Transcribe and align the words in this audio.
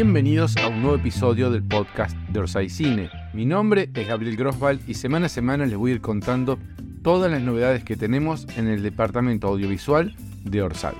Bienvenidos 0.00 0.56
a 0.58 0.68
un 0.68 0.82
nuevo 0.82 0.96
episodio 0.96 1.50
del 1.50 1.64
podcast 1.64 2.16
de 2.28 2.38
Orsay 2.38 2.68
Cine. 2.68 3.10
Mi 3.32 3.44
nombre 3.44 3.90
es 3.92 4.06
Gabriel 4.06 4.36
Grosval 4.36 4.78
y 4.86 4.94
semana 4.94 5.26
a 5.26 5.28
semana 5.28 5.66
les 5.66 5.76
voy 5.76 5.90
a 5.90 5.94
ir 5.94 6.00
contando 6.00 6.56
todas 7.02 7.28
las 7.28 7.42
novedades 7.42 7.82
que 7.82 7.96
tenemos 7.96 8.46
en 8.56 8.68
el 8.68 8.84
departamento 8.84 9.48
audiovisual 9.48 10.14
de 10.44 10.62
Orsay. 10.62 10.94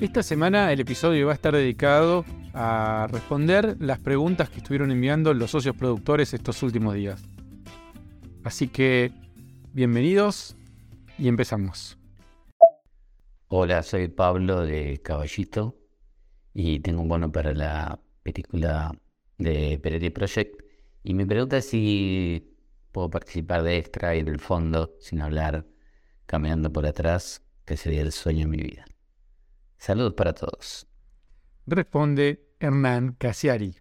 Esta 0.00 0.22
semana 0.22 0.72
el 0.72 0.80
episodio 0.80 1.26
va 1.26 1.32
a 1.32 1.34
estar 1.34 1.54
dedicado 1.54 2.24
a 2.54 3.06
responder 3.12 3.76
las 3.80 3.98
preguntas 3.98 4.48
que 4.48 4.60
estuvieron 4.60 4.90
enviando 4.90 5.34
los 5.34 5.50
socios 5.50 5.76
productores 5.76 6.32
estos 6.32 6.62
últimos 6.62 6.94
días. 6.94 7.22
Así 8.44 8.66
que, 8.66 9.12
bienvenidos 9.74 10.56
y 11.18 11.28
empezamos. 11.28 11.98
Hola, 13.48 13.82
soy 13.82 14.08
Pablo 14.08 14.62
de 14.62 15.02
Caballito 15.04 15.83
y 16.54 16.80
tengo 16.80 17.02
un 17.02 17.08
bono 17.08 17.30
para 17.30 17.52
la 17.52 18.00
película 18.22 18.96
de 19.38 19.78
Peretti 19.82 20.10
Project. 20.10 20.62
Y 21.02 21.12
mi 21.12 21.26
pregunta 21.26 21.60
si 21.60 22.56
puedo 22.92 23.10
participar 23.10 23.64
de 23.64 23.76
extra 23.76 24.14
y 24.14 24.20
en 24.20 24.28
el 24.28 24.38
fondo, 24.38 24.94
sin 25.00 25.20
hablar, 25.20 25.66
caminando 26.26 26.72
por 26.72 26.86
atrás, 26.86 27.42
que 27.64 27.76
sería 27.76 28.02
el 28.02 28.12
sueño 28.12 28.40
de 28.40 28.46
mi 28.46 28.58
vida. 28.58 28.84
Saludos 29.76 30.14
para 30.14 30.32
todos. 30.32 30.86
Responde 31.66 32.46
Hernán 32.60 33.16
Casiari. 33.18 33.76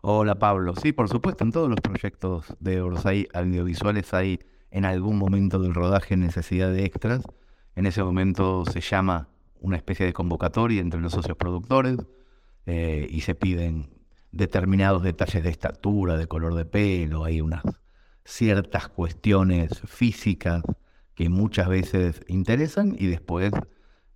Hola 0.00 0.36
Pablo, 0.36 0.74
sí, 0.74 0.92
por 0.92 1.08
supuesto, 1.08 1.44
en 1.44 1.52
todos 1.52 1.68
los 1.68 1.80
proyectos 1.80 2.46
de 2.58 2.80
Orsay 2.80 3.28
audiovisuales 3.34 4.12
hay 4.14 4.40
en 4.70 4.84
algún 4.84 5.16
momento 5.16 5.60
del 5.60 5.74
rodaje 5.74 6.16
necesidad 6.16 6.72
de 6.72 6.84
extras. 6.84 7.22
En 7.76 7.86
ese 7.86 8.02
momento 8.02 8.64
se 8.64 8.80
llama 8.80 9.28
una 9.62 9.76
especie 9.76 10.04
de 10.04 10.12
convocatoria 10.12 10.80
entre 10.80 11.00
los 11.00 11.12
socios 11.12 11.36
productores 11.36 11.96
eh, 12.66 13.06
y 13.10 13.22
se 13.22 13.34
piden 13.34 13.90
determinados 14.32 15.02
detalles 15.02 15.42
de 15.42 15.50
estatura, 15.50 16.16
de 16.16 16.26
color 16.26 16.54
de 16.54 16.64
pelo, 16.64 17.24
hay 17.24 17.40
unas 17.40 17.62
ciertas 18.24 18.88
cuestiones 18.88 19.80
físicas 19.86 20.62
que 21.14 21.28
muchas 21.28 21.68
veces 21.68 22.22
interesan 22.26 22.96
y 22.98 23.06
después 23.06 23.52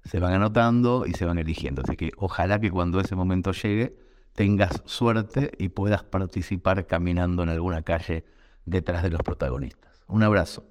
se 0.04 0.20
van 0.20 0.32
anotando 0.32 1.04
y 1.06 1.12
se 1.12 1.24
van 1.24 1.38
eligiendo. 1.38 1.82
Así 1.82 1.96
que 1.96 2.10
ojalá 2.16 2.60
que 2.60 2.70
cuando 2.70 3.00
ese 3.00 3.14
momento 3.14 3.52
llegue 3.52 3.96
tengas 4.32 4.82
suerte 4.84 5.52
y 5.58 5.70
puedas 5.70 6.04
participar 6.04 6.86
caminando 6.86 7.42
en 7.42 7.48
alguna 7.48 7.82
calle 7.82 8.24
detrás 8.64 9.02
de 9.02 9.10
los 9.10 9.22
protagonistas. 9.22 10.02
Un 10.08 10.22
abrazo. 10.22 10.64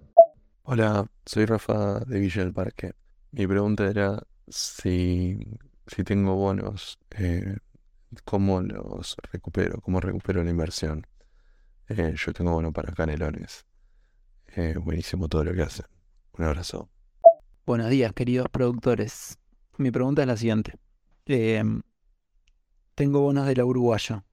Hola, 0.63 1.05
soy 1.25 1.45
Rafa 1.45 1.99
de 1.99 2.19
Villa 2.19 2.43
del 2.43 2.53
Parque. 2.53 2.93
Mi 3.31 3.45
pregunta 3.47 3.87
era 3.87 4.23
si, 4.47 5.39
si 5.87 6.03
tengo 6.03 6.35
bonos, 6.35 6.97
eh, 7.11 7.57
¿cómo 8.23 8.61
los 8.61 9.15
recupero? 9.31 9.81
¿Cómo 9.81 9.99
recupero 9.99 10.43
la 10.43 10.49
inversión? 10.49 11.05
Eh, 11.87 12.13
yo 12.17 12.33
tengo 12.33 12.51
bono 12.51 12.71
para 12.71 12.93
canelones. 12.93 13.65
Eh, 14.55 14.75
buenísimo 14.77 15.27
todo 15.27 15.43
lo 15.43 15.53
que 15.53 15.61
hacen. 15.61 15.85
Un 16.37 16.45
abrazo. 16.45 16.89
Buenos 17.65 17.89
días, 17.89 18.13
queridos 18.13 18.47
productores. 18.49 19.37
Mi 19.77 19.91
pregunta 19.91 20.21
es 20.21 20.27
la 20.27 20.37
siguiente. 20.37 20.73
Em, 21.25 21.81
tengo 22.93 23.21
bonos 23.21 23.47
de 23.47 23.55
la 23.55 23.65
Uruguaya. 23.65 24.23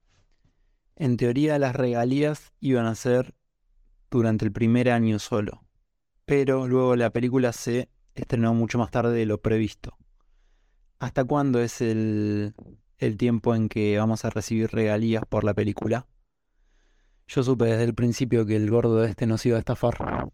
En 0.97 1.17
teoría 1.17 1.59
las 1.59 1.75
regalías 1.75 2.53
iban 2.61 2.87
a 2.87 2.95
ser 2.95 3.35
durante 4.11 4.45
el 4.45 4.53
primer 4.53 4.91
año 4.91 5.19
solo, 5.19 5.65
pero 6.27 6.69
luego 6.69 6.95
la 6.97 7.11
película 7.11 7.53
se 7.53 7.89
estrenó 8.15 8.53
mucho 8.55 8.79
más 8.79 8.91
tarde 8.91 9.17
de 9.17 9.27
lo 9.27 9.41
previsto. 9.41 9.97
¿Hasta 11.03 11.25
cuándo 11.25 11.61
es 11.61 11.81
el, 11.81 12.55
el 12.99 13.17
tiempo 13.17 13.57
en 13.57 13.69
que 13.69 13.99
vamos 13.99 14.25
a 14.25 14.31
recibir 14.31 14.71
regalías 14.71 15.25
por 15.29 15.43
la 15.43 15.53
película? 15.53 16.07
Yo 17.27 17.43
supe 17.43 17.65
desde 17.65 17.83
el 17.83 17.93
principio 17.93 18.47
que 18.47 18.55
el 18.55 18.71
gordo 18.71 18.99
de 18.99 19.11
este 19.11 19.27
nos 19.27 19.45
iba 19.45 19.57
a 19.57 19.59
estafar. 19.59 20.31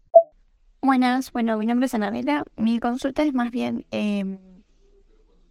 Buenas, 0.79 1.31
bueno, 1.31 1.57
mi 1.57 1.65
nombre 1.65 1.87
es 1.87 1.95
Anabela. 1.95 2.43
Mi 2.55 2.79
consulta 2.79 3.23
es 3.23 3.33
más 3.33 3.49
bien 3.49 3.87
em, 3.89 4.37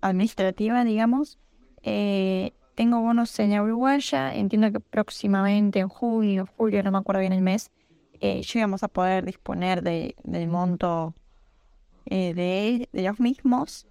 administrativa, 0.03 0.85
digamos. 0.85 1.41
Eh, 1.83 2.53
tengo 2.77 3.01
bonos 3.01 3.37
en 3.41 3.59
Uruguaya, 3.59 4.33
entiendo 4.33 4.71
que 4.71 4.79
próximamente 4.79 5.81
en 5.81 5.89
junio, 5.89 6.49
julio, 6.57 6.81
no 6.85 6.93
me 6.93 6.99
acuerdo 6.99 7.23
bien 7.23 7.33
el 7.33 7.43
mes, 7.43 7.73
eh, 8.21 8.43
íbamos 8.55 8.85
a 8.85 8.89
poder 8.89 9.25
disponer 9.25 9.83
de, 9.83 10.15
del 10.23 10.47
monto 10.47 11.13
eh, 12.07 12.35
de, 12.35 12.89
de, 12.93 13.03
los 13.03 13.19
mismos. 13.19 13.89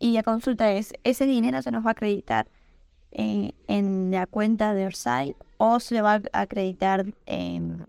Y 0.00 0.12
la 0.12 0.22
consulta 0.22 0.72
es, 0.72 0.94
¿ese 1.04 1.26
dinero 1.26 1.62
se 1.62 1.70
nos 1.70 1.84
va 1.84 1.90
a 1.90 1.92
acreditar 1.92 2.48
en 3.12 4.10
la 4.10 4.26
cuenta 4.26 4.72
de 4.72 4.86
Orsay 4.86 5.36
o 5.58 5.78
se 5.78 5.96
le 5.96 6.02
va 6.02 6.22
a 6.32 6.40
acreditar 6.40 7.04
en, 7.26 7.86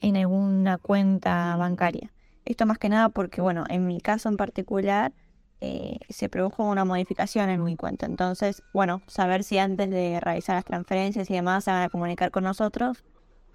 en 0.00 0.16
alguna 0.16 0.78
cuenta 0.78 1.56
bancaria? 1.56 2.12
Esto 2.44 2.64
más 2.64 2.78
que 2.78 2.88
nada 2.88 3.08
porque, 3.08 3.40
bueno, 3.40 3.64
en 3.68 3.86
mi 3.86 4.00
caso 4.00 4.28
en 4.28 4.36
particular, 4.36 5.12
eh, 5.60 5.98
se 6.08 6.28
produjo 6.28 6.64
una 6.64 6.84
modificación 6.84 7.50
en 7.50 7.64
mi 7.64 7.76
cuenta. 7.76 8.06
Entonces, 8.06 8.62
bueno, 8.72 9.02
saber 9.08 9.42
si 9.42 9.58
antes 9.58 9.90
de 9.90 10.20
realizar 10.20 10.54
las 10.54 10.64
transferencias 10.64 11.28
y 11.28 11.34
demás 11.34 11.64
se 11.64 11.72
van 11.72 11.82
a 11.82 11.88
comunicar 11.88 12.30
con 12.30 12.44
nosotros 12.44 13.02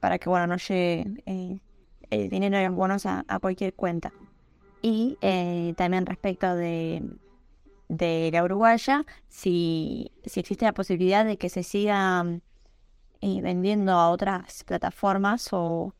para 0.02 0.20
que, 0.20 0.30
bueno, 0.30 0.48
no 0.48 0.58
llegue 0.58 1.24
eh, 1.26 1.60
el 2.10 2.30
dinero 2.30 2.58
de 2.58 2.68
los 2.68 2.76
bonos 2.76 3.06
a, 3.06 3.24
cualquier 3.42 3.74
cuenta. 3.74 4.12
Y 4.82 5.18
eh, 5.22 5.74
también 5.78 6.06
respecto 6.06 6.54
de, 6.54 7.04
de 7.90 8.30
la 8.32 8.44
uruguaya, 8.44 9.06
si, 9.30 10.12
si 10.26 10.40
existe 10.40 10.66
la 10.66 10.74
posibilidad 10.74 11.26
de 11.26 11.38
que 11.38 11.50
se 11.50 11.64
siga 11.64 12.26
vendiendo 13.22 13.94
a 13.94 14.10
otras 14.10 14.64
plataformas 14.64 15.50
o, 15.52 15.94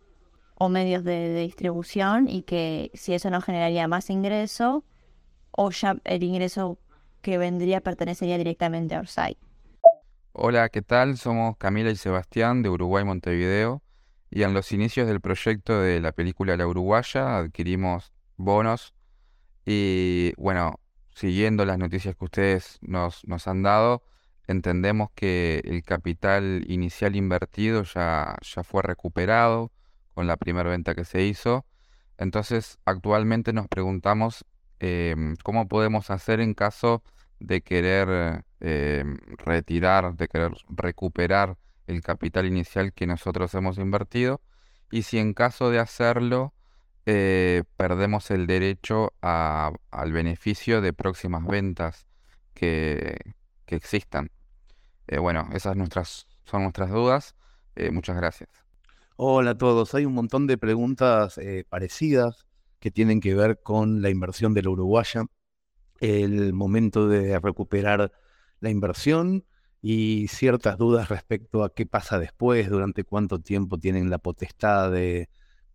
o 0.56 0.70
medios 0.70 1.04
de, 1.04 1.30
de 1.30 1.42
distribución 1.42 2.28
y 2.30 2.44
que 2.44 2.92
si 2.94 3.14
eso 3.14 3.30
no 3.30 3.42
generaría 3.42 3.88
más 3.88 4.10
ingreso 4.10 4.84
o 5.52 5.72
ya 5.72 5.98
el 6.04 6.24
ingreso 6.24 6.78
que 7.22 7.38
vendría 7.38 7.82
pertenecería 7.82 8.38
directamente 8.38 8.96
a 8.96 9.00
Orsay. 9.00 9.38
Hola, 10.34 10.70
¿qué 10.70 10.84
tal? 10.84 11.18
Somos 11.18 11.58
Camila 11.58 11.90
y 11.90 11.96
Sebastián 11.96 12.62
de 12.62 12.70
Uruguay 12.70 13.04
Montevideo 13.04 13.82
y 14.30 14.44
en 14.44 14.54
los 14.54 14.72
inicios 14.72 15.08
del 15.08 15.22
proyecto 15.22 15.80
de 15.80 16.00
la 16.00 16.12
película 16.12 16.58
La 16.58 16.68
Uruguaya 16.68 17.40
adquirimos 17.40 18.14
bonos 18.36 18.94
y 19.66 20.34
bueno, 20.38 20.80
siguiendo 21.18 21.66
las 21.66 21.78
noticias 21.78 22.16
que 22.16 22.26
ustedes 22.26 22.78
nos, 22.82 23.26
nos 23.28 23.48
han 23.48 23.64
dado, 23.64 24.04
entendemos 24.48 25.10
que 25.16 25.62
el 25.66 25.84
capital 25.84 26.64
inicial 26.68 27.16
invertido 27.16 27.84
ya, 27.84 28.38
ya 28.42 28.64
fue 28.64 28.84
recuperado 28.84 29.72
con 30.14 30.28
la 30.28 30.38
primera 30.38 30.70
venta 30.70 30.96
que 30.96 31.06
se 31.06 31.24
hizo. 31.24 31.66
Entonces, 32.18 32.80
actualmente 32.86 33.54
nos 33.54 33.68
preguntamos 33.68 34.46
Em, 34.80 35.36
cómo 35.44 35.68
podemos 35.68 36.10
hacer 36.12 36.40
en 36.40 36.54
caso 36.54 37.04
de 37.40 37.62
querer 37.62 38.44
em, 38.60 39.18
retirar, 39.38 40.16
de 40.16 40.28
querer 40.28 40.52
recuperar 40.70 41.58
el 41.88 42.02
capital 42.02 42.46
inicial 42.46 42.94
que 42.94 43.08
nosotros 43.08 43.54
hemos 43.56 43.78
invertido 43.80 44.42
y 44.92 45.04
si 45.04 45.18
en 45.20 45.34
caso 45.34 45.72
de 45.72 45.80
hacerlo 45.80 46.54
eh, 47.10 47.64
perdemos 47.78 48.32
el 48.32 48.48
derecho 48.48 49.14
al 49.22 50.12
beneficio 50.12 50.82
de 50.82 50.92
próximas 50.92 51.48
ventas 51.48 52.06
que, 52.54 53.18
existan. 53.68 54.30
Eh, 55.08 55.18
bueno, 55.18 55.48
esas 55.54 55.78
nuestras, 55.78 56.28
son 56.44 56.64
nuestras 56.64 56.90
dudas. 56.90 57.34
Eh, 57.78 57.92
muchas 57.92 58.18
gracias. 58.18 58.50
Hola 59.16 59.52
a 59.52 59.58
todos. 59.58 59.96
Hay 59.96 60.04
un 60.04 60.16
montón 60.16 60.48
de 60.48 60.58
preguntas 60.58 61.40
parecidas 61.70 62.46
que 62.82 62.92
tienen 62.92 63.22
que 63.22 63.36
ver 63.36 63.62
con 63.64 64.02
la 64.02 64.10
inversión 64.10 64.54
de 64.54 64.64
la 64.64 64.72
uruguaya, 64.72 65.24
el 66.02 66.52
momento 66.52 67.08
de 67.08 67.40
recuperar 67.40 68.12
la 68.60 68.70
inversión 68.70 69.46
y 69.82 70.28
ciertas 70.28 70.78
dudas 70.78 71.08
respecto 71.08 71.64
a 71.64 71.74
qué 71.74 71.86
pasa 71.86 72.20
después, 72.20 72.70
durante 72.70 73.06
cuánto 73.06 73.40
tiempo 73.40 73.78
tienen 73.78 74.10
la 74.10 74.18
potestad 74.18 74.92
de 74.92 75.30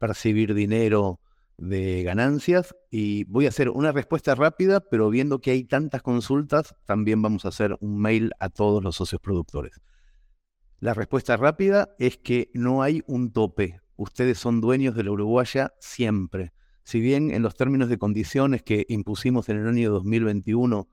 percibir 0.06 0.54
dinero 0.54 1.20
de 1.56 2.02
ganancias. 2.02 2.74
Y 2.90 3.24
voy 3.24 3.46
a 3.46 3.50
hacer 3.50 3.68
una 3.68 3.92
respuesta 3.92 4.34
rápida, 4.34 4.80
pero 4.80 5.08
viendo 5.10 5.40
que 5.40 5.52
hay 5.52 5.64
tantas 5.64 6.02
consultas, 6.02 6.74
también 6.84 7.22
vamos 7.22 7.44
a 7.44 7.48
hacer 7.48 7.76
un 7.80 7.98
mail 7.98 8.32
a 8.40 8.48
todos 8.48 8.82
los 8.82 8.96
socios 8.96 9.20
productores. 9.20 9.80
La 10.80 10.94
respuesta 10.94 11.36
rápida 11.36 11.94
es 11.98 12.18
que 12.18 12.50
no 12.54 12.82
hay 12.82 13.02
un 13.06 13.32
tope. 13.32 13.80
Ustedes 13.96 14.38
son 14.38 14.60
dueños 14.60 14.96
de 14.96 15.04
la 15.04 15.12
Uruguaya 15.12 15.72
siempre 15.78 16.52
si 16.84 17.00
bien 17.00 17.30
en 17.30 17.42
los 17.42 17.54
términos 17.54 17.88
de 17.88 17.98
condiciones 17.98 18.62
que 18.62 18.86
impusimos 18.88 19.48
en 19.48 19.58
el 19.58 19.68
año 19.68 19.90
2021 19.92 20.88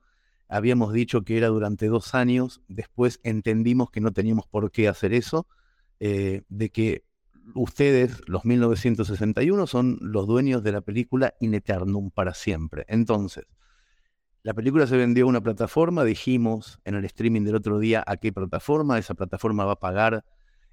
habíamos 0.48 0.92
dicho 0.92 1.22
que 1.22 1.36
era 1.36 1.48
durante 1.48 1.86
dos 1.86 2.14
años, 2.14 2.60
después 2.68 3.20
entendimos 3.22 3.90
que 3.90 4.00
no 4.00 4.12
teníamos 4.12 4.46
por 4.46 4.70
qué 4.72 4.88
hacer 4.88 5.12
eso, 5.12 5.46
eh, 6.00 6.42
de 6.48 6.70
que 6.70 7.04
ustedes, 7.54 8.20
los 8.26 8.44
1961, 8.44 9.66
son 9.66 9.98
los 10.00 10.26
dueños 10.26 10.62
de 10.62 10.72
la 10.72 10.80
película 10.80 11.34
In 11.40 11.54
Eternum 11.54 12.10
para 12.10 12.34
siempre. 12.34 12.84
Entonces, 12.88 13.44
La 14.42 14.54
película 14.54 14.86
se 14.86 14.96
vendió 14.96 15.26
a 15.26 15.28
una 15.28 15.42
plataforma, 15.42 16.02
dijimos 16.04 16.80
en 16.84 16.94
el 16.94 17.04
streaming 17.04 17.42
del 17.44 17.56
otro 17.56 17.78
día 17.78 18.02
a 18.06 18.16
qué 18.16 18.32
plataforma, 18.32 18.98
esa 18.98 19.14
plataforma 19.14 19.66
va 19.66 19.72
a 19.72 19.78
pagar 19.80 20.24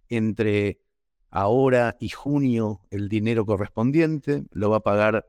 entre 0.08 0.80
ahora 1.30 1.98
y 2.00 2.10
junio 2.10 2.82
el 2.92 3.10
dinero 3.10 3.46
correspondiente, 3.46 4.46
lo 4.52 4.70
va 4.70 4.78
a 4.78 4.82
pagar 4.82 5.26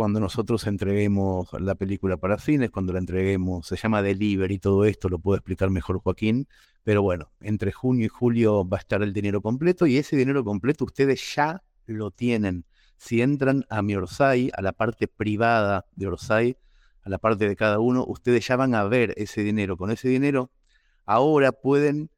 cuando 0.00 0.18
nosotros 0.18 0.66
entreguemos 0.66 1.52
la 1.60 1.74
película 1.74 2.16
para 2.16 2.38
cines, 2.38 2.70
cuando 2.70 2.94
la 2.94 3.00
entreguemos, 3.00 3.66
se 3.66 3.76
llama 3.76 4.00
delivery, 4.00 4.58
todo 4.58 4.86
esto 4.86 5.10
lo 5.10 5.18
puede 5.18 5.40
explicar 5.40 5.68
mejor 5.68 5.98
Joaquín, 5.98 6.48
pero 6.82 7.02
bueno, 7.02 7.30
entre 7.42 7.70
junio 7.70 8.06
y 8.06 8.08
julio 8.08 8.66
va 8.66 8.78
a 8.78 8.80
estar 8.80 9.02
el 9.02 9.12
dinero 9.12 9.42
completo 9.42 9.86
y 9.86 9.98
ese 9.98 10.16
dinero 10.16 10.42
completo 10.42 10.86
ustedes 10.86 11.34
ya 11.36 11.62
lo 11.84 12.10
tienen. 12.10 12.64
Si 12.96 13.20
entran 13.20 13.66
a 13.68 13.82
mi 13.82 13.94
Orsay, 13.94 14.50
a 14.56 14.62
la 14.62 14.72
parte 14.72 15.06
privada 15.06 15.84
de 15.96 16.06
Orsay, 16.06 16.56
a 17.02 17.10
la 17.10 17.18
parte 17.18 17.46
de 17.46 17.54
cada 17.54 17.78
uno, 17.78 18.02
ustedes 18.08 18.46
ya 18.46 18.56
van 18.56 18.74
a 18.74 18.84
ver 18.84 19.12
ese 19.18 19.42
dinero. 19.42 19.76
Con 19.76 19.90
ese 19.90 20.08
dinero, 20.08 20.50
ahora 21.04 21.52
pueden 21.52 22.08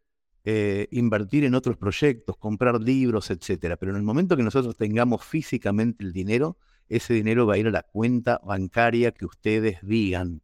eh, 0.44 0.87
invertir 0.93 1.43
en 1.43 1.56
otros 1.56 1.76
proyectos, 1.76 2.37
comprar 2.37 2.81
libros, 2.81 3.32
etcétera. 3.32 3.76
Pero 3.76 3.90
en 3.90 3.96
el 3.96 4.05
momento 4.05 4.37
que 4.37 4.44
nosotros 4.44 4.76
tengamos 4.76 5.25
físicamente 5.25 6.05
el 6.05 6.12
dinero, 6.12 6.58
ese 6.88 7.14
dinero 7.14 7.46
va 7.46 7.55
a 7.55 7.58
ir 7.58 7.67
a 7.67 7.70
la 7.70 7.82
cuenta 7.82 8.40
bancaria 8.44 9.12
que 9.12 9.25
ustedes 9.25 9.79
digan. 9.82 10.43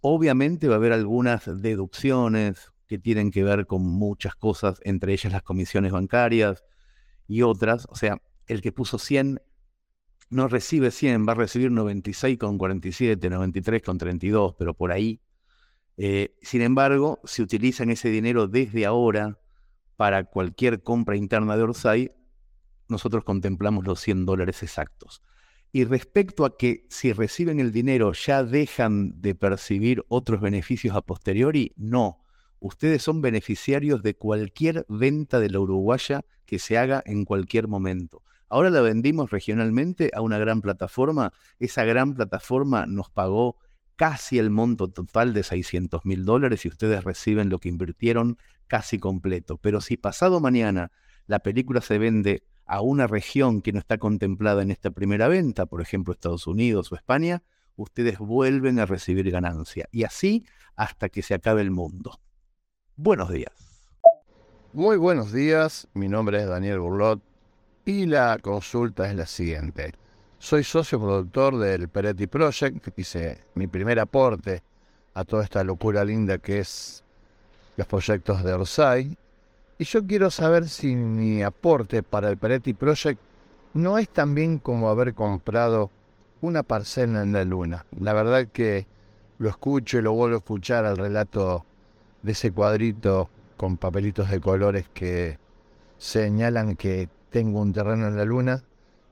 Obviamente 0.00 0.68
va 0.68 0.74
a 0.74 0.76
haber 0.76 0.92
algunas 0.92 1.44
deducciones 1.62 2.72
que 2.86 2.98
tienen 2.98 3.30
que 3.30 3.42
ver 3.42 3.66
con 3.66 3.82
muchas 3.82 4.34
cosas, 4.34 4.80
entre 4.84 5.12
ellas 5.12 5.32
las 5.32 5.42
comisiones 5.42 5.92
bancarias 5.92 6.64
y 7.26 7.42
otras. 7.42 7.86
O 7.88 7.96
sea, 7.96 8.20
el 8.46 8.60
que 8.60 8.72
puso 8.72 8.98
100 8.98 9.40
no 10.32 10.48
recibe 10.48 10.90
100, 10.90 11.26
va 11.26 11.32
a 11.32 11.36
recibir 11.36 11.70
96,47, 11.70 13.18
93,32, 13.18 14.54
pero 14.58 14.74
por 14.74 14.90
ahí. 14.90 15.20
Eh, 15.98 16.34
sin 16.40 16.62
embargo, 16.62 17.20
si 17.24 17.42
utilizan 17.42 17.90
ese 17.90 18.08
dinero 18.08 18.48
desde 18.48 18.86
ahora 18.86 19.38
para 19.96 20.24
cualquier 20.24 20.82
compra 20.82 21.16
interna 21.16 21.56
de 21.56 21.62
Orsay, 21.62 22.12
nosotros 22.88 23.24
contemplamos 23.24 23.86
los 23.86 24.00
100 24.00 24.24
dólares 24.24 24.62
exactos. 24.62 25.22
Y 25.74 25.84
respecto 25.84 26.44
a 26.44 26.58
que 26.58 26.86
si 26.90 27.14
reciben 27.14 27.58
el 27.58 27.72
dinero 27.72 28.12
ya 28.12 28.44
dejan 28.44 29.22
de 29.22 29.34
percibir 29.34 30.04
otros 30.08 30.42
beneficios 30.42 30.94
a 30.94 31.00
posteriori, 31.00 31.72
no. 31.76 32.18
Ustedes 32.60 33.02
son 33.02 33.22
beneficiarios 33.22 34.02
de 34.02 34.14
cualquier 34.14 34.84
venta 34.88 35.40
de 35.40 35.48
la 35.48 35.60
uruguaya 35.60 36.26
que 36.44 36.58
se 36.58 36.76
haga 36.76 37.02
en 37.06 37.24
cualquier 37.24 37.68
momento. 37.68 38.22
Ahora 38.50 38.68
la 38.68 38.82
vendimos 38.82 39.30
regionalmente 39.30 40.10
a 40.12 40.20
una 40.20 40.38
gran 40.38 40.60
plataforma. 40.60 41.32
Esa 41.58 41.84
gran 41.84 42.14
plataforma 42.14 42.84
nos 42.84 43.08
pagó 43.08 43.56
casi 43.96 44.38
el 44.38 44.50
monto 44.50 44.88
total 44.88 45.32
de 45.32 45.42
600 45.42 46.04
mil 46.04 46.26
dólares 46.26 46.66
y 46.66 46.68
ustedes 46.68 47.02
reciben 47.02 47.48
lo 47.48 47.58
que 47.58 47.70
invirtieron 47.70 48.36
casi 48.66 48.98
completo. 48.98 49.56
Pero 49.56 49.80
si 49.80 49.96
pasado 49.96 50.38
mañana 50.38 50.92
la 51.26 51.38
película 51.38 51.80
se 51.80 51.96
vende 51.96 52.44
a 52.72 52.80
una 52.80 53.06
región 53.06 53.60
que 53.60 53.70
no 53.70 53.80
está 53.80 53.98
contemplada 53.98 54.62
en 54.62 54.70
esta 54.70 54.90
primera 54.90 55.28
venta, 55.28 55.66
por 55.66 55.82
ejemplo 55.82 56.14
Estados 56.14 56.46
Unidos 56.46 56.90
o 56.90 56.94
España, 56.94 57.42
ustedes 57.76 58.16
vuelven 58.16 58.78
a 58.78 58.86
recibir 58.86 59.30
ganancia. 59.30 59.90
Y 59.92 60.04
así 60.04 60.46
hasta 60.74 61.10
que 61.10 61.20
se 61.20 61.34
acabe 61.34 61.60
el 61.60 61.70
mundo. 61.70 62.18
Buenos 62.96 63.30
días. 63.30 63.52
Muy 64.72 64.96
buenos 64.96 65.32
días, 65.32 65.86
mi 65.92 66.08
nombre 66.08 66.40
es 66.40 66.48
Daniel 66.48 66.80
Burlot 66.80 67.20
y 67.84 68.06
la 68.06 68.38
consulta 68.40 69.06
es 69.06 69.16
la 69.16 69.26
siguiente. 69.26 69.92
Soy 70.38 70.64
socio 70.64 70.98
productor 70.98 71.58
del 71.58 71.90
Peretti 71.90 72.26
Project, 72.26 72.88
hice 72.96 73.44
mi 73.54 73.66
primer 73.66 74.00
aporte 74.00 74.62
a 75.12 75.24
toda 75.24 75.44
esta 75.44 75.62
locura 75.62 76.06
linda 76.06 76.38
que 76.38 76.60
es 76.60 77.04
los 77.76 77.86
proyectos 77.86 78.42
de 78.42 78.54
Orsay. 78.54 79.18
Y 79.82 79.84
yo 79.84 80.06
quiero 80.06 80.30
saber 80.30 80.68
si 80.68 80.94
mi 80.94 81.42
aporte 81.42 82.04
para 82.04 82.30
el 82.30 82.36
Peretti 82.36 82.72
Project 82.72 83.20
no 83.74 83.98
es 83.98 84.08
también 84.08 84.58
como 84.58 84.88
haber 84.88 85.12
comprado 85.12 85.90
una 86.40 86.62
parcela 86.62 87.20
en 87.20 87.32
la 87.32 87.44
luna. 87.44 87.84
La 87.98 88.12
verdad 88.12 88.46
que 88.46 88.86
lo 89.38 89.48
escucho 89.48 89.98
y 89.98 90.02
lo 90.02 90.12
vuelvo 90.12 90.36
a 90.36 90.38
escuchar 90.38 90.84
al 90.84 90.98
relato 90.98 91.64
de 92.22 92.30
ese 92.30 92.52
cuadrito 92.52 93.28
con 93.56 93.76
papelitos 93.76 94.30
de 94.30 94.38
colores 94.38 94.86
que 94.94 95.40
señalan 95.98 96.76
que 96.76 97.08
tengo 97.30 97.60
un 97.60 97.72
terreno 97.72 98.06
en 98.06 98.16
la 98.16 98.24
luna 98.24 98.62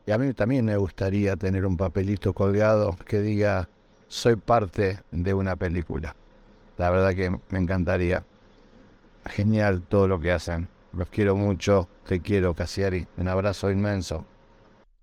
y 0.06 0.12
a 0.12 0.18
mí 0.18 0.32
también 0.34 0.66
me 0.66 0.76
gustaría 0.76 1.34
tener 1.34 1.66
un 1.66 1.76
papelito 1.76 2.32
colgado 2.32 2.96
que 3.08 3.20
diga 3.20 3.68
soy 4.06 4.36
parte 4.36 5.00
de 5.10 5.34
una 5.34 5.56
película. 5.56 6.14
La 6.78 6.90
verdad 6.90 7.12
que 7.16 7.28
me 7.48 7.58
encantaría. 7.58 8.22
Genial 9.26 9.82
todo 9.82 10.08
lo 10.08 10.18
que 10.20 10.32
hacen. 10.32 10.68
Los 10.92 11.08
quiero 11.08 11.36
mucho. 11.36 11.88
Te 12.06 12.20
quiero, 12.20 12.54
Casiari. 12.54 13.06
Un 13.16 13.28
abrazo 13.28 13.70
inmenso. 13.70 14.26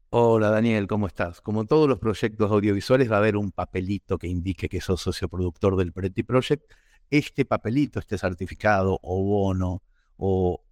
Hola 0.10 0.50
Daniel, 0.50 0.88
¿cómo 0.88 1.06
estás? 1.06 1.42
Como 1.42 1.66
todos 1.66 1.88
los 1.88 2.00
proyectos 2.00 2.50
audiovisuales 2.50 3.12
va 3.12 3.16
a 3.16 3.20
haber 3.20 3.36
un 3.36 3.52
papelito 3.52 4.18
que 4.18 4.28
indique 4.28 4.70
que 4.70 4.80
sos 4.80 5.02
socio 5.02 5.28
productor 5.28 5.76
del 5.76 5.92
Pretty 5.92 6.24
Project. 6.24 6.64
Este 7.10 7.46
papelito, 7.46 8.00
este 8.00 8.18
certificado 8.18 9.00
o 9.04 9.24
bono 9.24 9.84
o 10.16 10.64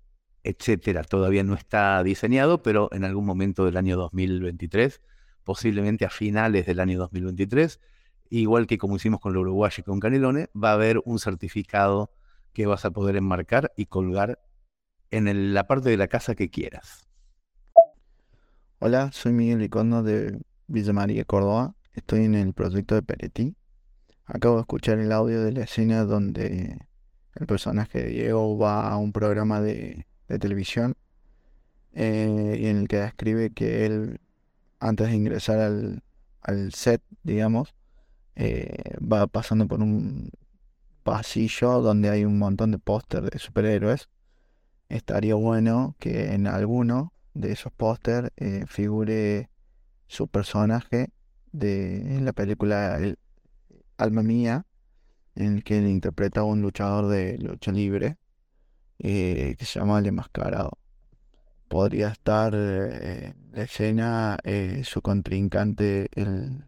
etcétera, 0.44 1.04
todavía 1.04 1.44
no 1.44 1.54
está 1.56 2.02
diseñado, 2.04 2.62
pero 2.62 2.90
en 2.94 3.04
algún 3.04 3.26
momento 3.26 3.66
del 3.66 3.78
año 3.78 3.98
2023, 3.98 5.02
posiblemente 5.44 6.06
a 6.06 6.10
finales 6.10 6.66
del 6.66 6.80
año 6.80 6.98
2023, 7.00 7.80
igual 8.30 8.68
que 8.68 8.78
como 8.78 8.96
hicimos 8.96 9.20
con 9.20 9.34
la 9.34 9.40
Uruguay 9.40 9.72
y 9.78 9.82
con 9.82 10.00
Canelone, 10.00 10.50
va 10.56 10.72
a 10.72 10.74
haber 10.74 11.02
un 11.04 11.20
certificado 11.20 12.12
que 12.56 12.66
vas 12.66 12.86
a 12.86 12.92
poder 12.92 13.18
enmarcar 13.18 13.72
y 13.76 13.86
colgar 13.86 14.40
en 15.12 15.54
la 15.54 15.68
parte 15.68 15.90
de 15.90 15.98
la 15.98 16.08
casa 16.08 16.34
que 16.34 16.50
quieras. 16.50 17.06
Hola, 18.80 19.12
soy 19.12 19.34
Miguel 19.34 19.62
Icono 19.62 20.02
de 20.02 20.40
Villa 20.68 20.94
María, 20.94 21.26
Córdoba. 21.26 21.76
Estoy 21.94 22.24
en 22.24 22.34
el 22.34 22.54
proyecto 22.54 22.96
de 22.96 23.04
Peretti. 23.04 23.56
Acabo 24.26 24.56
de 24.56 24.62
escuchar 24.62 25.00
el 25.00 25.12
audio 25.12 25.44
de 25.44 25.52
la 25.52 25.66
escena 25.66 26.06
donde 26.06 26.80
el 27.36 27.46
personaje 27.46 28.02
de 28.02 28.10
Diego 28.10 28.58
va 28.58 28.90
a 28.90 28.98
un 28.98 29.12
programa 29.12 29.62
de 29.62 30.06
televisión 30.40 30.96
eh, 31.94 32.58
y 32.60 32.68
en 32.68 32.78
el 32.78 32.88
que 32.88 32.98
describe 32.98 33.52
que 33.52 33.86
él, 33.86 34.22
antes 34.80 35.08
de 35.08 35.16
ingresar 35.16 35.60
al, 35.60 36.04
al 36.42 36.74
set, 36.74 37.02
digamos, 37.24 37.76
eh, 38.36 38.96
va 39.00 39.28
pasando 39.28 39.68
por 39.68 39.82
un 39.82 40.30
pasillo 41.06 41.82
donde 41.82 42.10
hay 42.10 42.26
un 42.26 42.40
montón 42.40 42.72
de 42.72 42.80
póster 42.80 43.30
de 43.30 43.38
superhéroes. 43.38 44.10
Estaría 44.90 45.36
bueno 45.36 45.96
que 46.00 46.34
en 46.34 46.48
alguno 46.48 47.14
de 47.36 47.52
esos 47.52 47.72
póster 47.72 48.34
eh, 48.38 48.66
figure 48.68 49.52
su 50.08 50.28
personaje 50.28 51.12
de 51.52 52.18
en 52.18 52.26
la 52.26 52.34
película 52.34 53.00
Alma 53.98 54.24
Mía, 54.24 54.66
en 55.36 55.58
el 55.58 55.64
que 55.64 55.78
él 55.78 55.88
interpreta 55.88 56.40
a 56.40 56.44
un 56.44 56.64
luchador 56.64 57.08
de 57.08 57.38
lucha 57.38 57.72
libre 57.72 58.18
eh, 58.98 59.56
que 59.60 59.66
se 59.66 59.80
llama 59.80 60.00
El 60.00 60.08
Enmascarado. 60.08 60.80
Podría 61.68 62.08
estar 62.08 62.54
eh, 62.56 63.36
la 63.52 63.62
escena 63.62 64.40
su 64.84 65.04
contrincante, 65.04 66.10
el, 66.16 66.66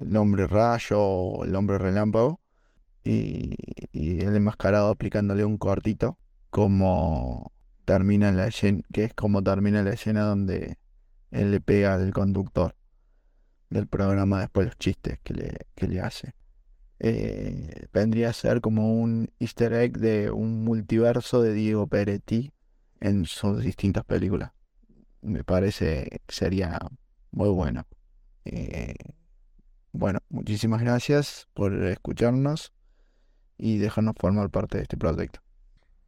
el 0.00 0.16
hombre 0.16 0.46
rayo 0.46 1.00
o 1.00 1.44
el 1.44 1.54
hombre 1.54 1.78
relámpago, 1.78 2.40
y, 3.04 3.54
y, 3.92 4.20
el 4.20 4.34
enmascarado 4.34 4.88
aplicándole 4.88 5.44
un 5.44 5.58
cortito, 5.58 6.18
como 6.50 7.52
termina 7.84 8.32
la 8.32 8.48
escena, 8.48 8.82
que 8.92 9.04
es 9.04 9.14
como 9.14 9.42
termina 9.42 9.82
la 9.82 9.92
escena 9.92 10.22
donde 10.22 10.78
él 11.30 11.50
le 11.52 11.60
pega 11.60 11.94
al 11.94 12.12
conductor 12.12 12.74
del 13.70 13.86
programa 13.86 14.40
después 14.40 14.66
los 14.66 14.78
chistes 14.78 15.18
que 15.22 15.34
le, 15.34 15.56
que 15.74 15.88
le 15.88 16.00
hace 16.00 16.34
eh, 16.98 17.86
vendría 17.92 18.30
a 18.30 18.32
ser 18.32 18.60
como 18.60 18.94
un 18.94 19.30
easter 19.38 19.72
egg 19.74 19.98
de 19.98 20.30
un 20.30 20.64
multiverso 20.64 21.42
de 21.42 21.52
Diego 21.52 21.86
Peretti 21.86 22.52
en 23.00 23.26
sus 23.26 23.62
distintas 23.62 24.04
películas. 24.04 24.52
Me 25.20 25.44
parece 25.44 26.22
que 26.26 26.34
sería 26.34 26.78
muy 27.32 27.48
bueno. 27.50 27.86
Eh, 28.44 28.94
bueno, 29.96 30.20
muchísimas 30.28 30.82
gracias 30.82 31.48
por 31.54 31.72
escucharnos 31.84 32.72
y 33.58 33.78
dejarnos 33.78 34.14
formar 34.18 34.50
parte 34.50 34.76
de 34.78 34.82
este 34.82 34.96
proyecto. 34.96 35.40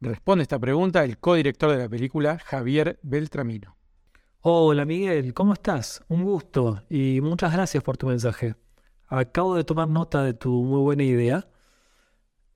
Responde 0.01 0.43
esta 0.43 0.59
pregunta 0.59 1.03
el 1.03 1.17
codirector 1.17 1.71
de 1.71 1.77
la 1.79 1.89
película, 1.89 2.39
Javier 2.39 2.99
Beltramino. 3.01 3.75
Hola 4.41 4.85
Miguel, 4.85 5.33
¿cómo 5.33 5.53
estás? 5.53 6.01
Un 6.07 6.23
gusto 6.23 6.83
y 6.89 7.19
muchas 7.21 7.51
gracias 7.51 7.83
por 7.83 7.97
tu 7.97 8.07
mensaje. 8.07 8.55
Acabo 9.07 9.55
de 9.55 9.63
tomar 9.63 9.89
nota 9.89 10.23
de 10.23 10.33
tu 10.33 10.51
muy 10.63 10.79
buena 10.79 11.03
idea. 11.03 11.49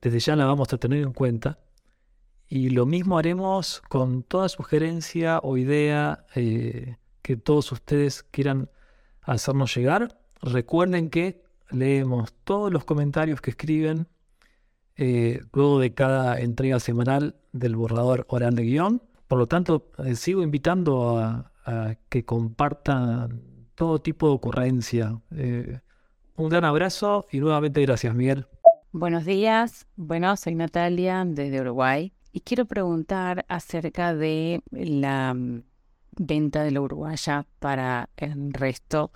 Desde 0.00 0.20
ya 0.20 0.36
la 0.36 0.46
vamos 0.46 0.72
a 0.72 0.78
tener 0.78 1.02
en 1.02 1.12
cuenta. 1.12 1.58
Y 2.46 2.70
lo 2.70 2.86
mismo 2.86 3.18
haremos 3.18 3.82
con 3.88 4.22
toda 4.22 4.48
sugerencia 4.48 5.40
o 5.42 5.56
idea 5.56 6.24
eh, 6.34 6.96
que 7.22 7.36
todos 7.36 7.72
ustedes 7.72 8.22
quieran 8.22 8.70
hacernos 9.20 9.74
llegar. 9.74 10.23
Recuerden 10.44 11.08
que 11.08 11.42
leemos 11.70 12.34
todos 12.44 12.70
los 12.70 12.84
comentarios 12.84 13.40
que 13.40 13.50
escriben 13.50 14.06
eh, 14.96 15.40
luego 15.54 15.80
de 15.80 15.94
cada 15.94 16.38
entrega 16.38 16.78
semanal 16.80 17.36
del 17.52 17.76
borrador 17.76 18.26
oral 18.28 18.54
de 18.54 18.64
guion. 18.64 19.02
Por 19.26 19.38
lo 19.38 19.46
tanto, 19.46 19.90
eh, 20.04 20.14
sigo 20.16 20.42
invitando 20.42 21.18
a, 21.18 21.50
que 22.10 22.26
compartan 22.26 23.40
todo 23.74 24.02
tipo 24.02 24.28
de 24.28 24.34
ocurrencia. 24.34 25.18
Eh, 25.34 25.80
un 26.36 26.50
gran 26.50 26.66
abrazo 26.66 27.26
y 27.32 27.40
nuevamente 27.40 27.80
gracias, 27.80 28.14
Miguel. 28.14 28.46
Buenos 28.92 29.24
días. 29.24 29.86
Bueno, 29.96 30.36
soy 30.36 30.56
Natalia 30.56 31.24
desde 31.26 31.62
Uruguay 31.62 32.12
y 32.32 32.40
quiero 32.40 32.66
preguntar 32.66 33.46
acerca 33.48 34.14
de 34.14 34.60
la 34.70 35.32
mm, 35.32 35.62
venta 36.18 36.62
de 36.62 36.70
la 36.70 36.82
uruguaya 36.82 37.46
para 37.60 38.10
el 38.18 38.52
resto 38.52 39.10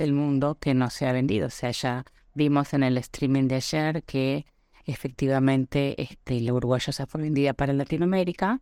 del 0.00 0.12
mundo 0.12 0.56
que 0.58 0.74
no 0.74 0.90
se 0.90 1.06
ha 1.06 1.12
vendido. 1.12 1.46
O 1.46 1.50
sea, 1.50 1.70
ya 1.70 2.04
vimos 2.34 2.72
en 2.74 2.82
el 2.82 2.98
streaming 2.98 3.48
de 3.48 3.56
ayer 3.56 4.02
que 4.04 4.46
efectivamente 4.84 6.00
este, 6.02 6.40
la 6.40 6.54
uruguaya 6.54 6.92
se 6.92 7.06
fue 7.06 7.22
vendida 7.22 7.52
para 7.52 7.72
Latinoamérica, 7.72 8.60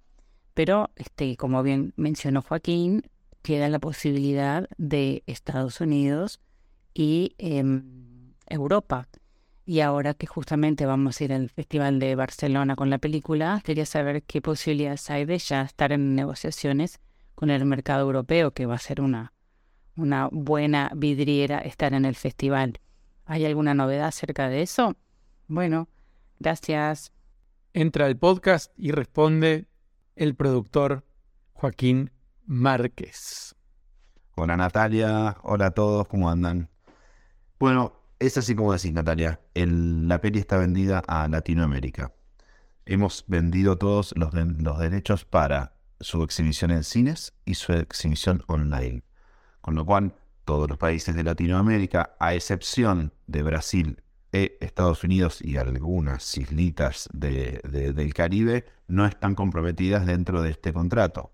pero 0.55 0.91
este, 0.97 1.37
como 1.37 1.63
bien 1.63 1.93
mencionó 1.97 2.43
Joaquín, 2.43 3.03
queda 3.43 3.69
la 3.69 3.79
posibilidad 3.79 4.69
de 4.77 5.23
Estados 5.27 5.81
Unidos 5.81 6.41
y 6.93 7.35
em, 7.39 8.35
Europa. 8.47 9.09
Y 9.65 9.81
ahora 9.81 10.15
que 10.15 10.27
justamente 10.27 10.87
vamos 10.87 11.21
a 11.21 11.25
ir 11.25 11.33
al 11.33 11.51
Festival 11.51 11.99
de 12.01 12.15
Barcelona 12.15 12.75
con 12.75 12.91
la 12.91 12.99
película, 12.99 13.61
quería 13.65 13.87
saber 13.87 14.23
qué 14.23 14.41
posibilidades 14.41 15.09
hay 15.11 15.25
de 15.25 15.39
ya 15.39 15.63
estar 15.63 15.93
en 15.93 16.15
negociaciones 16.15 17.01
con 17.35 17.51
el 17.51 17.65
mercado 17.67 18.01
europeo, 18.03 18.51
que 18.51 18.67
va 18.67 18.75
a 18.75 18.79
ser 18.79 19.01
una, 19.01 19.33
una 19.99 20.29
buena 20.31 20.91
vidriera 20.95 21.59
estar 21.59 21.93
en 21.93 22.05
el 22.05 22.15
festival. 22.15 22.81
¿Hay 23.27 23.45
alguna 23.45 23.75
novedad 23.75 24.07
acerca 24.07 24.49
de 24.49 24.63
eso? 24.63 24.97
Bueno, 25.49 25.89
gracias. 26.39 27.13
Entra 27.75 28.07
al 28.07 28.17
podcast 28.17 28.73
y 28.77 28.93
responde 28.93 29.67
el 30.17 30.35
productor 30.35 31.05
Joaquín 31.53 32.11
Márquez. 32.47 33.55
Hola 34.37 34.57
Natalia, 34.57 35.37
hola 35.43 35.67
a 35.67 35.71
todos, 35.73 36.07
¿cómo 36.09 36.31
andan? 36.31 36.71
Bueno, 37.59 37.93
es 38.21 38.39
así 38.39 38.55
como 38.55 38.73
decís 38.73 38.93
Natalia, 38.93 39.41
el- 39.55 40.07
la 40.09 40.21
peli 40.21 40.39
está 40.39 40.57
vendida 40.59 41.03
a 41.09 41.27
Latinoamérica. 41.29 42.13
Hemos 42.87 43.25
vendido 43.27 43.77
todos 43.77 44.15
los, 44.17 44.31
de- 44.33 44.45
los 44.45 44.79
derechos 44.79 45.25
para 45.25 45.75
su 46.01 46.23
exhibición 46.23 46.71
en 46.71 46.85
cines 46.85 47.35
y 47.45 47.55
su 47.55 47.73
exhibición 47.73 48.43
online. 48.47 49.03
Con 49.69 49.75
lo 49.75 49.85
cual, 49.85 50.15
todos 50.47 50.67
los 50.67 50.79
países 50.79 51.15
de 51.15 51.23
Latinoamérica, 51.23 52.17
a 52.19 52.33
excepción 52.33 53.13
de 53.27 53.43
Brasil, 53.43 54.01
e 54.33 54.57
Estados 54.63 55.05
Unidos 55.05 55.43
y 55.43 55.59
algunas 55.59 56.39
islitas 56.39 57.07
de- 57.13 57.61
de- 57.69 57.93
del 57.93 58.15
Caribe, 58.15 58.65
no 58.87 59.05
están 59.05 59.35
comprometidas 59.35 60.07
dentro 60.07 60.41
de 60.41 60.53
este 60.53 60.73
contrato. 60.73 61.33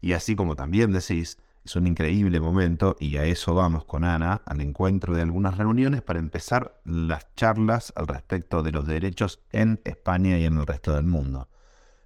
Y 0.00 0.14
así 0.14 0.34
como 0.34 0.56
también 0.56 0.90
decís, 0.90 1.38
es 1.64 1.76
un 1.76 1.86
increíble 1.86 2.40
momento 2.40 2.96
y 2.98 3.18
a 3.18 3.24
eso 3.24 3.54
vamos 3.54 3.84
con 3.84 4.02
Ana, 4.02 4.42
al 4.46 4.60
encuentro 4.62 5.14
de 5.14 5.22
algunas 5.22 5.56
reuniones 5.56 6.02
para 6.02 6.18
empezar 6.18 6.80
las 6.84 7.32
charlas 7.36 7.92
al 7.94 8.08
respecto 8.08 8.64
de 8.64 8.72
los 8.72 8.88
derechos 8.88 9.38
en 9.52 9.80
España 9.84 10.36
y 10.40 10.44
en 10.44 10.58
el 10.58 10.66
resto 10.66 10.92
del 10.92 11.06
mundo. 11.06 11.48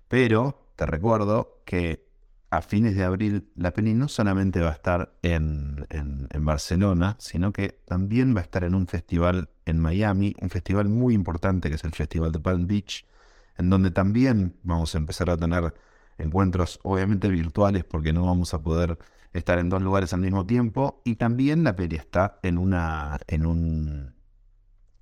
Pero 0.09 0.61
te 0.77 0.85
recuerdo 0.85 1.63
que 1.65 2.10
a 2.51 2.63
fines 2.63 2.97
de 2.97 3.05
abril 3.05 3.49
la 3.57 3.73
peli 3.73 3.95
no 3.95 4.09
solamente 4.09 4.61
va 4.61 4.71
a 4.71 4.73
estar 4.73 5.13
en, 5.23 5.87
en- 5.91 6.29
Barcelona, 6.45 7.17
sino 7.19 7.53
que 7.53 7.81
también 7.87 8.35
va 8.35 8.41
a 8.41 8.43
estar 8.43 8.65
en 8.65 8.75
un 8.75 8.87
festival 8.89 9.51
en 9.67 9.79
Miami, 9.79 10.35
un 10.41 10.51
festival 10.51 10.89
muy 10.89 11.15
importante 11.15 11.69
que 11.69 11.77
es 11.77 11.85
el 11.85 11.93
Festival 11.93 12.33
de 12.33 12.41
Palm 12.41 12.67
Beach, 12.67 13.07
en 13.59 13.71
donde 13.71 13.91
también 13.91 14.57
vamos 14.63 14.95
a 14.95 14.99
empezar 14.99 15.31
a 15.31 15.37
tener 15.37 15.75
encuentros 16.19 16.81
obviamente 16.83 17.29
virtuales 17.29 17.85
porque 17.85 18.13
no 18.13 18.27
vamos 18.27 18.53
a 18.55 18.63
poder 18.63 18.99
estar 19.33 19.59
en 19.59 19.69
dos 19.69 19.83
lugares 19.83 20.13
al 20.13 20.21
mismo 20.21 20.47
tiempo. 20.47 21.03
Y 21.05 21.17
también 21.17 21.63
la 21.65 21.77
peli 21.77 21.97
está 21.97 22.39
en 22.43 22.59
una 22.59 23.19
en 23.29 23.47
un 23.47 24.15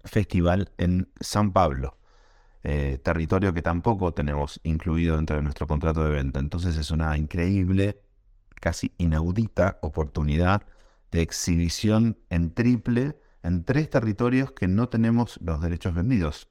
festival 0.04 0.70
en 0.78 1.10
San 1.20 1.52
Pablo 1.52 1.98
eh, 2.64 2.98
territorio 3.02 3.52
que 3.54 3.62
tampoco 3.62 4.12
tenemos 4.12 4.60
incluido 4.62 5.16
dentro 5.16 5.36
de 5.36 5.42
nuestro 5.42 5.66
contrato 5.66 6.04
de 6.04 6.10
venta. 6.10 6.40
Entonces 6.40 6.76
es 6.76 6.90
una 6.90 7.16
increíble 7.16 8.00
casi 8.60 8.92
inaudita 8.98 9.78
oportunidad 9.82 10.62
de 11.10 11.22
exhibición 11.22 12.18
en 12.30 12.52
triple 12.52 13.18
en 13.42 13.64
tres 13.64 13.88
territorios 13.88 14.52
que 14.52 14.68
no 14.68 14.88
tenemos 14.88 15.38
los 15.42 15.60
derechos 15.60 15.94
vendidos. 15.94 16.48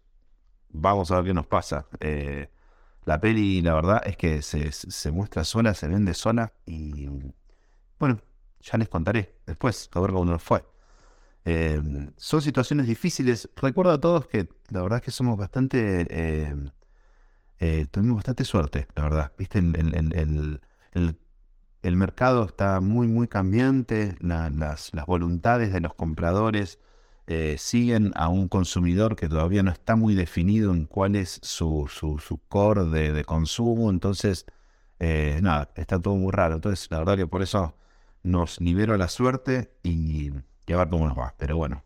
Vamos 0.69 1.11
a 1.11 1.17
ver 1.17 1.25
qué 1.25 1.33
nos 1.33 1.47
pasa. 1.47 1.87
Eh, 1.99 2.49
la 3.05 3.19
peli, 3.19 3.61
la 3.61 3.73
verdad, 3.73 4.01
es 4.05 4.17
que 4.17 4.41
se, 4.41 4.71
se 4.71 5.11
muestra 5.11 5.43
sola, 5.43 5.73
se 5.73 5.87
vende 5.87 6.13
sola 6.13 6.53
y 6.65 7.09
bueno, 7.99 8.19
ya 8.61 8.77
les 8.77 8.89
contaré 8.89 9.35
después, 9.45 9.89
a 9.93 9.99
ver 9.99 10.11
cómo 10.11 10.25
nos 10.25 10.43
fue. 10.43 10.63
Eh, 11.49 11.81
son 12.17 12.41
situaciones 12.41 12.87
difíciles. 12.87 13.49
Recuerdo 13.55 13.91
a 13.93 14.01
todos 14.01 14.27
que 14.27 14.49
la 14.69 14.81
verdad 14.81 14.97
es 14.99 15.05
que 15.05 15.11
somos 15.11 15.37
bastante... 15.37 16.05
eh, 16.09 16.55
eh, 17.59 17.87
tuvimos 17.91 18.17
bastante 18.17 18.43
suerte, 18.45 18.87
la 18.95 19.03
verdad. 19.03 19.31
Viste, 19.37 19.59
el, 19.59 19.75
el- 19.75 20.13
el- 20.93 21.17
el- 21.83 21.95
mercado 21.95 22.45
está 22.45 22.79
muy, 22.81 23.07
muy 23.07 23.27
cambiante. 23.27 24.15
la- 24.19 24.49
las, 24.49 24.93
las 24.93 25.05
voluntades 25.05 25.73
de 25.73 25.81
los 25.81 25.93
compradores 25.95 26.79
eh, 27.27 27.57
siguen 27.59 28.11
a 28.15 28.29
un 28.29 28.47
consumidor 28.49 29.15
que 29.15 29.29
todavía 29.29 29.63
no 29.63 29.71
está 29.71 29.95
muy 29.95 30.15
definido 30.15 30.73
en 30.73 30.85
cuál 30.85 31.15
es 31.15 31.39
su, 31.43 31.87
su, 31.89 32.19
su 32.19 32.39
core 32.49 32.85
de, 32.85 33.13
de 33.13 33.25
consumo. 33.25 33.89
Entonces, 33.89 34.45
eh, 34.99 35.39
nada, 35.43 35.71
está 35.75 35.99
todo 36.01 36.15
muy 36.15 36.31
raro. 36.31 36.55
Entonces, 36.55 36.87
la 36.91 36.99
verdad 36.99 37.17
que 37.17 37.27
por 37.27 37.41
eso 37.43 37.75
nos 38.23 38.59
libero 38.61 38.97
la 38.97 39.07
suerte 39.09 39.71
y, 39.83 40.31
y 40.67 40.73
a 40.73 40.77
ver 40.77 40.89
cómo 40.89 41.07
nos 41.07 41.17
va. 41.17 41.33
Pero 41.37 41.57
bueno, 41.57 41.83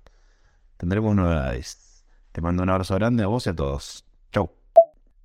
tendremos 0.78 1.16
novedades. 1.16 2.04
Te 2.32 2.42
mando 2.42 2.64
un 2.64 2.70
abrazo 2.70 2.96
grande 2.96 3.24
a 3.24 3.28
vos 3.28 3.46
y 3.46 3.52
a 3.52 3.56
todos. 3.56 4.06
Chau. 4.32 4.52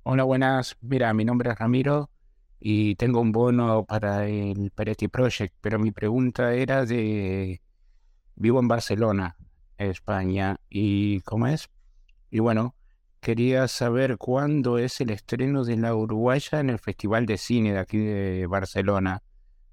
Hola, 0.03 0.23
buenas. 0.23 0.77
Mira, 0.81 1.13
mi 1.13 1.25
nombre 1.25 1.49
es 1.49 1.57
Ramiro 1.57 2.09
y 2.59 2.95
tengo 2.95 3.19
un 3.19 3.31
bono 3.31 3.83
para 3.85 4.27
el 4.27 4.71
Peretti 4.71 5.07
Project, 5.07 5.55
pero 5.59 5.79
mi 5.79 5.91
pregunta 5.91 6.53
era 6.53 6.85
de... 6.85 7.61
Vivo 8.39 8.59
en 8.59 8.67
Barcelona, 8.67 9.35
España, 9.79 10.57
y 10.69 11.21
¿cómo 11.21 11.47
es? 11.47 11.69
Y 12.29 12.37
bueno, 12.37 12.75
quería 13.19 13.67
saber 13.67 14.19
cuándo 14.19 14.77
es 14.77 15.01
el 15.01 15.09
estreno 15.09 15.63
de 15.63 15.75
la 15.77 15.95
Uruguaya 15.95 16.59
en 16.59 16.69
el 16.69 16.77
Festival 16.77 17.25
de 17.25 17.37
Cine 17.37 17.73
de 17.73 17.79
aquí 17.79 17.97
de 17.97 18.45
Barcelona. 18.45 19.23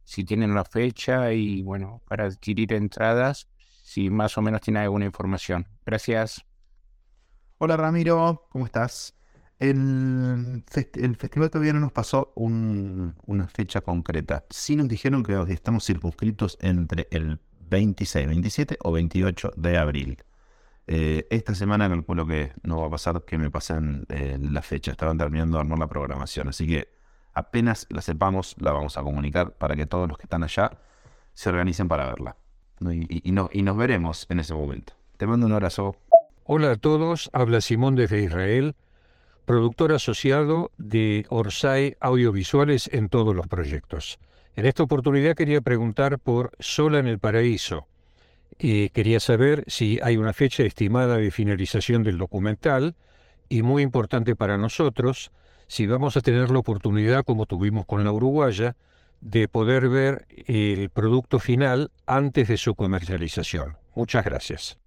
Si 0.05 0.25
tienen 0.25 0.55
la 0.55 0.65
fecha 0.65 1.35
y 1.35 1.63
bueno, 1.63 2.01
para 2.09 2.25
adquirir 2.25 2.73
entradas, 2.73 3.49
si 3.95 4.11
más 4.11 4.37
o 4.37 4.43
menos 4.43 4.61
tienen 4.61 4.83
alguna 4.83 5.05
información. 5.05 5.69
Gracias. 5.87 6.45
Hola 7.59 7.77
Ramiro, 7.77 8.49
¿cómo 8.51 8.65
estás? 8.67 9.15
El, 9.61 10.65
fest- 10.67 10.97
el 11.01 11.15
festival 11.15 11.49
todavía 11.49 11.73
no 11.73 11.79
nos 11.79 11.93
pasó 11.93 12.33
un- 12.35 13.15
una 13.27 13.47
fecha 13.47 13.83
concreta. 13.83 14.45
Sí 14.51 14.75
nos 14.75 14.89
dijeron 14.89 15.23
que 15.23 15.41
estamos 15.49 15.85
circunscritos 15.87 16.59
entre 16.61 17.07
el 17.13 17.39
26, 17.71 18.27
27 18.27 18.79
o 18.83 18.91
28 18.91 19.53
de 19.57 19.79
abril. 19.79 20.19
Eh, 20.89 21.29
esta 21.31 21.55
semana 21.55 21.89
calculo 21.89 22.27
que 22.27 22.53
no 22.65 22.81
va 22.81 22.89
a 22.89 22.91
pasar 22.91 23.25
que 23.25 23.39
me 23.39 23.49
pasen 23.53 24.07
eh, 24.09 24.39
la 24.41 24.61
fecha. 24.63 24.91
Estaban 24.91 25.19
terminando 25.19 25.57
de 25.57 25.61
armar 25.61 25.79
la 25.79 25.87
programación. 25.87 26.49
Así 26.49 26.67
que 26.67 26.89
apenas 27.33 27.87
la 27.91 28.03
sepamos, 28.03 28.57
la 28.59 28.73
vamos 28.73 28.99
a 28.99 29.03
comunicar 29.05 29.53
para 29.57 29.77
que 29.77 29.87
todos 29.87 30.09
los 30.09 30.19
que 30.19 30.25
están 30.25 30.43
allá 30.43 30.73
se 31.33 31.49
organicen 31.49 31.87
para 31.87 32.07
verla. 32.07 32.37
Y 32.81 33.33
nos 33.33 33.77
veremos 33.77 34.27
en 34.29 34.41
ese 34.41 34.55
momento. 34.55 34.95
Te 35.17 35.27
mando 35.27 35.47
un 35.47 35.53
abrazo. 35.53 35.97
Hola 36.45 36.73
a 36.73 36.77
todos, 36.77 37.31
habla 37.33 37.61
Simón 37.61 37.95
desde 37.95 38.23
Israel, 38.23 38.75
productor 39.45 39.93
asociado 39.93 40.71
de 40.77 41.25
Orsay 41.31 41.97
Audiovisuales 42.01 42.91
en 42.93 43.09
todos 43.09 43.35
los 43.35 43.47
proyectos. 43.47 44.19
En 44.57 44.67
esta 44.67 44.83
oportunidad 44.83 45.35
quería 45.35 45.61
preguntar 45.61 46.19
por 46.19 46.53
Sola 46.59 46.99
en 46.99 47.07
el 47.07 47.19
Paraíso. 47.19 47.87
Eh, 48.59 48.91
quería 48.93 49.21
saber 49.21 49.65
si 49.67 49.99
hay 50.03 50.17
una 50.17 50.33
fecha 50.33 50.63
estimada 50.63 51.17
de 51.17 51.31
finalización 51.31 52.03
del 52.03 52.19
documental 52.19 52.95
y 53.49 53.63
muy 53.63 53.83
importante 53.83 54.37
para 54.37 54.59
nosotros, 54.59 55.33
si 55.67 55.87
vamos 55.87 56.17
a 56.17 56.21
tener 56.21 56.51
la 56.51 56.59
oportunidad, 56.59 57.25
como 57.25 57.47
tuvimos 57.47 57.87
con 57.87 58.05
la 58.05 58.13
uruguaya, 58.13 58.77
de 59.25 59.49
poder 59.49 59.89
ver 59.89 60.27
el 60.47 60.91
producto 60.91 61.39
final 61.39 61.91
antes 62.07 62.47
de 62.47 62.59
su 62.59 62.75
comercialización. 62.75 63.79
Muchas 63.95 64.23
gracias. 64.23 64.79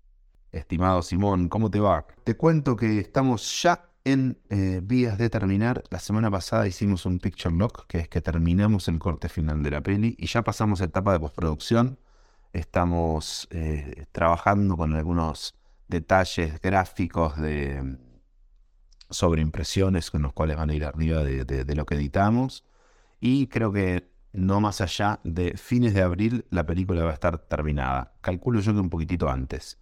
Estimado 0.52 1.02
Simón, 1.02 1.50
¿cómo 1.50 1.72
te 1.72 1.80
va? 1.80 2.06
Te 2.24 2.38
cuento 2.38 2.76
que 2.76 3.00
estamos 3.00 3.64
ya 3.64 3.90
en 4.06 4.38
eh, 4.50 4.80
vías 4.84 5.18
de 5.18 5.32
terminar. 5.32 5.84
La 5.90 5.98
semana 5.98 6.30
pasada 6.30 6.68
hicimos 6.68 7.08
un 7.08 7.18
picture 7.18 7.54
lock, 7.54 7.88
que 7.88 7.98
es 7.98 8.10
que 8.10 8.22
terminamos 8.22 8.88
el 8.88 9.00
corte 9.00 9.28
final 9.28 9.64
de 9.64 9.72
la 9.72 9.82
peli 9.82 10.16
y 10.20 10.28
ya 10.28 10.44
pasamos 10.44 10.82
a 10.82 10.86
etapa 10.86 11.14
de 11.14 11.20
postproducción. 11.20 12.00
Estamos 12.54 13.48
eh, 13.50 14.06
trabajando 14.12 14.78
con 14.78 14.94
algunos 14.94 15.56
detalles 15.88 16.62
gráficos 16.62 17.38
de 17.38 17.98
sobreimpresiones 19.10 20.12
con 20.12 20.22
los 20.22 20.34
cuales 20.34 20.58
van 20.58 20.70
a 20.70 20.76
ir 20.76 20.86
arriba 20.86 21.24
de 21.24 21.76
lo 21.76 21.88
que 21.88 21.96
editamos. 21.96 22.64
Y 23.20 23.48
creo 23.48 23.72
que 23.72 24.16
no 24.38 24.62
más 24.62 24.82
allá 24.82 25.20
de 25.24 25.58
fines 25.58 25.96
de 25.96 26.04
abril 26.04 26.46
la 26.52 26.64
película 26.64 27.04
va 27.04 27.10
a 27.10 27.14
estar 27.14 27.40
terminada. 27.40 28.14
Calculo 28.22 28.60
yo 28.60 28.72
que 28.72 28.80
un 28.80 28.92
poquitito 28.92 29.30
antes. 29.30 29.80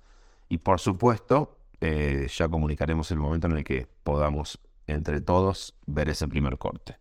Y 0.47 0.59
por 0.59 0.79
supuesto, 0.79 1.59
eh, 1.81 2.27
ya 2.33 2.47
comunicaremos 2.47 3.12
el 3.12 3.17
momento 3.17 3.47
en 3.47 3.57
el 3.57 3.63
que 3.65 3.88
podamos 4.03 4.59
entre 4.88 5.19
todos 5.19 5.75
ver 5.85 6.07
ese 6.07 6.27
primer 6.29 6.57
corte. 6.57 6.97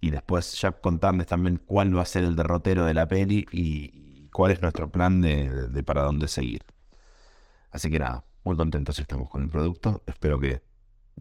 Y 0.00 0.08
después 0.10 0.58
ya 0.58 0.72
contarles 0.72 1.26
también 1.26 1.60
cuál 1.66 1.94
va 1.94 2.00
a 2.00 2.06
ser 2.06 2.24
el 2.24 2.34
derrotero 2.34 2.86
de 2.86 2.94
la 2.94 3.06
peli 3.06 3.46
y 3.52 4.28
cuál 4.28 4.52
es 4.52 4.62
nuestro 4.62 4.90
plan 4.90 5.20
de, 5.20 5.82
para 5.84 6.02
dónde 6.02 6.28
seguir. 6.28 6.62
Así 7.70 7.90
que 7.90 7.98
nada, 7.98 8.24
muy 8.42 8.56
contentos 8.56 8.98
estamos 8.98 9.28
con 9.28 9.42
el 9.42 9.50
producto. 9.50 10.02
Espero 10.06 10.40
que 10.40 10.62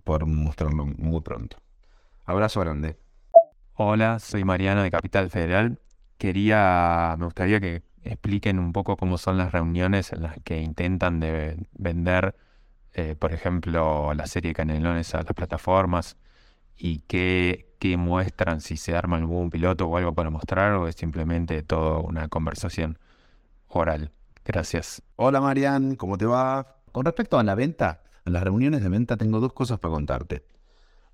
podamos 0.05 0.37
mostrarlo 0.37 0.85
muy 0.85 1.19
pronto. 1.19 1.57
Abrazo 2.25 2.61
grande. 2.61 3.04
Hola, 3.75 4.19
soy 4.19 4.43
Mariano 4.43 4.83
de 4.83 4.91
Capital 4.91 5.29
Federal. 5.29 5.79
Quería, 6.17 7.15
me 7.19 7.25
gustaría 7.25 7.59
que 7.59 7.83
expliquen 8.03 8.59
un 8.59 8.71
poco 8.73 8.97
cómo 8.97 9.17
son 9.17 9.37
las 9.37 9.51
reuniones 9.51 10.13
en 10.13 10.23
las 10.23 10.37
que 10.43 10.61
intentan 10.61 11.19
de 11.19 11.67
vender 11.73 12.35
eh, 12.97 13.15
por 13.17 13.33
ejemplo, 13.33 14.13
la 14.13 14.25
serie 14.25 14.53
Canelones 14.53 15.13
a 15.15 15.23
las 15.23 15.33
plataformas 15.33 16.15
y 16.77 16.99
qué, 16.99 17.73
muestran, 17.97 18.61
si 18.61 18.77
se 18.77 18.95
arma 18.95 19.17
algún 19.17 19.49
piloto 19.51 19.85
o 19.85 19.97
algo 19.97 20.13
para 20.15 20.29
mostrar 20.31 20.71
o 20.73 20.87
es 20.87 20.95
simplemente 20.95 21.61
todo 21.61 22.01
una 22.01 22.29
conversación 22.29 22.97
oral. 23.67 24.11
Gracias. 24.45 25.03
Hola 25.17 25.41
Marian, 25.41 25.95
¿cómo 25.97 26.17
te 26.17 26.25
va? 26.25 26.77
Con 26.91 27.05
respecto 27.05 27.37
a 27.37 27.43
la 27.43 27.53
venta, 27.53 28.01
a 28.23 28.29
las 28.29 28.41
reuniones 28.41 28.81
de 28.81 28.89
venta 28.89 29.17
tengo 29.17 29.39
dos 29.39 29.53
cosas 29.53 29.77
para 29.77 29.93
contarte. 29.93 30.45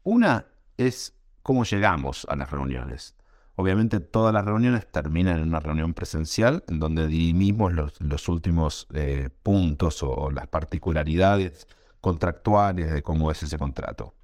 Una 0.04 0.46
es 0.78 1.16
cómo 1.44 1.64
llegamos 1.64 2.26
a 2.30 2.36
las 2.36 2.52
reuniones. 2.52 3.16
Obviamente 3.56 4.00
todas 4.00 4.34
las 4.34 4.46
reuniones 4.46 4.90
terminan 4.92 5.38
en 5.38 5.50
una 5.50 5.60
reunión 5.60 5.94
presencial 5.94 6.64
en 6.68 6.80
donde 6.80 7.08
dirimimos 7.08 7.74
los, 8.00 8.30
últimos 8.30 8.88
eh, 8.94 9.30
puntos 9.44 10.02
o, 10.04 10.32
las 10.32 10.48
particularidades 10.48 11.68
contractuales 12.00 12.92
de 12.92 13.04
cómo 13.04 13.30
es 13.30 13.44
ese 13.44 13.58
contrato. 13.58 14.16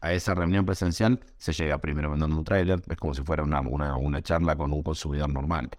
A 0.00 0.12
esa 0.12 0.34
reunión 0.34 0.66
presencial 0.66 1.20
se 1.38 1.52
llega 1.52 1.78
primero 1.78 2.10
mandando 2.10 2.36
un 2.36 2.44
tráiler, 2.44 2.82
es 2.88 2.96
como 2.98 3.14
si 3.14 3.22
fuera 3.22 3.42
una, 3.42 3.60
una, 3.62 4.22
charla 4.22 4.54
con 4.54 4.72
un 4.72 4.82
consumidor 4.82 5.32
normal. 5.32 5.70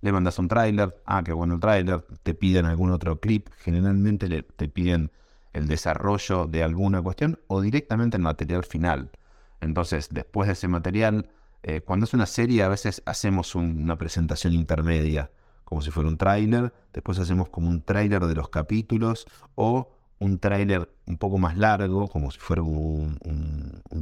Le 0.00 0.10
mandas 0.10 0.38
un 0.38 0.48
tráiler, 0.48 1.00
ah, 1.04 1.22
qué 1.22 1.32
bueno 1.32 1.54
el 1.54 1.60
tráiler, 1.60 2.04
te 2.22 2.32
piden 2.32 2.64
algún 2.64 2.90
otro 2.90 3.20
clip, 3.20 3.50
generalmente 3.58 4.28
le, 4.28 4.42
te 4.42 4.68
piden 4.68 5.12
el 5.52 5.68
desarrollo 5.68 6.46
de 6.46 6.62
alguna 6.62 7.02
cuestión 7.02 7.38
o 7.46 7.60
directamente 7.60 8.16
el 8.16 8.22
material 8.22 8.64
final. 8.64 9.10
Entonces, 9.60 10.08
después 10.10 10.46
de 10.46 10.52
ese 10.54 10.68
material, 10.68 11.28
eh, 11.62 11.80
cuando 11.80 12.04
es 12.04 12.14
una 12.14 12.26
serie 12.26 12.62
a 12.62 12.68
veces 12.68 13.02
hacemos 13.06 13.54
una 13.54 13.96
presentación 13.96 14.54
intermedia, 14.54 15.30
como 15.64 15.82
si 15.82 15.90
fuera 15.90 16.08
un 16.08 16.16
tráiler, 16.16 16.72
después 16.92 17.18
hacemos 17.18 17.48
como 17.50 17.68
un 17.68 17.82
tráiler 17.82 18.24
de 18.24 18.34
los 18.34 18.48
capítulos 18.48 19.26
o 19.54 19.90
un 20.18 20.38
tráiler 20.38 20.90
un 21.06 21.16
poco 21.18 21.38
más 21.38 21.56
largo, 21.56 22.08
como 22.08 22.30
si 22.30 22.38
fuera 22.38 22.62
un, 22.62 23.18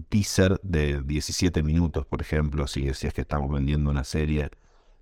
teaser 0.09 0.61
de 0.63 1.03
17 1.03 1.63
minutos, 1.63 2.07
por 2.07 2.23
ejemplo, 2.23 2.67
si, 2.67 2.89
es 2.89 3.01
que 3.01 3.21
estamos 3.21 3.51
vendiendo 3.51 3.91
una 3.91 4.05
serie 4.05 4.51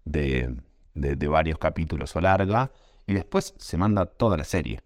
de, 0.05 0.57
varios 1.29 1.59
capítulos 1.59 2.15
o 2.17 2.21
larga, 2.21 2.73
y 3.07 3.15
después 3.15 3.55
se 3.59 3.77
manda 3.77 4.07
toda 4.07 4.37
la 4.37 4.45
serie. 4.45 4.81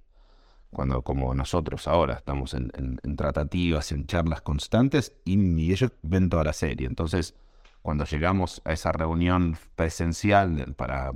Cuando, 0.70 1.02
como 1.02 1.34
nosotros 1.34 1.88
ahora, 1.88 2.14
estamos 2.14 2.54
en, 2.54 2.70
tratativas, 3.16 3.90
en 3.92 4.07
charlas 4.07 4.42
constantes, 4.42 5.14
y, 5.24 5.72
ellos 5.72 5.92
ven 6.02 6.28
toda 6.28 6.44
la 6.44 6.52
serie. 6.52 6.87
Entonces, 6.87 7.35
cuando 7.83 8.04
llegamos 8.04 8.61
a 8.64 8.72
esa 8.72 8.92
reunión 8.92 9.57
presencial 9.76 10.74
para, 10.76 11.12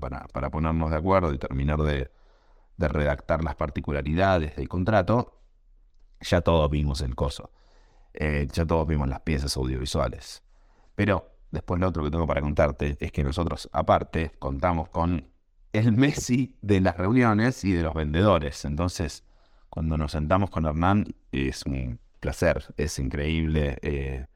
ponernos 0.50 0.90
de 0.90 0.96
acuerdo 0.96 1.34
y 1.34 1.38
terminar 1.38 1.80
de, 1.80 2.10
redactar 2.78 3.44
las 3.44 3.54
particularidades 3.54 4.56
del 4.56 4.68
contrato, 4.68 5.40
ya 6.20 6.40
todos 6.40 6.68
vimos 6.70 7.00
el 7.02 7.14
coso. 7.14 7.52
Eh, 8.14 8.48
ya 8.52 8.66
todos 8.66 8.86
vimos 8.86 9.08
las 9.08 9.20
piezas 9.20 9.56
audiovisuales. 9.56 10.42
Pero 10.94 11.36
después 11.50 11.80
lo 11.80 11.88
otro 11.88 12.02
que 12.02 12.10
tengo 12.10 12.26
para 12.26 12.40
contarte 12.40 12.96
es 13.00 13.12
que 13.12 13.22
nosotros, 13.22 13.68
aparte, 13.72 14.32
contamos 14.38 14.88
con 14.88 15.28
el 15.72 15.92
Messi 15.92 16.56
de 16.60 16.80
las 16.80 16.96
reuniones 16.96 17.64
y 17.64 17.72
de 17.72 17.82
los 17.82 17.94
vendedores. 17.94 18.64
Entonces, 18.64 19.24
cuando 19.72 19.96
nos 19.96 20.12
sentamos 20.12 20.50
con 20.50 20.66
Hernán, 20.66 21.14
es 21.32 21.64
un 21.64 21.98
placer, 22.20 22.74
es 22.76 22.98
increíble. 22.98 23.78
Eh, 23.80 24.26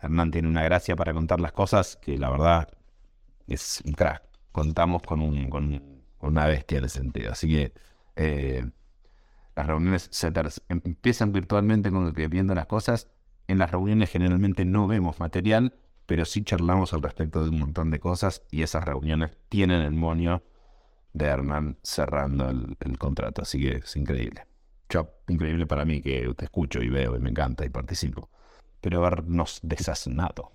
Hernán 0.00 0.30
tiene 0.30 0.46
una 0.46 0.62
gracia 0.62 0.94
para 0.94 1.12
contar 1.12 1.40
las 1.40 1.50
cosas 1.50 1.96
que 1.96 2.16
la 2.16 2.30
verdad 2.30 2.68
es 3.48 3.82
un 3.84 3.94
crack. 3.94 4.22
Contamos 4.52 5.02
con, 5.02 5.20
un, 5.20 5.50
con, 5.50 5.82
una 6.20 6.46
bestia 6.46 6.78
en 6.78 6.84
ese 6.84 7.00
sentido. 7.00 7.32
Así 7.32 7.48
que 7.48 7.72
eh, 8.14 8.70
las 9.56 9.66
reuniones 9.66 10.06
se 10.12 10.28
em, 10.28 10.80
empiezan 10.84 11.32
virtualmente 11.32 11.90
con 11.90 12.06
el 12.06 12.14
que 12.14 12.28
viendo 12.28 12.54
las 12.54 12.66
cosas. 12.66 13.08
En 13.48 13.58
las 13.58 13.72
reuniones 13.72 14.10
generalmente 14.10 14.64
no 14.64 14.86
vemos 14.86 15.18
material, 15.18 15.74
pero 16.06 16.24
sí 16.24 16.44
charlamos 16.44 16.92
al 16.92 17.02
respecto 17.02 17.42
de 17.42 17.50
un 17.50 17.58
montón 17.58 17.90
de 17.90 17.98
cosas 17.98 18.44
y 18.48 18.62
esas 18.62 18.84
reuniones 18.84 19.36
tienen 19.48 19.80
el 19.80 19.90
monio 19.90 20.44
de 21.14 21.24
Hernán 21.24 21.78
cerrando 21.82 22.48
el 22.48 22.98
contrato. 22.98 23.42
Así 23.42 23.58
que 23.58 23.78
es 23.78 23.96
increíble. 23.96 24.46
Increíble 25.28 25.66
para 25.66 25.84
mí 25.84 26.00
que 26.00 26.32
te 26.36 26.44
escucho 26.44 26.82
y 26.82 26.88
veo 26.88 27.16
y 27.16 27.20
me 27.20 27.30
encanta 27.30 27.64
y 27.64 27.70
participo 27.70 28.30
pero 28.84 28.98
habernos 28.98 29.60
desasnado. 29.62 30.52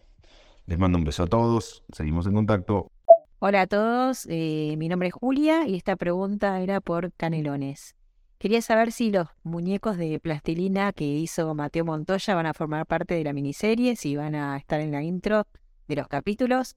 Les 0.67 0.78
mando 0.78 0.99
un 0.99 1.04
beso 1.04 1.23
a 1.23 1.28
todos, 1.28 1.84
seguimos 1.91 2.28
en 2.28 2.36
contacto. 2.36 2.91
Hola 3.39 3.62
a 3.62 3.67
todos, 3.67 4.28
eh, 4.30 4.75
mi 4.78 4.88
nombre 4.88 5.08
es 5.08 5.15
Julia 5.15 5.67
y 5.67 5.75
esta 5.75 5.95
pregunta 5.95 6.62
era 6.62 6.80
por 6.80 7.12
Canelones. 7.13 7.95
Quería 8.38 8.62
saber 8.62 8.91
si 8.91 9.10
los 9.10 9.30
muñecos 9.41 9.97
de 9.97 10.19
plastilina 10.19 10.93
que 10.93 11.06
hizo 11.06 11.56
Mateo 11.56 11.86
Montoya 11.86 12.36
van 12.36 12.45
a 12.45 12.54
formar 12.54 12.86
parte 12.86 13.15
de 13.15 13.23
la 13.23 13.34
miniserie, 13.34 13.95
si 13.95 14.15
van 14.15 14.36
a 14.36 14.58
estar 14.58 14.80
en 14.80 14.91
la 14.91 15.02
intro 15.02 15.47
de 15.88 15.95
los 15.95 16.08
capítulos 16.08 16.75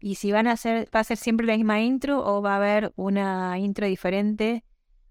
y 0.00 0.14
si 0.14 0.32
van 0.32 0.46
a 0.46 0.56
ser, 0.56 0.88
va 0.96 1.00
a 1.00 1.04
ser 1.04 1.18
siempre 1.18 1.46
la 1.46 1.58
misma 1.58 1.82
intro 1.82 2.24
o 2.24 2.40
va 2.40 2.54
a 2.54 2.56
haber 2.56 2.94
una 2.96 3.58
intro 3.58 3.86
diferente, 3.86 4.64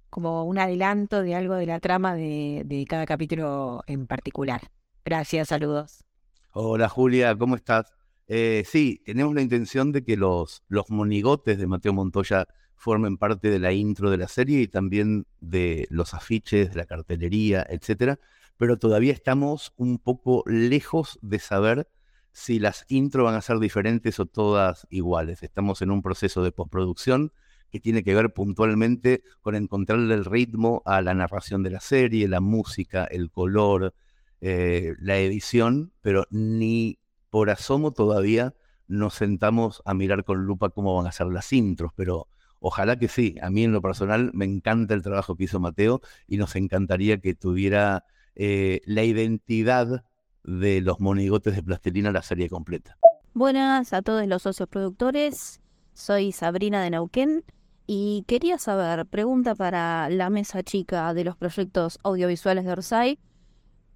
como 0.10 0.44
un 0.46 0.60
adelanto 0.60 1.22
de 1.22 1.36
algo 1.36 1.56
de 1.56 1.66
la 1.66 1.80
trama 1.80 2.16
de 2.16 2.86
cada 2.90 3.06
capítulo 3.06 3.84
en 3.88 4.08
particular. 4.08 4.62
Gracias, 5.06 5.50
saludos. 5.50 6.04
Hola 6.52 6.90
Julia, 6.90 7.38
¿cómo 7.38 7.56
estás? 7.56 7.94
Eh, 8.28 8.64
sí, 8.66 9.02
tenemos 9.06 9.34
la 9.34 9.42
intención 9.42 9.92
de 9.92 10.04
que 10.04 10.18
los, 10.18 10.64
los 10.68 10.90
monigotes 10.90 11.58
de 11.58 11.68
Mateo 11.68 11.94
Montoya 11.94 12.48
formen 12.76 13.18
parte 13.18 13.50
de 13.50 13.60
la 13.60 13.72
intro 13.72 14.10
de 14.10 14.18
la 14.18 14.28
serie 14.28 14.62
y 14.62 14.68
también 14.68 15.26
de 15.40 15.88
los 15.90 16.14
afiches, 16.14 16.70
de 16.70 16.76
la 16.76 16.86
cartelería, 16.86 17.66
etcétera, 17.70 18.20
pero 18.58 18.78
todavía 18.78 19.14
estamos 19.14 19.74
un 19.78 20.00
poco 20.00 20.44
lejos 20.46 21.18
de 21.22 21.40
saber 21.40 21.90
si 22.32 22.60
las 22.60 22.86
intro 22.88 23.24
van 23.24 23.36
a 23.36 23.42
ser 23.42 23.60
diferentes 23.60 24.20
o 24.20 24.26
todas 24.26 24.86
iguales. 24.90 25.44
Estamos 25.44 25.82
en 25.82 25.92
un 25.92 26.02
proceso 26.02 26.44
de 26.44 26.52
postproducción 26.52 27.34
que 27.70 27.80
tiene 27.80 28.04
que 28.04 28.14
ver 28.16 28.34
puntualmente 28.34 29.24
con 29.42 29.56
encontrarle 29.56 30.14
el 30.14 30.26
ritmo 30.26 30.82
a 30.86 31.02
la 31.02 31.14
narración 31.14 31.64
de 31.64 31.72
la 31.72 31.80
serie, 31.80 32.28
la 32.28 32.40
música, 32.40 33.06
el 33.06 33.32
color, 33.32 33.94
eh, 34.42 34.96
la 35.00 35.18
edición, 35.18 35.92
pero 36.02 36.26
ni 36.30 37.00
por 37.30 37.50
asomo 37.50 37.92
todavía 37.92 38.54
nos 38.88 39.14
sentamos 39.14 39.82
a 39.86 39.94
mirar 39.94 40.24
con 40.24 40.46
lupa 40.46 40.70
cómo 40.70 40.96
van 40.96 41.08
a 41.08 41.12
ser 41.12 41.28
las 41.28 41.54
intros, 41.54 41.92
pero 41.96 42.28
ojalá 42.60 42.98
que 42.98 43.08
sí. 43.08 43.36
A 43.42 43.50
mí 43.50 43.64
en 43.64 43.72
lo 43.72 43.82
personal 43.82 44.32
me 44.34 44.46
encanta 44.46 44.94
el 44.94 45.04
trabajo 45.04 45.36
que 45.36 45.44
hizo 45.44 45.60
Mateo 45.60 46.02
y 46.28 46.38
nos 46.38 46.56
encantaría 46.56 47.20
que 47.20 47.36
tuviera 47.36 48.06
eh, 48.36 48.82
la 48.86 49.04
identidad 49.04 50.04
de 50.44 50.82
los 50.82 51.00
monigotes 51.00 51.56
de 51.56 51.64
plastilina 51.64 52.12
la 52.12 52.24
serie 52.24 52.50
completa. 52.50 52.98
Buenas 53.34 53.94
a 53.94 54.02
todos 54.02 54.26
los 54.26 54.42
socios 54.42 54.68
productores, 54.68 55.62
soy 55.94 56.32
Sabrina 56.32 56.82
de 56.82 56.90
Nauquén 56.90 57.44
y 57.92 58.24
quería 58.28 58.60
saber, 58.60 59.08
pregunta 59.08 59.56
para 59.56 60.12
la 60.12 60.30
mesa 60.30 60.62
chica 60.62 61.12
de 61.16 61.24
los 61.24 61.36
proyectos 61.36 61.98
audiovisuales 62.04 62.64
de 62.64 62.72
Orsay, 62.72 63.20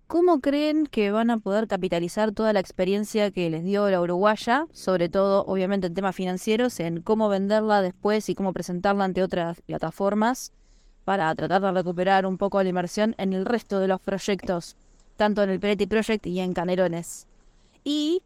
¿Cómo 0.08 0.42
creen 0.42 0.88
que 0.88 1.12
van 1.12 1.30
a 1.30 1.38
poder 1.38 1.68
capitalizar 1.68 2.32
toda 2.32 2.54
la 2.54 2.60
experiencia 2.60 3.30
que 3.30 3.52
les 3.52 3.64
dio 3.64 3.88
la 3.92 4.02
uruguaya, 4.02 4.66
sobre 4.72 5.10
todo 5.10 5.46
obviamente 5.46 5.88
en 5.88 5.94
temas 5.94 6.16
financieros, 6.16 6.80
en 6.80 7.02
cómo 7.02 7.30
venderla 7.30 7.84
después 7.84 8.30
y 8.30 8.36
cómo 8.36 8.52
presentarla 8.52 9.06
ante 9.06 9.22
otras 9.22 9.62
plataformas 9.62 10.52
para 11.06 11.34
tratar 11.36 11.62
de 11.62 11.72
recuperar 11.72 12.26
un 12.26 12.40
poco 12.40 12.62
la 12.64 12.70
inversión 12.70 13.14
en 13.20 13.34
el 13.34 13.46
resto 13.46 13.80
de 13.80 13.88
los 13.88 14.02
proyectos, 14.02 14.76
tanto 15.18 15.44
en 15.44 15.52
el 15.52 15.60
Peretti 15.60 15.86
Project 15.86 16.26
y 16.26 16.40
en 16.40 16.54
Canerones? 16.54 17.28
Y 17.84 18.24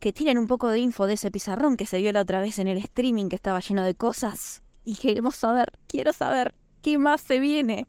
que 0.00 0.14
tienen 0.14 0.38
un 0.38 0.46
poco 0.46 0.68
de 0.68 0.78
info 0.78 1.06
de 1.06 1.14
ese 1.14 1.30
pizarrón 1.30 1.76
que 1.76 1.84
se 1.84 1.98
vio 1.98 2.10
la 2.12 2.22
otra 2.22 2.40
vez 2.40 2.58
en 2.58 2.68
el 2.68 2.78
streaming 2.78 3.28
que 3.28 3.36
estaba 3.36 3.60
lleno 3.60 3.84
de 3.84 3.94
cosas. 3.94 4.63
Y 4.84 4.96
queremos 4.96 5.36
saber, 5.36 5.72
quiero 5.86 6.12
saber, 6.12 6.54
¿qué 6.82 6.98
más 6.98 7.22
se 7.22 7.40
viene? 7.40 7.86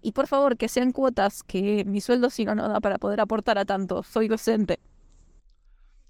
Y 0.00 0.12
por 0.12 0.28
favor, 0.28 0.56
que 0.56 0.68
sean 0.68 0.92
cuotas, 0.92 1.42
que 1.42 1.84
mi 1.84 2.00
sueldo 2.00 2.30
si 2.30 2.44
no 2.44 2.54
no 2.54 2.68
da 2.68 2.80
para 2.80 2.98
poder 2.98 3.20
aportar 3.20 3.58
a 3.58 3.64
tanto. 3.64 4.04
Soy 4.04 4.28
docente. 4.28 4.78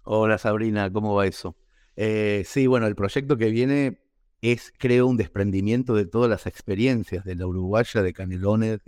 Hola 0.05 0.39
Sabrina, 0.39 0.93
¿cómo 0.93 1.15
va 1.15 1.27
eso? 1.27 1.57
Eh, 1.97 2.45
sí, 2.47 2.67
bueno, 2.67 2.87
el 2.87 2.95
proyecto 2.95 3.39
que 3.39 3.51
viene 3.51 3.99
es, 4.43 4.73
creo, 4.79 5.07
un 5.07 5.17
desprendimiento 5.17 5.95
de 5.95 6.05
todas 6.05 6.29
las 6.29 6.47
experiencias 6.47 7.25
de 7.25 7.35
la 7.35 7.47
Uruguaya, 7.47 8.03
de 8.03 8.13
Canelones, 8.13 8.81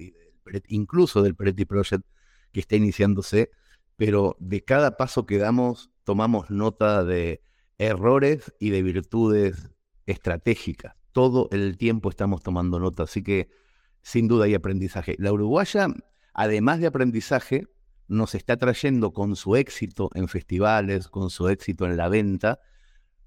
incluso 0.69 1.23
del 1.23 1.35
Peretti 1.35 1.65
Project 1.65 2.05
que 2.53 2.61
está 2.61 2.77
iniciándose, 2.77 3.51
pero 3.97 4.37
de 4.39 4.63
cada 4.63 4.97
paso 4.97 5.27
que 5.27 5.39
damos 5.39 5.91
tomamos 6.05 6.51
nota 6.51 7.05
de 7.05 7.43
errores 7.79 8.55
y 8.59 8.71
de 8.71 8.83
virtudes 8.83 9.71
estratégicas. 10.07 10.98
Todo 11.18 11.48
el 11.50 11.76
tiempo 11.76 12.11
estamos 12.11 12.44
tomando 12.44 12.78
nota, 12.78 13.02
así 13.02 13.24
que 13.24 13.48
sin 14.02 14.28
duda 14.28 14.44
hay 14.44 14.54
aprendizaje. 14.54 15.16
La 15.18 15.33
Uruguaya, 15.33 15.88
además 16.33 16.78
de 16.78 16.87
aprendizaje, 16.87 17.66
nos 18.07 18.37
está 18.37 18.57
trayendo 18.57 19.12
con 19.12 19.35
su 19.35 19.57
éxito 19.57 20.11
en 20.14 20.28
festivales, 20.28 21.09
con 21.09 21.28
su 21.31 21.48
éxito 21.48 21.87
en 21.87 21.96
la 21.96 22.09
venta, 22.09 22.61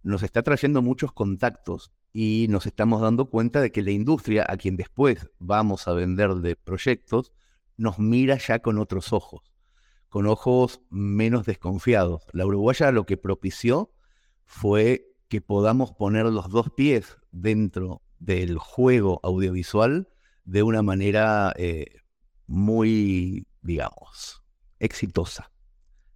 nos 0.04 0.23
está 0.23 0.41
trayendo 0.41 0.82
muchos 0.82 1.12
contactos 1.12 1.91
y 2.13 2.47
nos 2.49 2.65
estamos 2.65 3.01
dando 3.01 3.25
cuenta 3.25 3.60
de 3.60 3.73
que 3.73 3.82
la 3.82 3.91
industria, 3.91 4.45
a 4.47 4.56
quien 4.56 4.77
después 4.77 5.30
vamos 5.39 5.89
a 5.89 5.91
vender 5.91 6.36
de 6.36 6.56
proyectos, 6.56 7.34
nos 7.75 7.99
mira 7.99 8.38
ya 8.38 8.60
con 8.60 8.77
otros 8.77 9.12
ojos, 9.12 9.51
con 10.08 10.27
ojos 10.27 10.80
menos 10.89 11.45
desconfiados. 11.45 12.23
La 12.32 12.45
Uruguaya 12.45 12.93
lo 12.93 13.06
que 13.06 13.17
propició 13.17 13.91
fue 14.45 15.11
que 15.32 15.39
podamos 15.39 15.94
poner 15.94 16.26
los 16.26 16.50
dos 16.50 16.72
pies 16.72 17.17
dentro 17.32 18.02
del 18.20 18.58
juego 18.58 19.22
audiovisual 19.24 20.10
de 20.44 20.62
una 20.62 20.82
manera 20.82 21.54
eh, 21.56 22.02
muy, 22.48 23.48
digamos, 23.62 24.44
exitosa. 24.80 25.50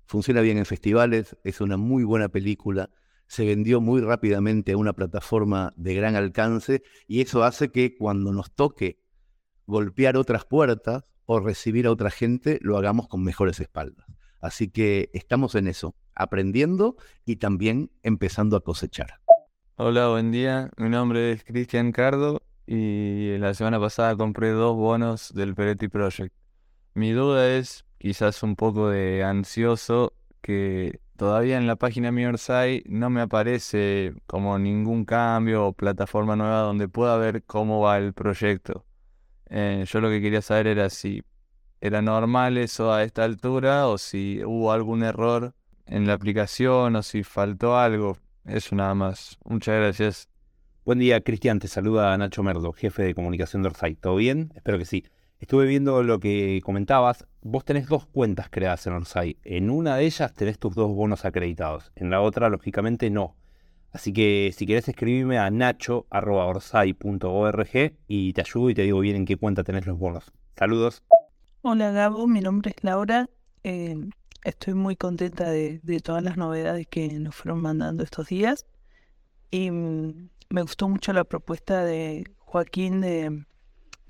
Funciona 0.06 0.42
bien 0.42 0.58
en 0.58 0.66
festivales, 0.66 1.38
es 1.46 1.62
una 1.62 1.78
muy 1.78 2.04
buena 2.04 2.28
película, 2.28 2.90
se 3.26 3.46
vendió 3.46 3.80
muy 3.80 4.02
rápidamente 4.02 4.74
a 4.74 4.78
una 4.78 4.92
plataforma 4.92 5.72
de 5.78 5.94
gran 5.94 6.18
alcance 6.18 6.84
y 7.08 7.22
eso 7.22 7.46
hace 7.46 7.72
que 7.72 7.96
cuando 7.96 8.34
nos 8.34 8.52
toque 8.54 9.00
golpear 9.66 10.18
otras 10.18 10.44
puertas 10.44 11.06
o 11.24 11.40
recibir 11.40 11.88
a 11.88 11.92
otra 11.92 12.12
gente, 12.12 12.60
lo 12.62 12.78
hagamos 12.78 13.08
con 13.08 13.24
mejores 13.24 13.62
espaldas. 13.62 14.08
Así 14.46 14.70
que 14.70 15.10
estamos 15.14 15.56
en 15.56 15.68
eso, 15.68 15.96
aprendiendo 16.14 16.98
y 17.26 17.38
también 17.38 17.90
empezando 18.04 18.56
a 18.56 18.62
cosechar. 18.64 19.20
Hola, 19.76 20.10
buen 20.10 20.32
día. 20.32 20.70
Mi 20.78 20.88
nombre 20.88 21.32
es 21.32 21.44
Cristian 21.44 21.92
Cardo 21.92 22.44
y 22.68 23.40
la 23.40 23.56
semana 23.56 23.80
pasada 23.80 24.16
compré 24.16 24.52
dos 24.52 24.76
bonos 24.76 25.34
del 25.34 25.56
Peretti 25.56 25.88
Project. 25.88 26.32
Mi 26.94 27.12
duda 27.12 27.56
es, 27.58 27.86
quizás 27.98 28.44
un 28.44 28.56
poco 28.56 28.90
de 28.90 29.24
ansioso, 29.24 30.14
que 30.42 31.00
todavía 31.18 31.58
en 31.58 31.66
la 31.66 31.76
página 31.76 32.12
Mi 32.12 32.26
no 32.86 33.10
me 33.10 33.22
aparece 33.22 34.14
como 34.28 34.60
ningún 34.60 35.06
cambio 35.06 35.66
o 35.66 35.74
plataforma 35.74 36.36
nueva 36.36 36.60
donde 36.60 36.88
pueda 36.88 37.18
ver 37.18 37.44
cómo 37.46 37.80
va 37.82 37.98
el 37.98 38.14
proyecto. 38.14 38.86
Eh, 39.50 39.86
yo 39.88 40.02
lo 40.02 40.10
que 40.10 40.22
quería 40.22 40.44
saber 40.44 40.68
era 40.68 40.92
si 40.92 41.24
era 41.86 42.02
normal 42.02 42.58
eso 42.58 42.92
a 42.92 43.04
esta 43.04 43.24
altura 43.24 43.88
o 43.88 44.00
si 44.00 44.44
hubo 44.44 44.72
algún 44.72 45.04
error 45.04 45.54
en 45.86 46.08
la 46.08 46.14
aplicación 46.14 46.96
o 46.96 47.04
si 47.04 47.22
faltó 47.22 47.78
algo. 47.78 48.18
Eso 48.44 48.76
nada 48.76 48.96
más. 48.96 49.38
Muchas 49.46 49.76
gracias. 49.76 50.28
Buen 50.84 50.98
día, 50.98 51.22
Cristian. 51.22 51.60
Te 51.60 51.68
saluda 51.68 52.18
Nacho 52.18 52.42
Merdo, 52.42 52.74
jefe 52.74 53.04
de 53.04 53.14
comunicación 53.14 53.62
de 53.62 53.70
Orsay. 53.70 53.94
¿Todo 53.94 54.16
bien? 54.16 54.52
Espero 54.56 54.80
que 54.80 54.86
sí. 54.86 55.06
Estuve 55.40 55.68
viendo 55.68 56.02
lo 56.02 56.20
que 56.20 56.60
comentabas. 56.64 57.28
Vos 57.42 57.64
tenés 57.66 57.88
dos 57.88 58.08
cuentas 58.08 58.48
creadas 58.50 58.88
en 58.88 58.94
Orsay. 58.94 59.38
En 59.44 59.70
una 59.70 59.98
de 59.98 60.06
ellas 60.06 60.34
tenés 60.34 60.58
tus 60.58 60.74
dos 60.74 60.92
bonos 60.92 61.24
acreditados. 61.24 61.92
En 61.96 62.10
la 62.10 62.22
otra, 62.22 62.50
lógicamente, 62.50 63.12
no. 63.12 63.36
Así 63.92 64.12
que 64.12 64.52
si 64.58 64.66
querés 64.66 64.88
escribirme 64.88 65.38
a 65.38 65.52
nacho.orsay.org 65.52 67.94
y 68.08 68.34
te 68.34 68.42
ayudo 68.42 68.72
y 68.72 68.74
te 68.74 68.82
digo 68.82 69.02
bien 69.02 69.18
en 69.18 69.26
qué 69.26 69.38
cuenta 69.38 69.64
tenés 69.64 69.86
los 69.86 70.00
bonos. 70.00 70.34
Saludos. 70.56 71.04
Hola 71.68 71.90
Gabo, 71.90 72.28
mi 72.28 72.42
nombre 72.42 72.76
es 72.78 72.84
Laura. 72.84 73.28
Eh, 73.64 73.96
estoy 74.44 74.76
muy 74.76 74.96
contenta 74.96 75.50
de, 75.50 75.82
todas 76.04 76.22
las 76.22 76.38
novedades 76.38 76.86
que 76.86 77.08
nos 77.18 77.34
fueron 77.34 77.60
mandando 77.60 78.04
estos 78.04 78.28
días. 78.28 78.68
Y 79.50 79.72
mm, 79.72 80.30
me 80.50 80.62
gustó 80.62 80.88
mucho 80.88 81.12
la 81.12 81.24
propuesta 81.24 81.84
de 81.84 82.24
Joaquín 82.38 83.02
de 83.02 83.48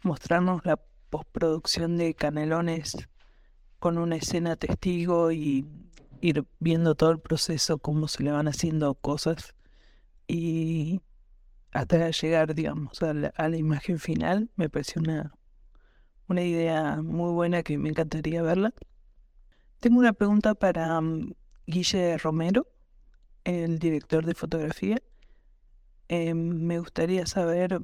mostrarnos 0.04 0.66
la 0.66 0.82
postproducción 1.10 1.96
de 1.96 2.14
Canelones 2.14 3.08
con 3.80 4.00
una 4.00 4.18
escena 4.18 4.58
testigo 4.58 5.32
y 5.32 5.66
ir 6.20 6.44
viendo 6.60 6.96
todo 6.96 7.12
el 7.12 7.20
proceso, 7.20 7.78
cómo 7.78 8.10
se 8.10 8.24
le 8.24 8.34
van 8.34 8.50
haciendo 8.50 8.96
cosas 8.96 9.56
y 10.28 11.00
hasta 11.72 12.10
llegar, 12.10 12.54
digamos, 12.54 13.02
a 13.02 13.14
la, 13.14 13.58
imagen 13.58 13.98
final. 13.98 14.50
Me 14.58 14.70
pareció 14.70 15.02
una, 15.02 15.34
una 16.28 16.44
idea 16.44 17.02
muy 17.02 17.32
buena 17.32 17.64
que 17.64 17.78
me 17.78 17.90
encantaría 17.90 18.42
verla. 18.42 18.74
Tengo 19.80 20.00
una 20.00 20.14
pregunta 20.14 20.56
para 20.56 21.00
mm, 21.00 21.34
Guille 21.68 22.18
Romero, 22.18 22.68
el 23.44 23.80
director 23.80 24.26
de 24.26 24.34
fotografía. 24.34 24.98
Em, 26.08 26.38
me 26.38 26.80
gustaría 26.80 27.26
saber 27.26 27.80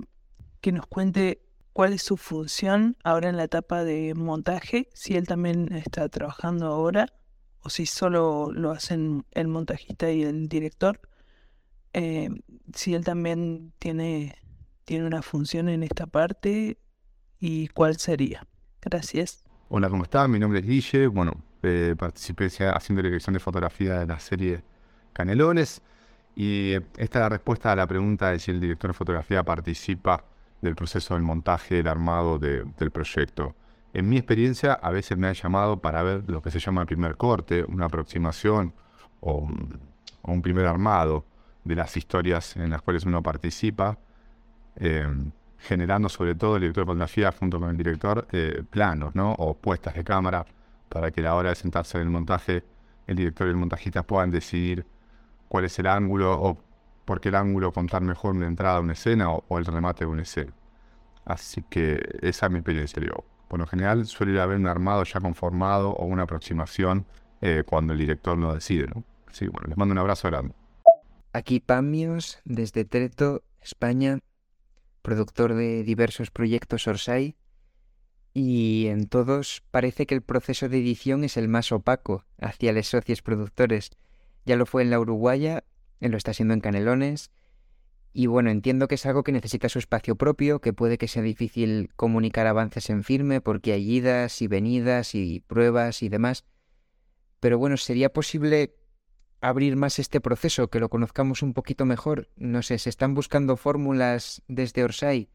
que 0.62 0.71
nos 0.71 0.86
cuente 0.88 1.41
cuál 1.73 1.93
es 1.93 2.04
su 2.04 2.17
función 2.17 2.97
ahora 3.04 3.30
en 3.30 3.38
la 3.38 3.45
etapa 3.45 3.84
de 3.84 4.13
montaje, 4.15 4.89
si 4.93 5.15
él 5.15 5.27
también 5.27 5.73
está 5.73 6.10
trabajando 6.10 6.67
ahora 6.67 7.08
o 7.62 7.69
si 7.69 7.86
solo 7.86 8.51
lo 8.51 8.71
hacen 8.71 9.25
el 9.32 9.47
montajista 9.47 10.12
y 10.12 10.23
el 10.23 10.47
director, 10.49 10.99
eh, 11.93 12.30
si 12.73 12.95
él 12.95 13.04
también 13.04 13.73
tiene, 13.80 14.36
tiene 14.86 15.06
una 15.06 15.21
función 15.21 15.69
en 15.69 15.84
esta 15.84 16.08
parte 16.08 16.77
y 17.41 17.67
cuál 17.69 17.97
sería. 17.97 18.45
Gracias. 18.82 19.43
Hola, 19.67 19.89
¿cómo 19.89 20.04
está? 20.04 20.27
Mi 20.27 20.39
nombre 20.39 20.60
es 20.60 20.65
Guille. 20.65 21.08
Bueno, 21.08 21.34
eh, 21.63 21.95
participé 21.97 22.45
haciendo 22.45 23.01
la 23.01 23.10
dirección 23.10 23.34
de 23.34 23.39
fotografía 23.39 23.99
de 23.99 24.06
la 24.06 24.19
serie 24.19 24.63
Canelones. 25.12 25.82
Y 26.36 26.73
esta 26.97 27.19
es 27.19 27.23
la 27.23 27.30
respuesta 27.30 27.71
a 27.71 27.75
la 27.75 27.88
pregunta 27.88 28.32
de 28.32 28.39
si 28.39 28.51
el 28.51 28.62
director 28.62 28.91
de 28.91 28.93
fotografía 28.93 29.43
participa 29.43 30.23
del 30.62 30.75
proceso 30.75 31.15
del 31.15 31.23
montaje, 31.23 31.75
del 31.75 31.88
armado 31.88 32.38
del 32.38 32.91
proyecto. 32.91 33.56
En 33.93 34.08
mi 34.08 34.17
experiencia, 34.17 34.73
a 34.73 34.91
veces 34.91 35.17
me 35.17 35.27
han 35.27 35.34
llamado 35.34 35.82
para 35.82 36.04
ver 36.04 36.23
lo 36.27 36.41
que 36.41 36.51
se 36.51 36.60
llama 36.60 36.82
el 36.82 36.88
primer 36.88 37.17
corte, 37.17 37.65
una 37.67 37.86
aproximación 37.86 38.73
o, 39.19 39.49
un 40.23 40.41
primer 40.41 40.67
armado 40.67 41.25
de 41.63 41.75
las 41.75 41.97
historias 41.97 42.56
en 42.56 42.69
las 42.69 42.82
cuales 42.82 43.04
uno 43.06 43.21
participa, 43.21 43.97
eh, 44.77 45.08
generando 45.62 46.10
sobre 46.10 46.36
todo 46.36 46.56
el 46.56 46.62
director 46.62 46.84
de 46.84 46.88
fotografía 46.88 47.32
junto 47.32 47.60
con 47.60 47.69
el 47.69 47.78
director 47.78 48.28
eh, 48.32 48.63
planos 48.69 49.15
¿no? 49.15 49.34
o 49.34 49.54
puestas 49.54 49.93
de 49.93 50.04
cámara 50.04 50.45
para 50.89 51.12
que 51.12 51.21
a 51.21 51.26
la 51.26 51.36
hora 51.36 51.50
de 51.50 51.56
sentarse 51.56 51.97
en 51.97 52.04
el 52.04 52.10
montaje, 52.10 52.63
el 53.08 53.15
director 53.15 53.47
y 53.47 53.52
el 53.52 53.58
montajista 53.58 54.04
puedan 54.04 54.32
decidir 54.32 54.86
cuál 55.47 55.65
es 55.65 55.78
el 55.80 55.88
ángulo 55.88 56.34
o 56.41 56.58
por 57.06 57.21
qué 57.21 57.30
el 57.30 57.36
ángulo 57.36 57.71
contar 57.71 58.02
mejor 58.02 58.36
una 58.36 58.47
entrada 58.47 58.78
a 58.78 58.80
una 58.82 58.93
escena 58.93 59.32
o, 59.32 59.58
el 59.58 59.65
remate 59.65 60.06
de 60.06 60.12
una 60.12 60.24
escena. 60.24 60.54
Así 61.26 61.63
que 61.69 62.02
esa 62.21 62.47
es 62.47 62.52
mi 62.52 62.60
experiencia. 62.60 63.02
Digo. 63.02 63.26
Por 63.47 63.60
lo 63.60 63.67
general 63.67 64.06
suele 64.06 64.39
haber 64.39 64.58
un 64.58 64.67
armado 64.67 65.04
ya 65.04 65.19
conformado 65.19 65.91
o 65.91 66.06
una 66.06 66.24
aproximación 66.24 67.06
eh, 67.41 67.63
cuando 67.65 67.91
el 67.91 68.00
director 68.00 68.38
lo 68.38 68.54
decide. 68.54 68.88
¿no? 68.88 69.04
Así 69.28 69.47
bueno, 69.47 69.67
les 69.67 69.78
mando 69.78 69.91
un 69.91 69.97
abrazo 69.97 70.30
grande. 70.30 70.54
Aquí 71.34 71.60
Pamios, 71.60 72.39
desde 72.45 72.86
Treto, 72.86 73.43
España, 73.62 74.19
productor 75.01 75.53
de 75.53 75.83
diversos 75.83 76.31
proyectos 76.31 76.87
Orsay, 76.87 77.35
y 78.33 78.87
en 78.87 79.07
todos 79.07 79.63
parece 79.71 80.05
que 80.05 80.15
el 80.15 80.21
proceso 80.21 80.69
de 80.69 80.79
edición 80.79 81.23
es 81.23 81.35
el 81.35 81.47
más 81.49 81.71
opaco 81.71 82.25
hacia 82.39 82.71
los 82.71 82.87
socios 82.87 83.21
productores. 83.21 83.91
Ya 84.45 84.55
lo 84.55 84.65
fue 84.65 84.83
en 84.83 84.89
la 84.89 84.99
Uruguaya, 84.99 85.65
lo 85.99 86.17
está 86.17 86.33
siendo 86.33 86.53
en 86.53 86.61
Canelones. 86.61 87.31
Y 88.13 88.27
bueno, 88.27 88.49
entiendo 88.49 88.87
que 88.87 88.95
es 88.95 89.05
algo 89.05 89.23
que 89.23 89.31
necesita 89.31 89.69
su 89.69 89.79
espacio 89.79 90.15
propio, 90.15 90.59
que 90.59 90.73
puede 90.73 90.97
que 90.97 91.07
sea 91.07 91.21
difícil 91.21 91.89
comunicar 91.95 92.47
avances 92.47 92.89
en 92.89 93.03
firme 93.03 93.41
porque 93.41 93.73
hay 93.73 93.89
idas 93.89 94.41
y 94.41 94.47
venidas 94.47 95.15
y 95.15 95.41
pruebas 95.41 96.01
y 96.03 96.09
demás. 96.09 96.45
Pero 97.39 97.57
bueno, 97.57 97.77
¿sería 97.77 98.11
posible 98.13 98.75
abrir 99.41 99.75
más 99.75 99.99
este 99.99 100.21
proceso, 100.21 100.69
que 100.69 100.80
lo 100.80 100.89
conozcamos 100.89 101.41
un 101.41 101.54
poquito 101.54 101.86
mejor? 101.86 102.30
No 102.38 102.62
sé, 102.62 102.77
¿se 102.77 102.89
están 102.89 103.13
buscando 103.13 103.58
fórmulas 103.58 104.43
desde 104.47 104.84
Orsay? 104.84 105.30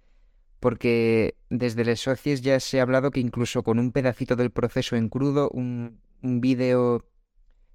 Porque 0.61 1.37
desde 1.51 1.85
Les 1.85 2.01
Socios 2.01 2.41
ya 2.41 2.59
se 2.61 2.79
ha 2.79 2.83
hablado 2.83 3.11
que 3.11 3.21
incluso 3.21 3.63
con 3.63 3.79
un 3.79 3.93
pedacito 3.93 4.37
del 4.37 4.51
proceso 4.51 4.97
en 4.97 5.09
crudo, 5.09 5.51
un, 5.51 6.01
un 6.23 6.41
vídeo 6.41 7.05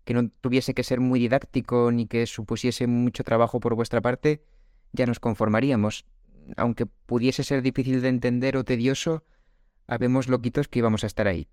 que 0.03 0.13
no 0.13 0.29
tuviese 0.29 0.73
que 0.73 0.83
ser 0.83 0.99
muy 0.99 1.19
didáctico 1.19 1.91
ni 1.91 2.07
que 2.07 2.25
supusiese 2.25 2.87
mucho 2.87 3.23
trabajo 3.23 3.59
por 3.59 3.75
vuestra 3.75 4.01
parte, 4.01 4.43
ya 4.93 5.05
nos 5.05 5.19
conformaríamos. 5.19 6.05
Aunque 6.57 6.85
pudiese 6.85 7.43
ser 7.43 7.61
difícil 7.61 8.01
de 8.01 8.09
entender 8.09 8.57
o 8.57 8.63
tedioso, 8.63 9.23
habemos 9.85 10.27
loquitos 10.27 10.67
que 10.67 10.79
íbamos 10.79 11.03
a 11.03 11.07
estar 11.07 11.27
ahí. 11.27 11.47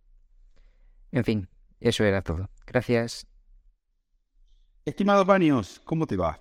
En 1.13 1.25
fin, 1.25 1.49
eso 1.81 2.05
era 2.05 2.23
todo. 2.23 2.49
Gracias. 2.67 3.27
Estimado 4.89 5.27
Paños, 5.27 5.83
¿cómo 5.85 6.07
te 6.07 6.17
va? 6.17 6.41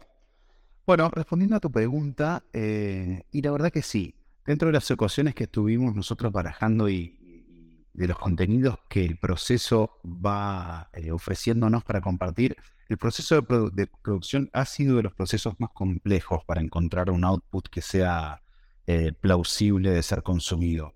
Bueno, 0.85 1.09
respondiendo 1.09 1.57
a 1.57 1.59
tu 1.59 1.69
pregunta, 1.69 2.45
eh, 2.53 3.23
y 3.29 3.41
la 3.41 3.51
verdad 3.51 3.71
que 3.73 3.81
sí, 3.81 4.15
dentro 4.45 4.67
de 4.67 4.71
las 4.71 4.89
ocasiones 4.89 5.35
que 5.35 5.43
estuvimos 5.43 5.93
nosotros 5.93 6.31
barajando 6.31 6.87
y, 6.87 7.43
de 7.91 8.07
los 8.07 8.17
contenidos 8.17 8.79
que 8.87 9.03
el 9.03 9.17
proceso 9.17 9.99
va 10.05 10.89
eh, 10.93 11.11
ofreciéndonos 11.11 11.83
para 11.83 11.99
compartir, 11.99 12.55
el 12.87 12.97
proceso 12.97 13.35
de, 13.35 13.41
produ- 13.41 13.71
de 13.73 13.87
producción 14.01 14.49
ha 14.53 14.63
sido 14.63 14.95
de 14.95 15.03
los 15.03 15.13
procesos 15.13 15.55
más 15.59 15.71
complejos 15.71 16.45
para 16.45 16.61
encontrar 16.61 17.11
un 17.11 17.25
output 17.25 17.67
que 17.67 17.81
sea 17.81 18.41
eh, 18.85 19.11
plausible 19.11 19.91
de 19.91 20.01
ser 20.01 20.23
consumido. 20.23 20.95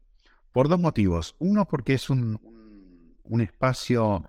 Por 0.54 0.70
dos 0.70 0.80
motivos. 0.80 1.36
Uno, 1.38 1.68
porque 1.68 1.96
es 1.96 2.10
un, 2.10 2.40
espacio 3.42 4.24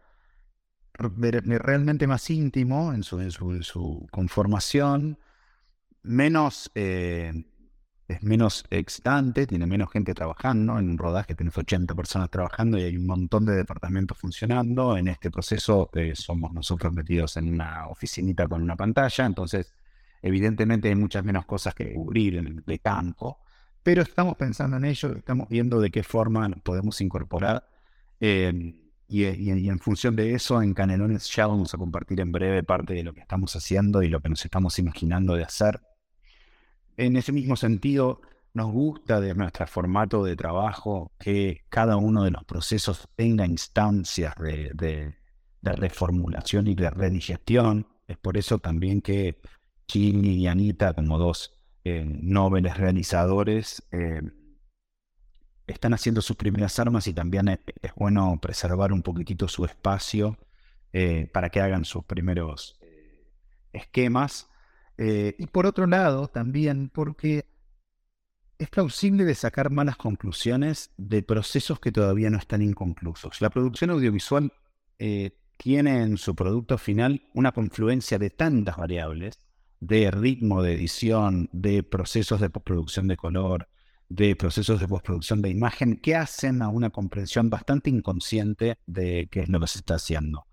realmente 0.95 2.07
más 2.07 2.29
íntimo 2.31 2.93
en 2.93 3.03
su, 3.03 3.21
en 3.21 3.31
su, 3.31 3.53
en 3.53 3.63
su 3.63 4.07
conformación, 4.11 5.19
menos, 6.03 6.71
eh, 6.75 7.33
es 8.09 8.23
menos 8.23 8.65
excitante, 8.71 9.47
tiene 9.47 9.67
menos 9.67 9.91
gente 9.91 10.15
trabajando. 10.15 10.79
En 10.79 10.91
un 10.91 10.99
rodaje 10.99 11.35
tienes 11.35 11.57
80 11.57 11.95
personas 11.95 12.31
trabajando 12.31 12.79
y 12.79 12.83
hay 12.83 12.97
un 12.97 13.07
montón 13.07 13.47
de 13.47 13.55
departamentos 13.55 14.19
funcionando. 14.19 14.97
En 14.97 15.09
este 15.09 15.31
proceso 15.31 15.91
eh, 15.95 16.13
somos 16.15 16.53
nosotros 16.53 16.93
metidos 16.93 17.37
en 17.37 17.53
una 17.53 17.89
oficinita 17.89 18.47
con 18.49 18.63
una 18.63 18.77
pantalla, 18.77 19.25
entonces 19.27 19.75
evidentemente 20.23 20.89
hay 20.89 20.95
muchas 20.95 21.25
menos 21.25 21.47
cosas 21.47 21.75
que 21.75 21.93
cubrir 21.95 22.37
en 22.37 22.47
el 22.47 22.65
de 22.65 22.79
campo, 22.79 23.39
pero 23.83 24.03
estamos 24.03 24.37
pensando 24.37 24.77
en 24.77 24.85
ello, 24.85 25.13
estamos 25.17 25.49
viendo 25.49 25.81
de 25.81 25.91
qué 25.91 26.03
forma 26.03 26.49
podemos 26.63 27.01
incorporar. 27.01 27.69
eh, 28.21 28.82
y, 29.13 29.51
y- 29.51 29.69
en 29.69 29.79
función 29.79 30.17
de 30.17 30.35
eso, 30.35 30.63
en 30.63 30.75
Canelones 30.75 31.31
ya 31.35 31.47
vamos 31.47 31.75
a 31.75 31.79
compartir 31.79 32.21
en 32.21 32.33
breve 32.33 32.63
parte 32.63 32.95
de 32.95 33.03
lo 33.05 33.13
que 33.15 33.21
estamos 33.21 33.55
haciendo 33.57 34.03
y 34.03 34.09
lo 34.09 34.21
que 34.21 34.29
nos 34.31 34.45
estamos 34.45 34.79
imaginando 34.79 35.35
de 35.35 35.45
hacer. 35.45 35.81
En 36.97 37.17
ese 37.17 37.33
mismo 37.33 37.57
sentido, 37.57 38.21
nos 38.55 38.71
gusta 38.71 39.21
de 39.21 39.35
nuestro 39.35 39.67
formato 39.67 40.25
de 40.25 40.37
trabajo 40.37 41.11
que 41.19 41.63
cada 41.69 41.97
uno 41.97 42.25
de 42.25 42.31
los 42.31 42.45
procesos 42.45 43.09
tenga 43.17 43.47
instancias 43.47 44.35
de, 44.37 44.71
de- 44.75 45.15
reformulación 45.77 46.67
y 46.67 46.75
de 46.75 46.91
redigestión. 46.91 47.87
Es 48.09 48.17
por 48.19 48.37
eso 48.37 48.59
también 48.59 49.01
que 49.01 49.41
Chini 49.87 50.35
y 50.35 50.47
Anita, 50.49 50.93
como 50.95 51.19
dos 51.19 51.59
eh, 51.85 52.05
realizadores, 52.77 53.83
eh, 53.93 54.21
están 55.73 55.95
haciendo 55.95 56.23
sus 56.23 56.37
primeras 56.37 56.79
armas 56.79 57.07
y 57.07 57.15
también 57.15 57.49
es, 57.49 57.61
bueno 57.97 58.39
preservar 58.41 58.93
un 58.93 59.03
poquitito 59.03 59.49
su 59.49 59.65
espacio 59.65 60.39
eh, 60.93 61.29
para 61.33 61.51
que 61.51 61.61
hagan 61.61 61.85
sus 61.85 62.05
primeros 62.05 62.79
eh, 62.81 63.25
esquemas. 63.73 64.49
Eh, 64.99 65.35
y 65.39 65.47
por 65.47 65.67
otro 65.67 65.87
lado, 65.87 66.29
también 66.29 66.89
porque 66.89 67.47
es 68.59 68.69
plausible 68.69 69.25
de 69.25 69.35
sacar 69.35 69.71
malas 69.71 69.97
conclusiones 69.97 70.93
de 70.97 71.23
procesos 71.23 71.81
que 71.81 71.91
todavía 71.91 72.31
no 72.31 72.39
están 72.39 72.63
inconclusos. 72.63 73.41
La 73.41 73.51
producción 73.51 73.91
audiovisual 73.91 74.53
tiene 75.57 76.03
en 76.03 76.17
su 76.17 76.37
producto 76.37 76.79
final 76.79 77.23
una 77.35 77.51
confluencia 77.51 78.19
de 78.19 78.31
tantas 78.31 78.77
variables, 78.77 79.41
de 79.81 80.13
ritmo 80.13 80.63
de 80.63 80.75
edición, 80.75 81.49
de 81.53 81.83
procesos 81.83 82.41
de 82.41 82.51
postproducción 82.51 83.09
de 83.09 83.17
color, 83.17 83.69
de 84.15 84.37
procesos 84.37 84.81
de 84.81 84.89
postproducción 84.89 85.43
de 85.43 85.51
imagen, 85.51 85.97
que 85.99 86.17
hacen 86.17 86.63
a 86.63 86.69
una 86.69 86.91
comprensión 86.91 87.51
bastante 87.51 87.91
inconsciente 87.91 88.79
de 88.87 89.29
qué 89.31 89.41
es 89.41 89.49
lo 89.49 89.61
que 89.61 89.67
se 89.69 89.79
está 89.79 89.95
haciendo. 89.97 90.47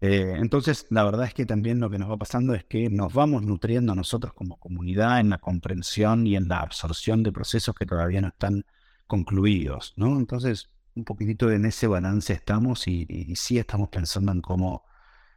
Eh, 0.00 0.34
entonces, 0.36 0.86
la 0.90 1.04
verdad 1.04 1.26
es 1.26 1.34
que 1.34 1.46
también 1.46 1.80
lo 1.80 1.88
que 1.90 1.98
nos 1.98 2.10
va 2.10 2.18
pasando 2.18 2.54
es 2.54 2.64
que 2.64 2.90
nos 2.90 3.12
vamos 3.14 3.42
nutriendo 3.42 3.94
nosotros 3.94 4.34
como 4.34 4.58
comunidad 4.58 5.20
en 5.20 5.30
la 5.30 5.38
comprensión 5.38 6.26
y 6.26 6.36
en 6.36 6.48
la 6.48 6.60
absorción 6.60 7.22
de 7.22 7.32
procesos 7.32 7.74
que 7.74 7.86
todavía 7.86 8.20
no 8.20 8.28
están 8.28 8.64
concluidos, 9.06 9.94
¿no? 9.96 10.18
Entonces, 10.18 10.70
un 10.94 11.04
poquitito 11.04 11.50
en 11.50 11.64
ese 11.64 11.86
balance 11.86 12.32
estamos 12.34 12.86
y, 12.88 13.06
y- 13.08 13.36
sí 13.36 13.58
estamos 13.58 13.88
pensando 13.88 14.32
en 14.32 14.40
cómo, 14.42 14.84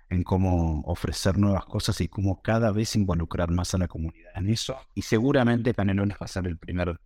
en 0.10 0.24
cómo 0.24 0.82
ofrecer 0.86 1.38
nuevas 1.38 1.66
cosas 1.66 2.00
y 2.02 2.08
cómo 2.08 2.42
cada 2.42 2.72
vez 2.72 2.96
involucrar 2.96 3.52
más 3.52 3.74
a 3.74 3.78
la 3.78 3.88
comunidad 3.88 4.32
en 4.36 4.50
eso. 4.50 4.78
Y 4.96 5.02
seguramente 5.04 5.74
Canelones 5.74 6.18
va 6.22 6.26
a 6.26 6.28
ser 6.28 6.48
el 6.48 6.58
primer, 6.58 7.00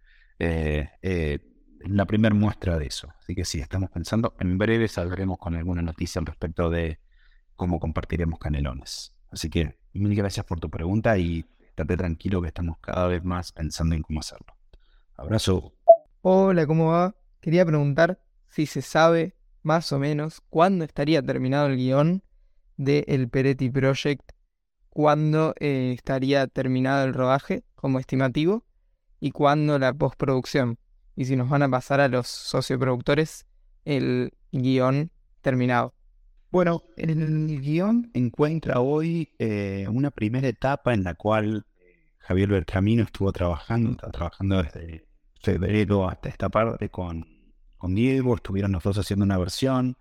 eh, 0.44 0.90
eh, 1.04 1.38
la 1.82 2.06
primera 2.08 2.34
muestra 2.34 2.80
de 2.80 2.88
eso. 2.88 3.14
Así 3.20 3.36
que 3.36 3.46
sí, 3.46 3.60
estamos 3.60 3.92
pensando, 3.92 4.34
en 4.40 4.58
breve 4.58 4.88
saldremos 4.88 5.38
con 5.38 5.56
alguna 5.56 5.84
noticia 5.84 6.20
respecto 6.26 6.72
de 6.72 7.00
cómo 7.56 7.80
compartiremos 7.80 8.40
canelones. 8.40 9.14
Así 9.30 9.52
que 9.52 9.78
mil 9.94 10.16
gracias 10.16 10.44
por 10.44 10.60
tu 10.60 10.68
pregunta 10.72 11.16
y 11.20 11.46
estate 11.60 11.96
tranquilo 11.96 12.42
que 12.42 12.48
estamos 12.48 12.80
cada 12.80 13.06
vez 13.08 13.24
más 13.24 13.52
pensando 13.52 13.94
en 13.94 14.02
cómo 14.02 14.22
hacerlo. 14.22 14.48
Abrazo. 15.16 15.74
Hola, 16.22 16.66
¿cómo 16.66 16.88
va? 16.88 17.16
Quería 17.40 17.64
preguntar 17.64 18.20
si 18.50 18.66
se 18.66 18.82
sabe 18.82 19.36
más 19.62 19.92
o 19.92 20.00
menos 20.00 20.42
cuándo 20.50 20.86
estaría 20.86 21.22
terminado 21.22 21.68
el 21.68 21.78
guion 21.78 22.24
de 22.78 23.06
El 23.08 23.30
Peretti 23.30 23.70
Project, 23.70 24.32
cuándo 24.90 25.54
eh, 25.60 25.94
estaría 25.96 26.48
terminado 26.48 27.06
el 27.06 27.14
rodaje 27.14 27.64
como 27.76 28.00
estimativo 28.00 28.66
y 29.22 29.32
cuándo 29.32 29.80
la 29.80 29.94
postproducción. 29.94 30.78
Y 31.16 31.26
si 31.26 31.38
nos 31.38 31.48
van 31.48 31.64
a 31.64 31.70
pasar 31.70 32.02
a 32.02 32.10
los 32.10 32.28
socioproductores 32.28 33.46
el 33.86 34.34
guion 34.52 35.12
terminado. 35.42 35.94
Bueno, 36.50 36.84
el 36.98 37.62
guion 37.62 38.12
encuentra 38.14 38.82
hoy 38.82 39.30
eh, 39.40 39.86
una 39.90 40.12
primera 40.12 40.48
etapa 40.48 40.94
en 40.94 41.04
la 41.04 41.14
cual 41.14 41.66
eh, 41.80 41.96
Javier 42.20 42.50
Bertramino 42.50 43.04
estuvo 43.04 43.32
trabajando, 43.32 43.92
está 43.92 44.12
trabajando 44.12 44.62
desde 44.62 45.08
febrero 45.40 46.10
hasta 46.10 46.28
esta 46.28 46.50
parte 46.50 46.90
con, 46.90 47.26
con 47.78 47.96
Diego, 47.96 48.36
estuvieron 48.36 48.74
los 48.74 48.84
dos 48.84 48.98
haciendo 48.98 49.24
una 49.24 49.38
versión, 49.38 49.98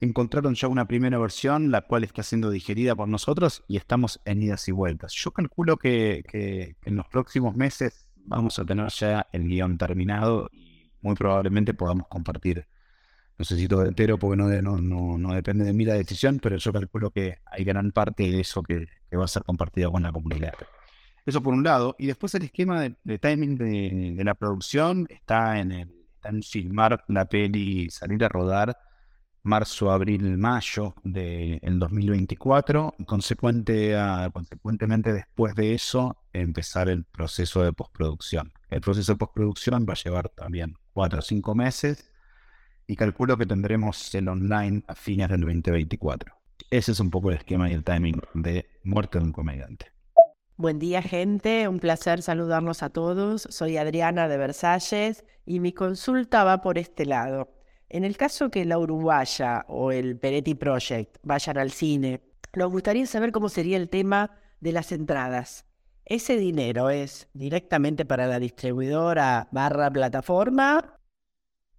encontraron 0.00 0.54
ya 0.54 0.66
una 0.66 0.88
primera 0.88 1.18
versión, 1.18 1.70
la 1.70 1.82
cual 1.82 2.04
está 2.04 2.22
siendo 2.22 2.50
digerida 2.50 2.96
por 2.96 3.08
nosotros 3.08 3.62
y 3.68 3.76
estamos 3.76 4.20
en 4.24 4.42
idas 4.42 4.66
y 4.66 4.72
vueltas. 4.72 5.12
Yo 5.12 5.30
calculo 5.30 5.76
que 5.76 6.74
en 6.84 6.96
los 6.96 7.06
próximos 7.08 7.54
meses 7.54 8.09
vamos 8.24 8.58
a 8.58 8.64
tener 8.64 8.88
ya 8.90 9.26
el 9.32 9.44
guion 9.48 9.78
terminado 9.78 10.48
y 10.52 10.90
muy 11.02 11.14
probablemente 11.14 11.74
podamos 11.74 12.06
compartir 12.08 12.66
no 13.40 13.44
sé 13.46 13.56
si 13.56 13.66
todo 13.68 13.86
entero 13.86 14.18
porque 14.18 14.36
no, 14.36 14.48
de- 14.48 14.60
no, 14.60 14.76
no, 14.76 15.16
no 15.16 15.34
depende 15.34 15.64
de 15.64 15.72
mí 15.72 15.86
la 15.86 15.94
decisión, 15.94 16.40
pero 16.42 16.58
yo 16.58 16.74
calculo 16.74 17.10
que 17.10 17.38
hay 17.46 17.64
gran 17.64 17.90
parte 17.90 18.24
de 18.24 18.40
eso 18.40 18.62
que, 18.62 18.86
va 19.16 19.24
a 19.24 19.28
ser 19.28 19.44
compartido 19.44 19.90
con 19.90 20.02
la 20.02 20.12
comunidad. 20.12 20.52
Eso 21.24 21.42
por 21.42 21.54
un 21.54 21.64
lado. 21.64 21.96
Y 21.98 22.06
después 22.06 22.34
el 22.34 22.42
esquema 22.42 22.82
de, 23.02 23.18
timing 23.18 23.56
de, 23.56 24.12
de 24.14 24.24
la 24.24 24.34
producción 24.34 25.06
está 25.08 25.58
en, 25.58 25.72
el, 25.72 25.90
está 26.16 26.28
en 26.28 26.42
filmar 26.42 27.02
la 27.08 27.24
peli 27.24 27.88
salir 27.88 28.22
a 28.22 28.28
rodar 28.28 28.76
marzo, 29.42 29.90
abril, 29.90 30.36
mayo 30.38 30.94
del 31.04 31.78
2024. 31.78 32.94
Consecuente 33.06 33.96
a- 33.96 34.30
consecuentemente 34.32 35.12
después 35.12 35.54
de 35.54 35.74
eso 35.74 36.16
empezar 36.32 36.88
el 36.88 37.04
proceso 37.04 37.62
de 37.62 37.72
postproducción. 37.72 38.52
El 38.68 38.80
proceso 38.80 39.12
de 39.12 39.18
postproducción 39.18 39.86
va 39.88 39.94
a 39.94 39.96
llevar 40.02 40.28
también 40.30 40.74
cuatro 40.92 41.18
o 41.20 41.22
cinco 41.22 41.54
meses 41.54 42.10
y 42.86 42.96
calculo 42.96 43.36
que 43.36 43.46
tendremos 43.46 44.14
el 44.14 44.28
online 44.28 44.82
a 44.88 44.94
fines 44.94 45.28
del 45.28 45.40
2024. 45.40 46.34
Ese 46.70 46.92
es 46.92 47.00
un 47.00 47.10
poco 47.10 47.30
el 47.30 47.36
esquema 47.36 47.70
y 47.70 47.74
el 47.74 47.84
timing 47.84 48.20
de 48.34 48.68
Muerte 48.84 49.18
de 49.18 49.24
un 49.24 49.32
comediante. 49.32 49.86
Buen 50.56 50.78
día, 50.78 51.00
gente. 51.00 51.66
Un 51.68 51.78
placer 51.80 52.20
saludarlos 52.22 52.82
a 52.82 52.90
todos. 52.90 53.46
Soy 53.50 53.76
Adriana 53.78 54.28
de 54.28 54.36
Versalles 54.36 55.24
y 55.46 55.58
mi 55.60 55.72
consulta 55.72 56.44
va 56.44 56.60
por 56.60 56.76
este 56.76 57.06
lado. 57.06 57.48
En 57.90 58.04
el 58.04 58.16
caso 58.16 58.52
que 58.52 58.64
la 58.64 58.78
Uruguaya 58.78 59.64
o 59.66 59.90
el 59.90 60.16
Peretti 60.16 60.54
Project 60.54 61.16
vayan 61.24 61.58
al 61.58 61.72
cine, 61.72 62.20
nos 62.54 62.70
gustaría 62.70 63.04
saber 63.04 63.32
cómo 63.32 63.48
sería 63.48 63.76
el 63.76 63.90
tema 63.90 64.30
de 64.60 64.70
las 64.70 64.92
entradas. 64.92 65.66
¿Ese 66.04 66.36
dinero 66.36 66.90
es 66.90 67.28
directamente 67.34 68.04
para 68.04 68.28
la 68.28 68.38
distribuidora 68.38 69.48
barra 69.50 69.90
plataforma? 69.90 70.98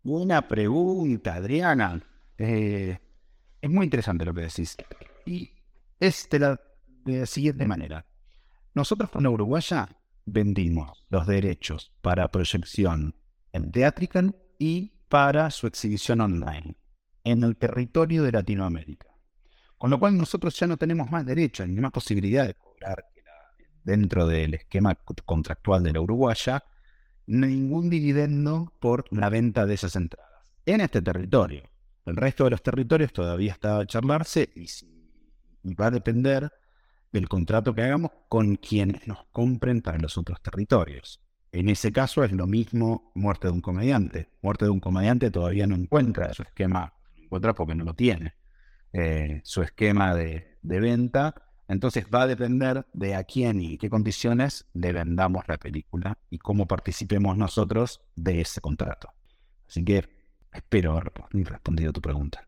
Buena 0.04 0.46
pregunta, 0.46 1.36
Adriana. 1.36 2.02
Eh, 2.38 3.00
es 3.62 3.70
muy 3.70 3.86
interesante 3.86 4.26
lo 4.26 4.34
que 4.34 4.42
decís. 4.42 4.76
Y 5.26 5.50
es 5.98 6.28
de 6.30 6.40
la, 6.40 6.60
siguiente 7.26 7.66
manera. 7.66 8.06
Nosotros 8.74 9.10
la 9.16 9.30
Uruguaya 9.30 9.88
vendimos 10.26 11.06
los 11.10 11.26
derechos 11.26 11.94
para 12.02 12.30
proyección 12.32 13.16
en 13.54 13.72
Theatrical 13.72 14.36
y 14.60 14.92
para 15.12 15.52
su 15.52 15.68
exhibición 15.68 16.22
online 16.22 16.74
en 17.26 17.44
el 17.44 17.58
territorio 17.58 18.24
de 18.24 18.32
Latinoamérica. 18.32 19.08
Con 19.78 19.90
lo 19.90 20.00
cual 20.00 20.18
nosotros 20.18 20.58
ya 20.58 20.68
no 20.68 20.78
tenemos 20.78 21.12
más 21.12 21.26
derechos 21.26 21.68
ni 21.68 21.82
más 21.82 21.92
posibilidad 21.92 22.48
de 22.48 22.54
cobrar 22.54 23.04
dentro 23.84 24.26
del 24.26 24.54
esquema 24.54 24.96
co- 24.96 25.14
contractual 25.26 25.84
de 25.84 25.92
la 25.92 26.00
Uruguaya 26.00 26.64
ningún 27.28 27.90
dividendo 27.90 28.74
por 28.80 29.06
la 29.12 29.28
venta 29.30 29.66
de 29.66 29.74
esas 29.74 29.96
entradas. 29.98 30.32
en 30.66 30.80
este 30.80 31.02
territorio. 31.02 31.64
El 32.06 32.16
resto 32.16 32.46
de 32.46 32.52
los 32.52 32.64
territorios 32.64 33.12
todavía 33.12 33.52
está 33.52 33.80
a 33.80 33.86
charlarse 33.86 34.50
y 34.56 34.66
va 35.74 35.88
a 35.88 35.92
depender 35.92 36.50
del 37.12 37.28
contrato 37.28 37.76
que 37.76 37.82
hagamos 37.82 38.12
con 38.30 38.56
quienes 38.56 39.08
nos 39.08 39.26
compren 39.32 39.82
para 39.82 39.98
los 39.98 40.18
otros 40.18 40.42
territorios. 40.42 41.20
En 41.52 41.68
ese 41.68 41.92
caso 41.92 42.24
es 42.24 42.32
lo 42.32 42.48
mismo 42.48 43.12
muerte 43.14 43.48
de 43.48 43.54
un 43.54 43.62
comediante. 43.62 44.30
Muerte 44.42 44.66
de 44.66 44.72
un 44.72 44.80
comediante 44.80 45.32
todavía 45.32 45.68
no 45.68 45.76
encuentra 45.76 46.34
su 46.34 46.44
esquema, 46.44 46.94
encuentra 47.18 47.54
porque 47.54 47.76
no 47.76 47.84
lo 47.84 47.94
tiene, 47.94 48.36
eh, 48.94 49.42
su 49.44 49.62
esquema 49.62 50.16
de, 50.16 50.58
de, 50.62 50.80
venta. 50.80 51.36
Entonces 51.68 52.06
va 52.14 52.24
a 52.24 52.28
depender 52.28 52.86
de 52.94 53.16
a 53.16 53.26
quién 53.26 53.62
y 53.62 53.78
qué 53.78 53.90
condiciones 53.90 54.66
le 54.74 54.94
vendamos 54.94 55.44
la 55.48 55.58
película 55.58 56.18
y 56.30 56.38
cómo 56.38 56.68
participemos 56.68 57.38
nosotros 57.38 58.02
de 58.16 58.42
ese 58.42 58.62
contrato. 58.62 59.10
Así 59.68 59.84
que 59.84 60.08
espero 60.54 60.94
haber 60.94 61.12
respondido 61.32 61.92
tu 61.92 62.02
pregunta. 62.02 62.48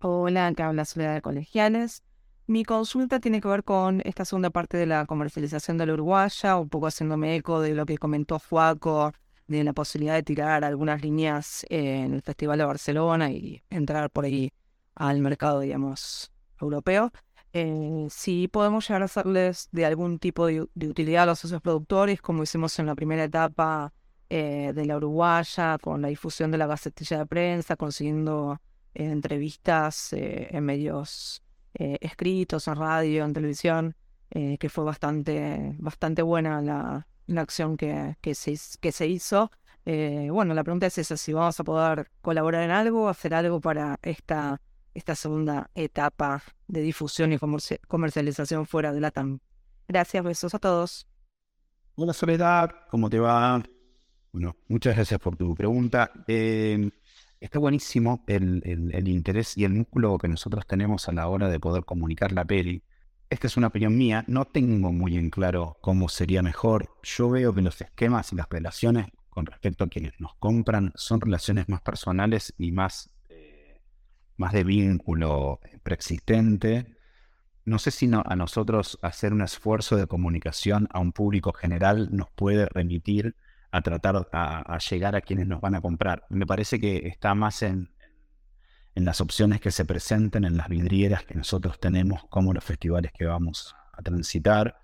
Hola, 0.00 0.46
acá 0.46 0.68
habla 0.68 0.84
Soledad 0.84 1.14
de 1.14 1.22
Colegiales. 1.22 2.04
Mi 2.48 2.64
consulta 2.64 3.20
tiene 3.20 3.42
que 3.42 3.48
ver 3.48 3.62
con 3.62 4.00
esta 4.06 4.24
segunda 4.24 4.48
parte 4.48 4.78
de 4.78 4.86
la 4.86 5.04
comercialización 5.04 5.76
de 5.76 5.84
la 5.84 5.92
uruguaya, 5.92 6.56
un 6.56 6.70
poco 6.70 6.86
haciéndome 6.86 7.36
eco 7.36 7.60
de 7.60 7.74
lo 7.74 7.84
que 7.84 7.98
comentó 7.98 8.38
Fuaco, 8.38 9.12
de 9.48 9.64
la 9.64 9.74
posibilidad 9.74 10.14
de 10.14 10.22
tirar 10.22 10.64
algunas 10.64 11.02
líneas 11.02 11.66
en 11.68 12.14
el 12.14 12.22
Festival 12.22 12.56
de 12.58 12.64
Barcelona 12.64 13.30
y 13.30 13.62
entrar 13.68 14.08
por 14.08 14.24
ahí 14.24 14.50
al 14.94 15.20
mercado, 15.20 15.60
digamos, 15.60 16.32
europeo. 16.58 17.12
Eh, 17.52 18.06
si 18.08 18.48
podemos 18.48 18.88
llegar 18.88 19.02
a 19.02 19.04
hacerles 19.04 19.68
de 19.70 19.84
algún 19.84 20.18
tipo 20.18 20.46
de, 20.46 20.62
utilidad 20.62 21.24
a 21.24 21.26
los 21.26 21.40
socios 21.40 21.60
productores, 21.60 22.22
como 22.22 22.44
hicimos 22.44 22.78
en 22.78 22.86
la 22.86 22.94
primera 22.94 23.24
etapa 23.24 23.92
eh, 24.30 24.72
de 24.74 24.86
la 24.86 24.96
uruguaya, 24.96 25.76
con 25.76 26.00
la 26.00 26.08
difusión 26.08 26.50
de 26.50 26.56
la 26.56 26.66
gacetilla 26.66 27.18
de 27.18 27.26
prensa, 27.26 27.76
consiguiendo 27.76 28.58
eh, 28.94 29.04
entrevistas 29.04 30.14
en 30.14 30.64
medios 30.64 31.42
eh, 31.78 31.98
escritos, 32.00 32.68
en 32.68 32.76
radio, 32.76 33.24
en 33.24 33.32
televisión, 33.32 33.96
eh, 34.30 34.58
que 34.58 34.68
fue 34.68 34.84
bastante, 34.84 35.74
bastante 35.78 36.22
buena 36.22 36.60
la, 36.60 37.06
la 37.26 37.40
acción 37.40 37.76
que, 37.76 38.16
que, 38.20 38.34
se, 38.34 38.58
que 38.80 38.92
se 38.92 39.06
hizo. 39.06 39.50
Eh, 39.86 40.28
bueno, 40.30 40.52
la 40.52 40.64
pregunta 40.64 40.86
es 40.86 40.98
esa, 40.98 41.16
si 41.16 41.32
vamos 41.32 41.58
a 41.58 41.64
poder 41.64 42.10
colaborar 42.20 42.62
en 42.62 42.70
algo, 42.70 43.08
hacer 43.08 43.32
algo 43.32 43.60
para 43.60 43.98
esta, 44.02 44.60
esta 44.92 45.14
segunda 45.14 45.70
etapa 45.74 46.42
de 46.66 46.82
difusión 46.82 47.32
y 47.32 47.38
comercialización 47.86 48.66
fuera 48.66 48.92
de 48.92 49.00
la 49.00 49.10
TAM. 49.10 49.38
Gracias, 49.86 50.22
besos 50.22 50.54
a 50.54 50.58
todos. 50.58 51.06
Hola 51.94 52.12
Soledad, 52.12 52.70
¿cómo 52.90 53.08
te 53.08 53.18
va? 53.18 53.62
Bueno, 54.32 54.56
muchas 54.68 54.94
gracias 54.94 55.18
por 55.20 55.36
tu 55.36 55.54
pregunta. 55.54 56.12
Está 57.40 57.60
buenísimo 57.60 58.24
el, 58.26 59.06
interés 59.06 59.56
y 59.56 59.64
el 59.64 59.72
músculo 59.72 60.18
que 60.18 60.26
nosotros 60.26 60.66
tenemos 60.66 61.08
a 61.08 61.12
la 61.12 61.28
hora 61.28 61.48
de 61.48 61.60
poder 61.60 61.84
comunicar 61.84 62.32
la 62.32 62.44
peli. 62.44 62.82
Esta 63.30 63.46
es 63.46 63.56
una 63.56 63.68
opinión 63.68 63.96
mía, 63.96 64.24
no 64.26 64.44
tengo 64.44 64.92
muy 64.92 65.16
en 65.16 65.30
claro 65.30 65.78
cómo 65.80 66.08
sería 66.08 66.42
mejor. 66.42 66.90
Yo 67.04 67.30
veo 67.30 67.54
que 67.54 67.62
los 67.62 67.80
esquemas 67.80 68.32
y 68.32 68.36
las 68.36 68.48
relaciones 68.50 69.06
con 69.28 69.46
respecto 69.46 69.84
a 69.84 69.88
quienes 69.88 70.18
nos 70.18 70.34
compran 70.34 70.90
son 70.96 71.20
relaciones 71.20 71.68
más 71.68 71.80
personales 71.80 72.54
y 72.58 72.72
más, 72.72 73.10
eh, 73.28 73.80
más 74.36 74.52
de 74.52 74.64
vínculo 74.64 75.60
preexistente. 75.84 76.96
No 77.64 77.78
sé 77.78 77.92
si 77.92 78.10
a 78.12 78.34
nosotros 78.34 78.98
hacer 79.00 79.32
un 79.32 79.42
esfuerzo 79.42 79.94
de 79.94 80.08
comunicación 80.08 80.88
a 80.90 80.98
un 80.98 81.12
público 81.12 81.52
general 81.52 82.08
nos 82.10 82.30
puede 82.30 82.66
remitir 82.66 83.36
a 83.70 83.82
tratar 83.82 84.28
a, 84.32 84.78
llegar 84.78 85.16
a 85.16 85.20
quienes 85.20 85.46
nos 85.46 85.60
van 85.60 85.74
a 85.74 85.80
comprar. 85.80 86.24
Me 86.30 86.46
parece 86.46 86.80
que 86.80 87.08
está 87.08 87.34
más 87.34 87.62
en, 87.62 87.90
en 88.94 89.04
las 89.04 89.20
opciones 89.20 89.60
que 89.60 89.70
se 89.70 89.84
presenten, 89.84 90.44
en 90.44 90.56
las 90.56 90.68
vidrieras 90.68 91.24
que 91.24 91.34
nosotros 91.34 91.78
tenemos, 91.78 92.24
como 92.30 92.54
los 92.54 92.64
festivales 92.64 93.12
que 93.12 93.26
vamos 93.26 93.74
a 93.92 94.02
transitar. 94.02 94.80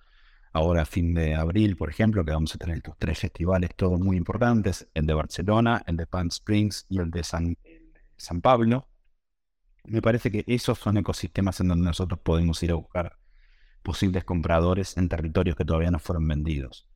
Ahora 0.53 0.83
a 0.83 0.85
fin 0.85 1.15
de 1.15 1.35
abril, 1.35 1.77
por 1.77 1.91
ejemplo, 1.91 2.25
que 2.25 2.31
vamos 2.31 2.55
a 2.55 2.59
tener 2.59 2.77
estos 2.77 2.97
tres 2.99 3.19
festivales, 3.19 3.71
todos 3.75 3.99
muy 3.99 4.17
importantes, 4.17 4.89
el 4.95 5.07
de 5.07 5.15
Barcelona, 5.15 5.83
el 5.87 5.97
de 5.97 6.07
Palm 6.07 6.29
Springs 6.29 6.87
y 6.89 7.01
el 7.01 7.11
de 7.11 7.25
San, 7.25 7.57
San 8.17 8.41
Pablo. 8.41 8.89
Me 9.83 10.01
parece 10.01 10.31
que 10.31 10.45
esos 10.47 10.79
son 10.79 10.97
ecosistemas 10.97 11.61
en 11.61 11.69
donde 11.69 11.87
nosotros 11.87 12.21
podemos 12.21 12.63
ir 12.63 12.71
a 12.71 12.77
buscar 12.77 13.19
posibles 13.83 14.25
compradores 14.25 14.97
en 14.97 15.09
territorios 15.09 15.57
que 15.57 15.65
todavía 15.65 15.91
no 15.91 15.99
fueron 15.99 16.27
vendidos. 16.29 16.89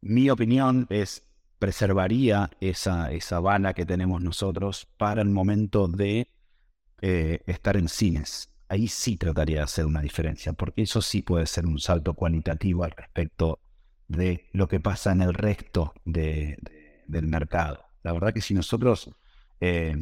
Mi 0.00 0.30
opinión 0.30 0.86
es 0.90 1.24
preservaría 1.58 2.50
esa, 2.60 3.10
esa 3.10 3.40
bala 3.40 3.74
que 3.74 3.84
tenemos 3.84 4.22
nosotros 4.22 4.88
para 4.96 5.22
el 5.22 5.28
momento 5.28 5.88
de 5.88 6.28
eh, 7.00 7.40
estar 7.46 7.76
en 7.76 7.88
cines. 7.88 8.50
Ahí 8.68 8.88
sí 8.88 9.16
trataría 9.16 9.58
de 9.58 9.62
hacer 9.64 9.86
una 9.86 10.02
diferencia, 10.02 10.52
porque 10.52 10.82
eso 10.82 11.02
sí 11.02 11.22
puede 11.22 11.46
ser 11.46 11.66
un 11.66 11.80
salto 11.80 12.14
cualitativo 12.14 12.84
al 12.84 12.92
respecto 12.92 13.60
de 14.06 14.48
lo 14.52 14.68
que 14.68 14.80
pasa 14.80 15.12
en 15.12 15.22
el 15.22 15.34
resto 15.34 15.94
de, 16.04 16.58
del 17.06 17.26
mercado. 17.26 17.84
La 18.02 18.12
verdad 18.12 18.32
que 18.32 18.40
si 18.40 18.54
nosotros 18.54 19.10
eh, 19.60 19.96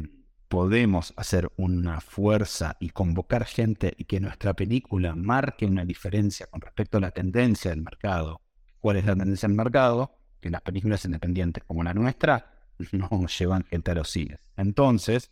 podemos 0.47 1.13
hacer 1.17 1.51
una 1.57 2.01
fuerza 2.01 2.77
y 2.79 2.89
convocar 2.89 3.45
gente 3.45 3.93
y 3.97 4.05
que 4.05 4.19
nuestra 4.19 4.53
película 4.53 5.15
marque 5.15 5.65
una 5.65 5.85
diferencia 5.85 6.47
con 6.47 6.61
respecto 6.61 6.97
a 6.97 7.01
la 7.01 7.11
tendencia 7.11 7.71
del 7.71 7.81
mercado, 7.81 8.41
cuál 8.87 8.95
es 8.95 9.05
la 9.05 9.17
tendencia 9.17 9.49
del 9.49 9.57
mercado, 9.57 10.17
que 10.39 10.49
las 10.49 10.61
películas 10.61 11.03
independientes 11.03 11.61
como 11.65 11.83
la 11.83 11.93
nuestra 11.93 12.53
no 12.93 13.27
llevan 13.27 13.65
gente 13.65 13.91
a 13.91 13.95
los 13.95 14.09
cines. 14.09 14.39
Entonces, 14.55 15.29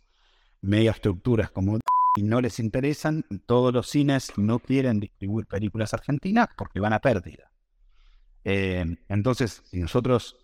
media 0.60 0.90
estructuras 0.90 1.50
como 1.50 1.78
y 2.18 2.22
no 2.22 2.42
les 2.42 2.60
interesan, 2.60 3.24
todos 3.46 3.72
los 3.72 3.88
cines 3.88 4.30
no 4.36 4.58
quieren 4.58 5.00
distribuir 5.00 5.46
películas 5.46 5.94
argentinas 5.94 6.48
porque 6.54 6.80
van 6.80 6.92
a 6.92 7.00
pérdida. 7.00 7.50
Eh, 8.44 8.98
entonces, 9.08 9.62
si 9.64 9.80
nosotros 9.80 10.36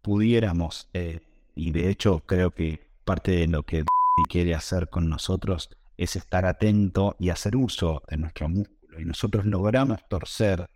pudiéramos, 0.00 0.88
eh, 0.92 1.18
y 1.56 1.72
de 1.72 1.90
hecho 1.90 2.20
creo 2.20 2.52
que 2.52 2.88
parte 3.04 3.32
de 3.32 3.48
lo 3.48 3.64
que 3.64 3.84
quiere 4.30 4.54
hacer 4.54 4.90
con 4.90 5.08
nosotros 5.08 5.70
es 5.96 6.14
estar 6.14 6.46
atento 6.46 7.16
y 7.18 7.30
hacer 7.30 7.56
uso 7.56 8.04
de 8.08 8.16
nuestro 8.16 8.48
músculo, 8.48 9.00
y 9.00 9.04
nosotros 9.04 9.44
logramos 9.44 10.08
torcer 10.08 10.70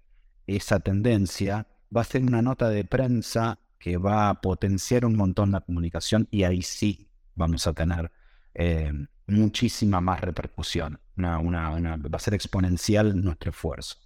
esa 0.57 0.81
tendencia, 0.81 1.67
va 1.95 2.03
a 2.03 2.05
ser 2.05 2.23
una 2.23 2.43
nota 2.43 2.69
de 2.69 2.85
prensa 2.85 3.59
que 3.79 3.97
va 3.97 4.29
a 4.29 4.41
potenciar 4.41 5.05
un 5.05 5.17
montón 5.17 5.53
la 5.53 5.61
comunicación 5.61 6.29
y 6.31 6.45
ahí 6.45 6.63
sí 6.63 7.09
vamos 7.35 7.67
a 7.67 7.73
tener 7.73 8.13
eh, 8.55 8.93
muchísima 9.27 10.01
más 10.01 10.21
repercusión. 10.21 11.01
Una, 11.17 11.41
va 11.41 12.17
a 12.17 12.19
ser 12.19 12.35
exponencial 12.35 13.23
nuestro 13.23 13.51
esfuerzo. 13.51 13.97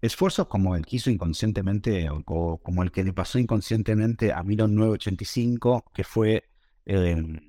Esfuerzos 0.00 0.46
como 0.46 0.76
el 0.76 0.86
que 0.86 0.96
hizo 0.96 1.10
inconscientemente 1.10 2.08
o, 2.10 2.58
como 2.58 2.82
el 2.82 2.90
que 2.90 3.04
le 3.04 3.12
pasó 3.12 3.38
inconscientemente 3.38 4.32
a 4.32 4.42
1985, 4.42 5.84
que 5.92 6.04
fue 6.04 6.44
eh, 6.86 7.40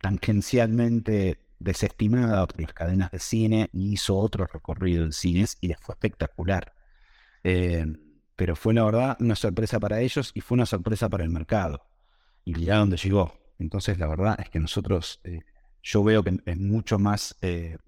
tangencialmente 0.00 1.38
desestimada 1.58 2.46
por 2.46 2.60
las 2.60 2.72
cadenas 2.72 3.10
de 3.10 3.18
cine 3.18 3.70
y 3.72 3.92
hizo 3.92 4.16
otro 4.16 4.46
recorrido 4.46 5.04
en 5.04 5.12
cines 5.12 5.58
y 5.60 5.68
les 5.68 5.78
fue 5.78 5.94
espectacular. 5.94 6.72
Eh, 7.44 7.86
pero 8.36 8.56
fue 8.56 8.74
la 8.74 8.84
verdad 8.84 9.16
una 9.20 9.36
sorpresa 9.36 9.78
para 9.78 10.00
ellos 10.00 10.32
y 10.34 10.40
fue 10.40 10.56
una 10.56 10.66
sorpresa 10.66 11.08
para 11.08 11.24
el 11.24 11.30
mercado. 11.30 11.84
Y 12.44 12.54
mirá 12.54 12.78
dónde 12.78 12.96
llegó. 12.96 13.32
Entonces 13.58 13.98
la 13.98 14.06
verdad 14.06 14.36
es 14.40 14.50
que 14.50 14.58
nosotros, 14.58 15.20
eh, 15.24 15.40
yo 15.82 16.02
veo 16.02 16.22
que 16.22 16.40
es 16.44 16.58
mucho 16.58 16.98
más 16.98 17.36
eh, 17.42 17.78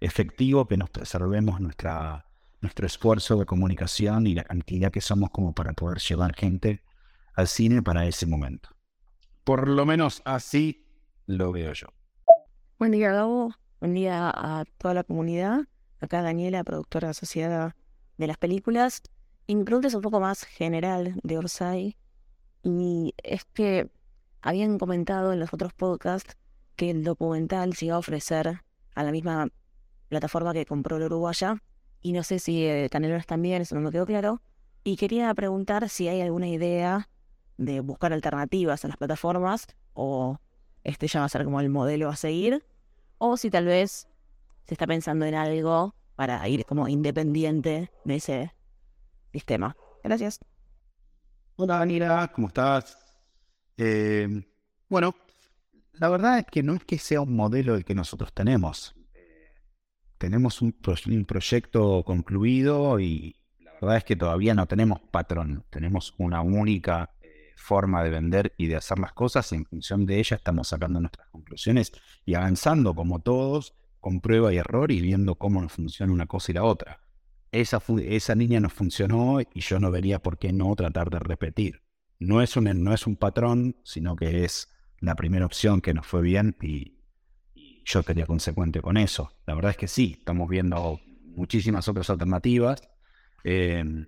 efectivo 0.00 0.68
que 0.68 0.76
nos 0.76 0.90
preservemos 0.90 1.60
nuestra, 1.60 2.26
nuestro 2.60 2.86
esfuerzo 2.86 3.36
de 3.36 3.46
comunicación 3.46 4.26
y 4.26 4.34
la 4.34 4.44
cantidad 4.44 4.92
que 4.92 5.00
somos 5.00 5.30
como 5.30 5.54
para 5.54 5.72
poder 5.72 5.98
llevar 5.98 6.34
gente 6.34 6.82
al 7.34 7.48
cine 7.48 7.82
para 7.82 8.06
ese 8.06 8.26
momento. 8.26 8.68
Por 9.44 9.66
lo 9.68 9.84
menos 9.86 10.22
así 10.24 10.86
lo 11.26 11.50
veo 11.50 11.72
yo. 11.72 11.88
Buen 12.78 12.92
día, 12.92 13.12
Gabo. 13.12 13.54
Buen 13.80 13.94
día 13.94 14.30
a 14.32 14.64
toda 14.78 14.94
la 14.94 15.02
comunidad. 15.02 15.62
Acá 16.00 16.22
Daniela, 16.22 16.62
productora 16.62 17.10
asociada 17.10 17.74
de 18.22 18.28
las 18.28 18.38
películas. 18.38 19.02
Pregunta 19.46 19.88
es 19.88 19.94
un 19.94 20.00
poco 20.00 20.20
más 20.20 20.44
general 20.44 21.18
de 21.22 21.38
Orsay. 21.38 21.96
Y 22.62 23.14
es 23.22 23.44
que 23.52 23.90
habían 24.40 24.78
comentado 24.78 25.32
en 25.32 25.40
los 25.40 25.52
otros 25.52 25.72
podcasts 25.74 26.36
que 26.76 26.90
el 26.90 27.04
documental 27.04 27.74
se 27.74 27.86
iba 27.86 27.96
a 27.96 27.98
ofrecer 27.98 28.62
a 28.94 29.02
la 29.02 29.10
misma 29.10 29.48
plataforma 30.08 30.52
que 30.52 30.64
compró 30.64 30.98
la 30.98 31.06
Uruguaya. 31.06 31.62
Y 32.00 32.12
no 32.12 32.22
sé 32.22 32.38
si 32.38 32.64
eh, 32.64 32.88
Canelones 32.90 33.26
también, 33.26 33.62
eso 33.62 33.74
no 33.74 33.80
me 33.80 33.90
quedó 33.90 34.06
claro. 34.06 34.40
Y 34.84 34.96
quería 34.96 35.34
preguntar 35.34 35.88
si 35.88 36.08
hay 36.08 36.20
alguna 36.20 36.48
idea 36.48 37.08
de 37.58 37.80
buscar 37.80 38.12
alternativas 38.12 38.84
a 38.84 38.88
las 38.88 38.96
plataformas 38.96 39.66
o 39.94 40.38
este 40.84 41.06
ya 41.06 41.20
va 41.20 41.26
a 41.26 41.28
ser 41.28 41.44
como 41.44 41.60
el 41.60 41.68
modelo 41.68 42.08
a 42.08 42.16
seguir. 42.16 42.64
O 43.18 43.36
si 43.36 43.50
tal 43.50 43.66
vez 43.66 44.08
se 44.66 44.74
está 44.74 44.86
pensando 44.86 45.26
en 45.26 45.34
algo 45.34 45.94
para 46.22 46.48
ir 46.48 46.64
como 46.66 46.86
independiente 46.86 47.90
de 48.04 48.14
ese 48.14 48.52
sistema. 49.32 49.76
Gracias. 50.04 50.38
Hola, 51.56 51.80
Anira, 51.80 52.30
¿cómo 52.32 52.46
estás? 52.46 52.96
Eh, 53.76 54.28
bueno, 54.88 55.16
La 55.94 56.08
verdad 56.08 56.38
es 56.38 56.46
que 56.46 56.62
no 56.62 56.74
es 56.74 56.84
que 56.84 56.96
sea 56.98 57.22
un 57.22 57.34
modelo 57.34 57.74
el 57.74 57.84
que 57.84 57.96
nosotros 57.96 58.32
tenemos. 58.32 58.94
tenemos 60.16 60.62
un, 60.62 60.72
proyecto 61.26 62.04
concluido 62.04 63.00
y 63.00 63.34
la 63.58 63.72
verdad 63.72 63.96
es 63.96 64.04
que 64.04 64.14
todavía 64.14 64.54
no 64.54 64.66
tenemos 64.66 65.00
patrón. 65.00 65.64
Tenemos 65.70 66.14
una 66.18 66.40
única 66.40 67.10
forma 67.56 68.04
de 68.04 68.10
vender 68.10 68.54
y 68.56 68.68
de 68.68 68.76
hacer 68.76 69.00
las 69.00 69.12
cosas. 69.12 69.52
En 69.52 69.64
función 69.64 70.06
de 70.06 70.20
ella 70.20 70.36
estamos 70.36 70.68
sacando 70.68 71.00
nuestras 71.00 71.28
conclusiones 71.30 71.90
y 72.24 72.34
avanzando 72.34 72.94
como 72.94 73.18
todos 73.18 73.74
con 74.02 74.20
prueba 74.20 74.52
y 74.52 74.58
error 74.58 74.90
y 74.90 75.00
viendo 75.00 75.36
cómo 75.36 75.62
nos 75.62 75.72
funciona 75.72 76.12
una 76.12 76.26
cosa 76.26 76.50
y 76.50 76.56
la 76.56 76.64
otra. 76.64 77.00
Esa, 77.52 77.80
esa 78.02 78.34
línea 78.34 78.60
nos 78.60 78.72
funcionó 78.72 79.40
y 79.40 79.60
yo 79.60 79.78
no 79.78 79.90
vería 79.90 80.18
por 80.18 80.38
qué 80.38 80.52
no 80.52 80.74
tratar 80.74 81.08
de 81.08 81.20
repetir. 81.20 81.82
No 82.18 82.42
es 82.42 82.56
un, 82.56 82.64
no 82.82 82.92
es 82.92 83.06
un 83.06 83.16
patrón, 83.16 83.76
sino 83.84 84.16
que 84.16 84.44
es 84.44 84.68
la 84.98 85.14
primera 85.14 85.46
opción 85.46 85.80
que 85.80 85.94
nos 85.94 86.06
fue 86.06 86.20
bien 86.20 86.56
y, 86.60 86.98
yo 87.84 88.02
sería 88.02 88.26
consecuente 88.26 88.80
con 88.80 88.96
eso. 88.96 89.32
La 89.44 89.54
verdad 89.54 89.72
es 89.72 89.76
que 89.76 89.88
sí, 89.88 90.16
estamos 90.18 90.48
viendo 90.48 91.00
muchísimas 91.34 91.88
otras 91.88 92.08
alternativas. 92.10 92.80
Em, 93.42 94.06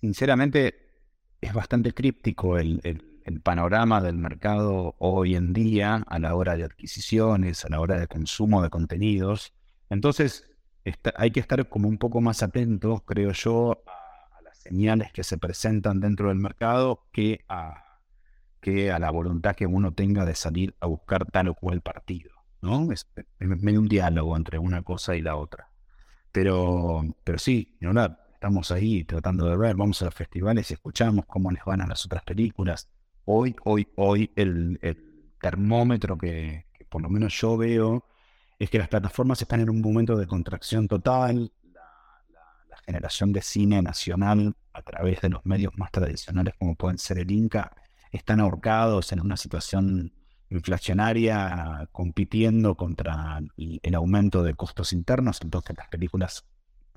sinceramente, 0.00 1.00
es 1.40 1.52
bastante 1.52 1.92
críptico 1.92 2.56
el, 2.58 2.80
panorama 3.42 4.00
del 4.00 4.16
mercado 4.16 4.94
hoy 4.98 5.34
en 5.34 5.52
día 5.52 6.04
a 6.06 6.18
la 6.18 6.34
hora 6.34 6.56
de 6.56 6.64
adquisiciones, 6.64 7.64
a 7.64 7.70
la 7.70 7.80
hora 7.80 7.98
de 7.98 8.06
consumo 8.06 8.62
de 8.62 8.70
contenidos. 8.70 9.52
Entonces, 9.90 10.44
hay 11.16 11.30
que 11.30 11.40
estar 11.40 11.68
como 11.68 11.88
un 11.88 11.98
poco 11.98 12.20
más 12.20 12.42
atentos, 12.42 13.02
creo 13.04 13.32
yo, 13.32 13.82
a, 13.86 14.42
las 14.42 14.58
señales 14.58 15.12
que 15.12 15.24
se 15.24 15.38
presentan 15.38 16.00
dentro 16.00 16.28
del 16.28 16.38
mercado 16.38 17.06
que 17.12 17.44
a, 17.48 18.00
que 18.60 18.92
a 18.92 18.98
la 18.98 19.10
voluntad 19.10 19.56
que 19.56 19.66
uno 19.66 19.92
tenga 19.92 20.24
de 20.24 20.34
salir 20.34 20.74
a 20.80 20.86
buscar 20.86 21.24
tal 21.30 21.48
o 21.48 21.54
cual 21.54 21.80
partido. 21.80 22.30
¿no? 22.60 22.92
Es, 22.92 23.06
medio 23.38 23.80
un 23.80 23.88
diálogo 23.88 24.36
entre 24.36 24.58
una 24.58 24.82
cosa 24.82 25.16
y 25.16 25.22
la 25.22 25.36
otra. 25.36 25.70
Pero, 26.32 27.02
pero 27.22 27.38
sí, 27.38 27.78
estamos 28.34 28.70
ahí 28.72 29.04
tratando 29.04 29.46
de 29.46 29.56
ver, 29.56 29.76
vamos 29.76 30.02
a 30.02 30.06
los 30.06 30.14
festivales 30.14 30.70
y 30.70 30.74
escuchamos 30.74 31.24
cómo 31.26 31.50
les 31.50 31.64
van 31.64 31.80
a 31.80 31.86
las 31.86 32.04
otras 32.04 32.24
películas. 32.24 32.88
Hoy, 33.26 33.56
hoy, 33.64 33.88
hoy, 33.96 34.30
el, 34.36 34.78
termómetro 35.40 36.16
que, 36.16 36.66
por 36.88 37.02
lo 37.02 37.10
menos 37.10 37.38
yo 37.38 37.56
veo 37.56 38.04
es 38.58 38.70
que 38.70 38.78
las 38.78 38.88
plataformas 38.88 39.40
están 39.42 39.60
en 39.60 39.68
un 39.70 39.80
momento 39.80 40.16
de 40.16 40.26
contracción 40.26 40.88
total. 40.88 41.52
La, 41.72 42.76
generación 42.86 43.32
de 43.32 43.40
cine 43.40 43.80
nacional 43.80 44.54
a 44.74 44.82
través 44.82 45.22
de 45.22 45.30
los 45.30 45.44
medios 45.46 45.72
más 45.76 45.90
tradicionales 45.90 46.54
como 46.58 46.74
pueden 46.74 46.98
ser 46.98 47.18
el 47.18 47.30
Inca 47.30 47.74
están 48.10 48.40
ahorcados 48.40 49.10
en 49.12 49.20
una 49.20 49.38
situación 49.38 50.12
inflacionaria 50.50 51.88
compitiendo 51.92 52.76
contra 52.76 53.40
el 53.56 53.94
aumento 53.94 54.42
de 54.42 54.54
costos 54.54 54.92
internos, 54.92 55.40
entonces 55.42 55.74
las 55.78 55.88
películas 55.88 56.44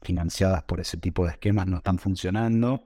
financiadas 0.01 0.63
por 0.63 0.81
ese 0.81 0.97
tipo 0.97 1.25
de 1.25 1.31
esquemas 1.31 1.67
no 1.67 1.77
están 1.77 1.99
funcionando. 1.99 2.83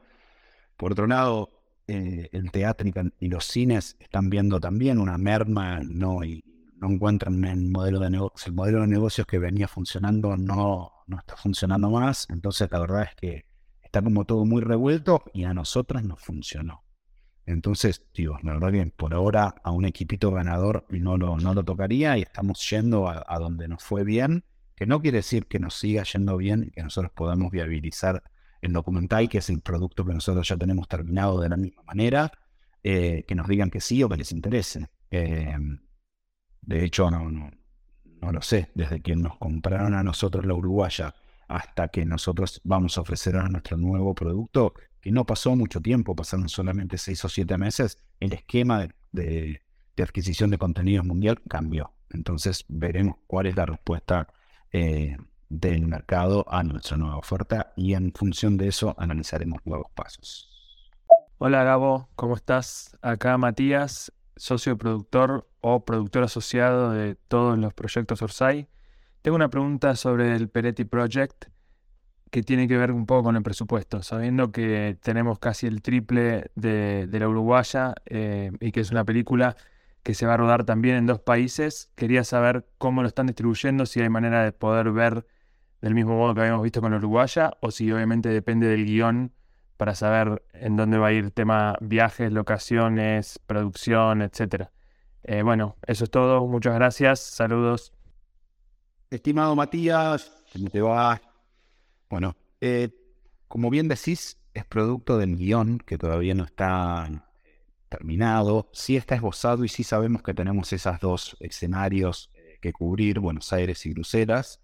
Por 0.78 0.92
otro 0.92 1.08
lado, 1.08 1.61
eh, 1.92 2.30
el 2.32 2.52
teatro 2.52 2.90
y 3.20 3.28
los 3.28 3.46
cines 3.46 3.98
están 4.00 4.30
viendo 4.30 4.60
también 4.60 5.00
una 5.00 5.18
merma 5.18 5.82
no, 5.84 6.24
y 6.24 6.44
no 6.80 6.90
encuentran 6.90 7.44
el 7.44 7.70
modelo 7.70 8.00
de 8.00 8.10
negocio, 8.10 8.50
el 8.50 8.56
modelo 8.56 8.82
de 8.82 8.88
negocios 8.88 9.28
que 9.28 9.40
venía 9.40 9.68
funcionando 9.68 10.38
no, 10.38 10.92
no 11.08 11.20
está 11.20 11.36
funcionando 11.36 11.90
más. 11.90 12.28
Entonces 12.30 12.72
la 12.72 12.80
verdad 12.80 13.04
es 13.04 13.16
que 13.16 13.46
está 13.82 14.02
como 14.02 14.26
todo 14.26 14.46
muy 14.46 14.62
revuelto 14.62 15.24
y 15.34 15.44
a 15.44 15.54
nosotras 15.54 16.04
no 16.04 16.16
funcionó. 16.16 16.84
Entonces, 17.46 18.06
digo, 18.14 18.38
la 18.44 18.54
verdad 18.54 18.72
que 18.72 18.86
por 18.86 19.14
ahora 19.14 19.56
a 19.64 19.72
un 19.72 19.86
equipito 19.86 20.32
ganador 20.32 20.86
no 20.90 21.18
lo, 21.18 21.38
no 21.38 21.54
lo 21.54 21.64
tocaría 21.64 22.18
y 22.18 22.22
estamos 22.22 22.70
yendo 22.70 23.10
a, 23.10 23.40
donde 23.40 23.68
nos 23.68 23.84
fue 23.84 24.04
bien, 24.04 24.46
que 24.76 24.86
no 24.86 25.02
quiere 25.02 25.18
decir 25.18 25.48
que 25.48 25.60
nos 25.60 25.76
siga 25.76 26.04
yendo 26.04 26.38
bien 26.38 26.66
y 26.68 26.72
que 26.72 26.84
nosotros 26.84 27.12
podamos 27.14 27.52
viabilizar 27.52 28.24
el 28.62 28.74
documental, 28.74 29.28
que 29.30 29.40
es 29.40 29.50
el 29.50 29.62
producto 29.62 30.06
que 30.06 30.14
nosotros 30.14 30.48
ya 30.48 30.58
tenemos 30.58 30.88
terminado 30.88 31.40
de 31.42 31.50
la 31.50 31.58
misma 31.58 31.84
manera, 31.84 32.32
eh, 32.84 33.24
que 33.28 33.36
nos 33.36 33.48
digan 33.48 33.70
que 33.70 33.82
sí 33.82 34.02
o 34.04 34.10
que 34.10 34.18
les 34.18 34.32
interese. 34.32 34.90
Eh, 35.10 35.58
de 36.62 36.84
hecho, 36.84 37.10
no, 37.10 37.30
no, 37.30 37.52
no 38.22 38.32
lo 38.32 38.42
sé. 38.42 38.70
Desde 38.76 39.02
que 39.02 39.16
nos 39.16 39.38
compraron 39.38 39.94
a 39.94 40.04
nosotros 40.04 40.46
la 40.46 40.54
Uruguaya 40.54 41.14
hasta 41.48 41.90
que 41.90 42.06
nosotros 42.06 42.62
vamos 42.64 42.98
a 42.98 43.02
ofrecer 43.02 43.36
a 43.36 43.48
nuestro 43.50 43.78
nuevo 43.78 44.16
producto, 44.16 44.74
que 45.02 45.12
no 45.12 45.26
pasó 45.26 45.56
mucho 45.56 45.82
tiempo, 45.82 46.16
pasaron 46.16 46.48
solamente 46.48 46.98
seis 46.98 47.24
o 47.26 47.30
siete 47.30 47.58
meses, 47.58 47.98
el 48.20 48.34
esquema 48.34 48.88
de, 49.12 49.62
adquisición 49.98 50.50
de 50.50 50.58
contenidos 50.58 51.06
mundial 51.06 51.42
cambió. 51.48 51.94
Entonces 52.10 52.66
veremos 52.70 53.18
cuál 53.28 53.48
es 53.48 53.56
la 53.56 53.66
respuesta 53.66 54.28
eh, 54.72 55.18
del 55.52 55.86
mercado 55.86 56.46
a 56.48 56.64
nuestra 56.64 56.98
nueva 56.98 57.18
oferta 57.18 57.74
y 57.76 57.94
en 57.94 58.14
función 58.14 58.58
de 58.58 58.70
eso 58.70 58.96
analizaremos 58.98 59.60
nuevos 59.66 59.92
pasos. 59.94 60.48
Hola 61.38 61.64
Gabo, 61.64 62.08
¿cómo 62.16 62.36
estás? 62.36 62.98
Acá 63.02 63.38
Matías 63.38 64.14
socio 64.42 64.78
productor 64.78 65.48
o 65.60 65.86
productor 65.86 66.24
asociado 66.24 66.92
de 66.92 67.16
todos 67.16 67.60
los 67.60 67.74
proyectos 67.74 68.22
Orsay. 68.22 68.68
Tengo 69.22 69.36
una 69.36 69.50
pregunta 69.50 69.96
sobre 69.96 70.36
el 70.36 70.50
Peretti 70.50 70.86
Project 70.86 71.46
que 72.32 72.42
tiene 72.44 72.68
que 72.68 72.78
ver 72.78 72.92
un 72.92 73.06
poco 73.06 73.24
con 73.24 73.36
el 73.36 73.44
presupuesto, 73.44 74.02
sabiendo 74.02 74.52
que 74.52 74.98
tenemos 75.02 75.38
casi 75.38 75.68
el 75.68 75.82
triple 75.82 76.50
de, 76.56 77.08
la 77.12 77.28
Uruguaya 77.28 77.94
eh, 78.06 78.52
y 78.62 78.72
que 78.72 78.80
es 78.80 78.90
una 78.90 79.04
película 79.04 79.58
que 80.02 80.14
se 80.14 80.26
va 80.26 80.34
a 80.36 80.38
rodar 80.38 80.64
también 80.64 80.96
en 80.96 81.06
dos 81.06 81.20
países. 81.20 81.92
Quería 81.96 82.24
saber 82.24 82.66
cómo 82.78 83.02
lo 83.02 83.08
están 83.08 83.28
distribuyendo, 83.28 83.86
si 83.86 84.02
hay 84.02 84.10
manera 84.10 84.44
de 84.44 84.54
poder 84.54 84.92
ver 84.92 85.26
del 85.82 85.96
mismo 85.96 86.16
modo 86.16 86.34
que 86.34 86.42
habíamos 86.42 86.64
visto 86.64 86.82
con 86.82 86.92
la 86.92 86.98
Uruguaya 86.98 87.52
o 87.60 87.72
si 87.72 87.92
obviamente 87.92 88.30
depende 88.30 88.68
del 88.68 88.86
guion 88.86 89.34
para 89.78 89.96
saber 89.96 90.44
en 90.54 90.76
dónde 90.76 91.00
va 91.00 91.08
a 91.08 91.12
ir 91.12 91.32
tema 91.32 91.76
viajes, 91.82 92.32
locaciones, 92.32 93.40
producción, 93.48 94.22
etcétera. 94.22 94.72
Eh, 95.24 95.42
bueno, 95.42 95.78
eso 95.88 96.04
es 96.04 96.12
todo. 96.12 96.46
Muchas 96.48 96.76
gracias. 96.76 97.20
Saludos. 97.20 97.94
Estimado 99.10 99.56
Matías, 99.56 100.32
¿cómo 100.54 100.70
te 100.70 100.82
va? 100.82 101.20
Bueno, 102.10 102.36
eh, 102.62 102.90
como 103.48 103.70
bien 103.70 103.88
decís, 103.88 104.38
es 104.54 104.66
producto 104.66 105.18
del 105.18 105.36
guion 105.36 105.80
que 105.80 105.98
todavía 105.98 106.36
no 106.36 106.44
está 106.44 107.10
terminado. 107.90 108.70
Sí 108.72 108.96
está 108.96 109.16
esbozado 109.16 109.66
y 109.66 109.68
sí 109.68 109.84
sabemos 109.84 110.24
que 110.24 110.34
tenemos 110.34 110.72
esos 110.74 111.00
dos 111.00 111.38
escenarios 111.40 112.32
eh, 112.36 112.58
que 112.62 112.72
cubrir, 112.72 113.20
Buenos 113.20 113.52
Aires 113.52 113.86
y 113.86 113.94
Bruselas. 113.94 114.62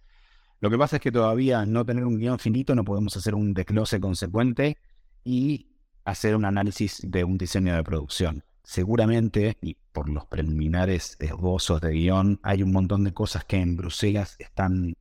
Lo 0.59 0.69
que 0.69 0.77
pasa 0.77 0.95
es 0.95 1.01
que 1.01 1.11
todavía 1.11 1.65
no 1.65 1.85
tener 1.85 2.05
un 2.05 2.17
guion 2.17 2.39
finito 2.39 2.73
no 2.73 2.83
podemos 2.83 3.15
hacer 3.15 3.35
un 3.35 3.53
desglose 3.53 3.99
consecuente 3.99 4.77
y 5.23 5.67
hacer 6.03 6.35
un 6.35 6.45
análisis 6.45 6.99
de 7.03 7.23
un 7.23 7.37
diseño 7.37 7.75
de 7.75 7.83
producción. 7.83 8.43
Seguramente, 8.63 9.57
y 9.61 9.75
por 9.91 10.09
los 10.09 10.25
preliminares 10.25 11.15
esbozos 11.19 11.79
de 11.81 11.91
guion, 11.91 12.39
hay 12.43 12.63
un 12.63 12.71
montón 12.71 13.03
de 13.03 13.13
cosas 13.13 13.45
que 13.45 13.57
en 13.57 13.77
Bruselas 13.77 14.35
están 14.39 14.95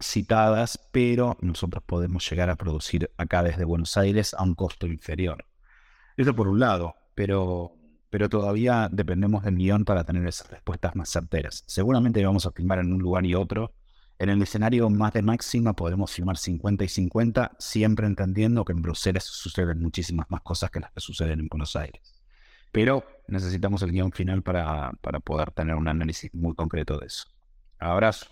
citadas, 0.00 0.78
pero 0.92 1.38
nosotros 1.40 1.82
podemos 1.86 2.28
llegar 2.28 2.50
a 2.50 2.56
producir 2.56 3.10
acá 3.16 3.42
desde 3.42 3.64
Buenos 3.64 3.96
Aires 3.96 4.34
a 4.34 4.42
un 4.42 4.54
costo 4.54 4.86
inferior. 4.86 5.46
Eso 6.16 6.36
por 6.36 6.46
un 6.46 6.60
lado, 6.60 6.94
pero, 7.14 7.72
pero 8.10 8.28
todavía 8.28 8.88
dependemos 8.92 9.44
del 9.44 9.56
guion 9.56 9.84
para 9.84 10.04
tener 10.04 10.26
esas 10.26 10.50
respuestas 10.50 10.94
más 10.94 11.08
certeras. 11.08 11.64
Seguramente 11.66 12.24
vamos 12.24 12.46
a 12.46 12.52
filmar 12.52 12.80
en 12.80 12.92
un 12.92 13.00
lugar 13.00 13.24
y 13.24 13.34
otro, 13.34 13.72
en 14.24 14.38
el 14.38 14.42
escenario 14.42 14.90
más 14.90 15.12
de 15.12 15.22
máxima 15.22 15.74
podemos 15.74 16.10
filmar 16.10 16.36
50 16.36 16.84
y 16.84 16.88
50, 16.88 17.52
siempre 17.58 18.06
entendiendo 18.06 18.64
que 18.64 18.72
en 18.72 18.82
Bruselas 18.82 19.24
suceden 19.24 19.80
muchísimas 19.80 20.30
más 20.30 20.40
cosas 20.42 20.70
que 20.70 20.80
las 20.80 20.90
que 20.92 21.00
suceden 21.00 21.40
en 21.40 21.48
Buenos 21.48 21.76
Aires. 21.76 22.14
Pero 22.72 23.04
necesitamos 23.28 23.82
el 23.82 23.92
guion 23.92 24.12
final 24.12 24.42
para, 24.42 24.92
para 25.00 25.20
poder 25.20 25.50
tener 25.52 25.76
un 25.76 25.88
análisis 25.88 26.32
muy 26.34 26.54
concreto 26.54 26.98
de 26.98 27.06
eso. 27.06 27.26
Abrazo. 27.78 28.26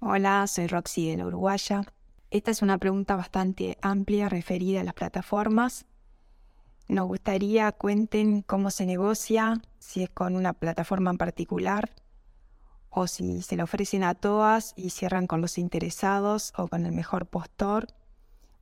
Hola, 0.00 0.46
soy 0.46 0.66
Roxy 0.66 1.10
de 1.10 1.16
la 1.16 1.26
Uruguaya. 1.26 1.82
Esta 2.30 2.50
es 2.50 2.60
una 2.60 2.78
pregunta 2.78 3.16
bastante 3.16 3.78
amplia 3.80 4.28
referida 4.28 4.80
a 4.80 4.84
las 4.84 4.94
plataformas. 4.94 5.86
Nos 6.88 7.06
gustaría 7.06 7.70
cuenten 7.72 8.42
cómo 8.42 8.70
se 8.70 8.86
negocia, 8.86 9.62
si 9.78 10.02
es 10.02 10.10
con 10.10 10.36
una 10.36 10.52
plataforma 10.52 11.10
en 11.10 11.18
particular 11.18 11.90
o 12.92 13.06
si 13.06 13.40
se 13.42 13.56
le 13.56 13.62
ofrecen 13.62 14.04
a 14.04 14.14
todas 14.14 14.74
y 14.76 14.90
cierran 14.90 15.26
con 15.26 15.40
los 15.40 15.56
interesados 15.56 16.52
o 16.56 16.68
con 16.68 16.84
el 16.84 16.92
mejor 16.92 17.26
postor. 17.26 17.86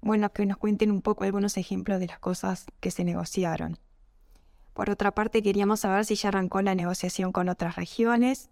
Bueno, 0.01 0.33
que 0.33 0.47
nos 0.47 0.57
cuenten 0.57 0.93
un 0.93 1.03
poco 1.03 1.25
algunos 1.25 1.57
ejemplos 1.57 1.99
de 1.99 2.07
las 2.07 2.21
cosas 2.21 2.67
que 2.79 2.93
se 2.93 3.05
negociaron. 3.05 3.79
Por 4.73 4.89
otra 4.89 5.11
parte, 5.11 5.43
queríamos 5.43 5.81
saber 5.81 6.07
si 6.07 6.15
ya 6.15 6.29
arrancó 6.29 6.63
la 6.63 6.77
negociación 6.77 7.33
con 7.33 7.49
otras 7.49 7.75
regiones, 7.75 8.51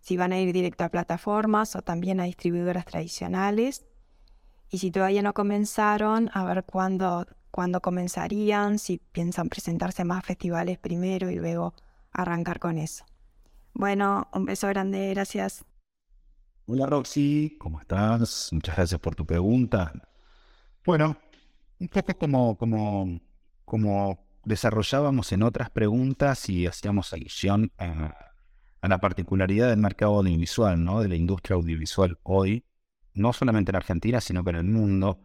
si 0.00 0.16
van 0.16 0.32
a 0.32 0.40
ir 0.40 0.52
directo 0.52 0.82
a 0.82 0.88
plataformas 0.88 1.76
o 1.76 1.82
también 1.82 2.18
a 2.18 2.24
distribuidoras 2.24 2.84
tradicionales, 2.84 3.86
y 4.70 4.78
si 4.78 4.90
todavía 4.90 5.22
no 5.22 5.34
comenzaron, 5.34 6.30
a 6.34 6.44
ver 6.44 6.64
cuándo, 6.64 7.26
cuándo 7.52 7.80
comenzarían, 7.80 8.80
si 8.80 8.98
piensan 8.98 9.48
presentarse 9.48 10.02
a 10.02 10.04
más 10.04 10.24
festivales 10.24 10.78
primero 10.78 11.30
y 11.30 11.36
luego 11.36 11.74
arrancar 12.10 12.58
con 12.58 12.78
eso. 12.78 13.04
Bueno, 13.74 14.28
un 14.32 14.44
beso 14.44 14.68
grande, 14.68 15.10
gracias. 15.14 15.64
Hola 16.66 16.86
Roxy, 16.86 17.56
¿cómo 17.58 17.80
estás? 17.80 18.50
Muchas 18.52 18.76
gracias 18.76 19.00
por 19.00 19.14
tu 19.14 19.26
pregunta. 19.26 19.92
Bueno, 20.84 21.16
un 21.78 21.88
poco 21.88 22.14
como, 22.18 22.56
como, 22.56 23.20
como 23.64 24.26
desarrollábamos 24.44 25.32
en 25.32 25.42
otras 25.42 25.70
preguntas 25.70 26.48
y 26.48 26.66
hacíamos 26.66 27.12
alusión 27.12 27.72
a, 27.78 28.14
a 28.82 28.88
la 28.88 28.98
particularidad 28.98 29.70
del 29.70 29.78
mercado 29.78 30.18
audiovisual, 30.18 30.82
¿no? 30.82 31.00
de 31.00 31.08
la 31.08 31.16
industria 31.16 31.56
audiovisual 31.56 32.18
hoy, 32.24 32.64
no 33.14 33.32
solamente 33.32 33.70
en 33.70 33.76
Argentina, 33.76 34.20
sino 34.20 34.44
que 34.44 34.50
en 34.50 34.56
el 34.56 34.64
mundo 34.64 35.20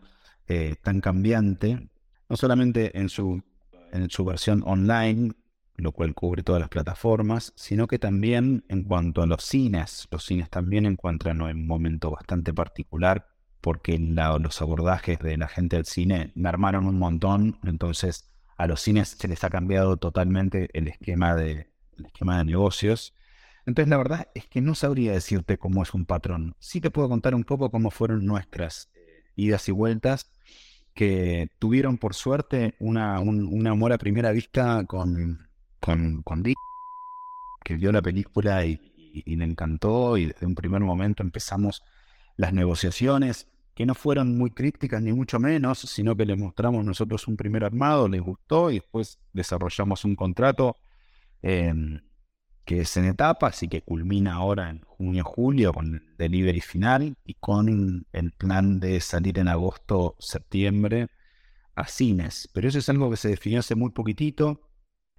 eh, 0.47 0.75
tan 0.81 1.01
cambiante, 1.01 1.89
no 2.29 2.37
solamente 2.37 2.97
en 2.97 3.09
su, 3.09 3.43
en 3.91 4.09
su 4.09 4.23
versión 4.23 4.63
online, 4.65 5.33
lo 5.77 5.91
cual 5.91 6.15
cubre 6.15 6.43
todas 6.43 6.59
las 6.59 6.69
plataformas, 6.69 7.53
sino 7.55 7.87
que 7.87 7.99
también 7.99 8.65
en 8.67 8.83
cuanto 8.83 9.21
a 9.21 9.27
los 9.27 9.43
cines, 9.43 10.07
los 10.11 10.25
cines 10.25 10.49
también 10.49 10.85
encuentran 10.85 11.41
un 11.41 11.67
momento 11.67 12.11
bastante 12.11 12.53
particular 12.53 13.27
porque 13.61 13.97
los 13.99 14.61
abordajes 14.61 15.19
de 15.19 15.37
la 15.37 15.47
gente 15.47 15.75
del 15.75 15.85
cine 15.85 16.31
me 16.35 16.49
armaron 16.49 16.87
un 16.87 16.97
montón, 16.97 17.59
entonces 17.63 18.29
a 18.57 18.65
los 18.65 18.81
cines 18.81 19.09
se 19.09 19.27
les 19.27 19.43
ha 19.43 19.49
cambiado 19.49 19.97
totalmente 19.97 20.69
el 20.73 20.87
esquema 20.87 21.35
de, 21.35 21.69
el 21.97 22.05
esquema 22.05 22.37
de 22.39 22.45
negocios. 22.45 23.13
Entonces 23.65 23.89
la 23.89 23.97
verdad 23.97 24.29
es 24.33 24.47
que 24.47 24.61
no 24.61 24.73
sabría 24.73 25.11
decirte 25.11 25.57
cómo 25.57 25.83
es 25.83 25.93
un 25.93 26.05
patrón. 26.05 26.55
Sí 26.59 26.81
te 26.81 26.89
puedo 26.89 27.09
contar 27.09 27.35
un 27.35 27.43
poco 27.43 27.69
cómo 27.69 27.91
fueron 27.91 28.25
nuestras 28.25 28.89
eh, 28.95 29.25
idas 29.35 29.67
y 29.67 29.73
vueltas, 29.73 30.31
que 30.93 31.51
tuvieron 31.59 31.97
por 31.97 32.15
suerte 32.15 32.75
una, 32.79 33.19
un, 33.19 33.67
amor 33.67 33.93
a 33.93 33.99
primera 33.99 34.31
vista 34.31 34.83
con, 34.85 35.46
con, 35.79 36.21
con 36.23 36.43
Dick, 36.43 36.57
que 37.63 37.75
vio 37.75 37.91
la 37.91 38.01
película 38.01 38.65
y, 38.65 38.79
le 39.25 39.43
encantó 39.43 40.15
y 40.15 40.27
desde 40.27 40.45
un 40.45 40.53
primer 40.53 40.81
momento 40.81 41.23
empezamos 41.23 41.81
las 42.35 42.53
negociaciones 42.53 43.47
que 43.73 43.85
no 43.85 43.95
fueron 43.95 44.37
muy 44.37 44.51
críticas 44.51 45.01
ni 45.01 45.11
mucho 45.11 45.39
menos, 45.39 45.79
sino 45.79 46.15
que 46.15 46.25
le 46.25 46.35
mostramos 46.35 46.85
nosotros 46.85 47.27
un 47.27 47.35
primer 47.35 47.63
armado, 47.63 48.07
les 48.07 48.21
gustó 48.21 48.69
y 48.69 48.75
después 48.75 49.19
desarrollamos 49.33 50.05
un 50.05 50.15
contrato 50.15 50.77
em, 51.41 51.99
que 52.63 52.81
es 52.81 52.95
en 52.97 53.05
etapas 53.05 53.63
y 53.63 53.67
que 53.67 53.81
culmina 53.81 54.33
ahora 54.33 54.69
en 54.69 54.81
junio-julio 54.81 55.73
con 55.73 55.95
el 55.95 56.17
delivery 56.17 56.61
final 56.61 57.15
y 57.25 57.33
con 57.35 58.05
el 58.11 58.31
plan 58.33 58.79
de 58.79 58.99
salir 58.99 59.39
en 59.39 59.47
agosto-septiembre 59.47 61.07
a 61.75 61.87
cines. 61.87 62.49
Pero 62.53 62.67
eso 62.67 62.79
es 62.79 62.89
algo 62.89 63.09
que 63.09 63.17
se 63.17 63.29
definió 63.29 63.59
hace 63.59 63.75
muy 63.75 63.91
poquitito 63.91 64.61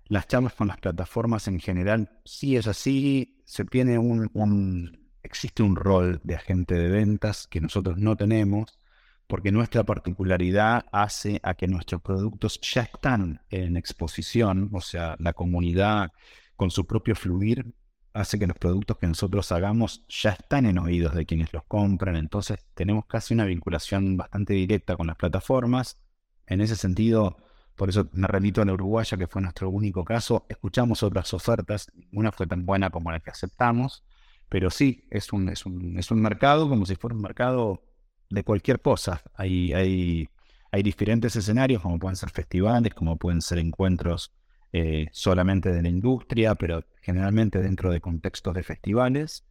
las 0.09 0.27
charlas 0.27 0.55
con 0.55 0.69
las 0.69 0.79
plataformas 0.79 1.49
en 1.49 1.61
general, 1.61 2.11
sí 2.25 2.57
es 2.57 2.67
así, 2.67 3.43
se 3.45 3.65
tiene 3.65 3.99
un, 3.99 5.09
existe 5.23 5.63
un 5.63 5.77
rol 5.77 6.21
de 6.25 6.37
agente 6.37 6.75
de 6.75 6.89
ventas 6.89 7.47
que 7.47 7.61
nosotros 7.61 7.99
no 7.99 8.17
tenemos, 8.17 8.79
porque 9.27 9.53
nuestra 9.53 9.85
particularidad 9.85 10.87
hace 10.91 11.39
a 11.43 11.55
que 11.55 11.69
nuestros 11.69 12.01
productos 12.01 12.59
ya 12.63 12.83
están 12.83 13.43
en 13.51 13.77
exposición, 13.77 14.71
o 14.73 14.81
sea, 14.81 15.17
la 15.19 15.35
comunidad 15.35 16.11
con 16.57 16.71
su 16.71 16.87
propio 16.87 17.15
fluir 17.15 17.75
hace 18.15 18.39
que 18.39 18.47
los 18.47 18.57
productos 18.57 18.97
que 18.99 19.07
nosotros 19.07 19.53
hagamos 19.53 20.05
ya 20.09 20.31
están 20.31 20.65
en 20.67 20.79
oídos 20.79 21.15
de 21.15 21.27
quienes 21.27 21.53
los 21.53 21.65
compran, 21.65 22.17
entonces 22.17 22.65
tenemos 22.75 23.05
casi 23.07 23.35
una 23.35 23.45
vinculación 23.45 24.17
bastante 24.17 24.55
directa 24.55 24.97
con 24.97 25.07
las 25.07 25.17
plataformas. 25.17 26.01
En 26.47 26.63
ese 26.63 26.77
sentido, 26.77 27.37
por 27.79 27.89
eso 27.89 28.09
me 28.13 28.27
remito 28.27 28.61
a 28.61 28.65
la 28.65 28.73
uruguaya, 28.73 29.17
que 29.17 29.29
fue 29.29 29.41
nuestro 29.41 29.71
único 29.71 30.05
caso. 30.05 30.45
Escuchamos 30.49 31.05
otras 31.05 31.33
ofertas, 31.33 31.91
ninguna 31.95 32.33
fue 32.33 32.49
tan 32.49 32.67
buena 32.67 32.91
como 32.91 33.13
la 33.13 33.21
que 33.21 33.31
aceptamos, 33.31 34.05
pero 34.49 34.69
sí, 34.69 35.07
es 35.11 35.33
un, 35.33 35.49
es 35.49 35.65
un, 35.65 35.97
es 35.97 36.11
un 36.11 36.21
mercado 36.21 36.69
como 36.69 36.85
si 36.85 36.97
fuera 36.97 37.15
un 37.15 37.23
mercado 37.23 37.85
de 38.31 38.43
cualquier 38.43 38.81
cosa. 38.81 39.23
Hay, 39.35 39.73
hay, 39.73 40.29
hay 40.73 40.83
diferentes 40.83 41.37
escenarios, 41.37 41.81
como 41.81 42.01
pueden 42.01 42.17
ser 42.17 42.31
festivales, 42.31 42.95
como 42.95 43.17
pueden 43.17 43.41
ser 43.41 43.59
encuentros 43.59 44.33
eh, 44.73 45.07
solamente 45.13 45.71
de 45.73 45.81
la 45.81 45.89
industria, 45.89 46.57
pero 46.57 46.85
generalmente 47.01 47.63
dentro 47.63 47.93
de 47.93 48.01
contextos 48.01 48.55
de 48.55 48.65
festivales, 48.65 49.45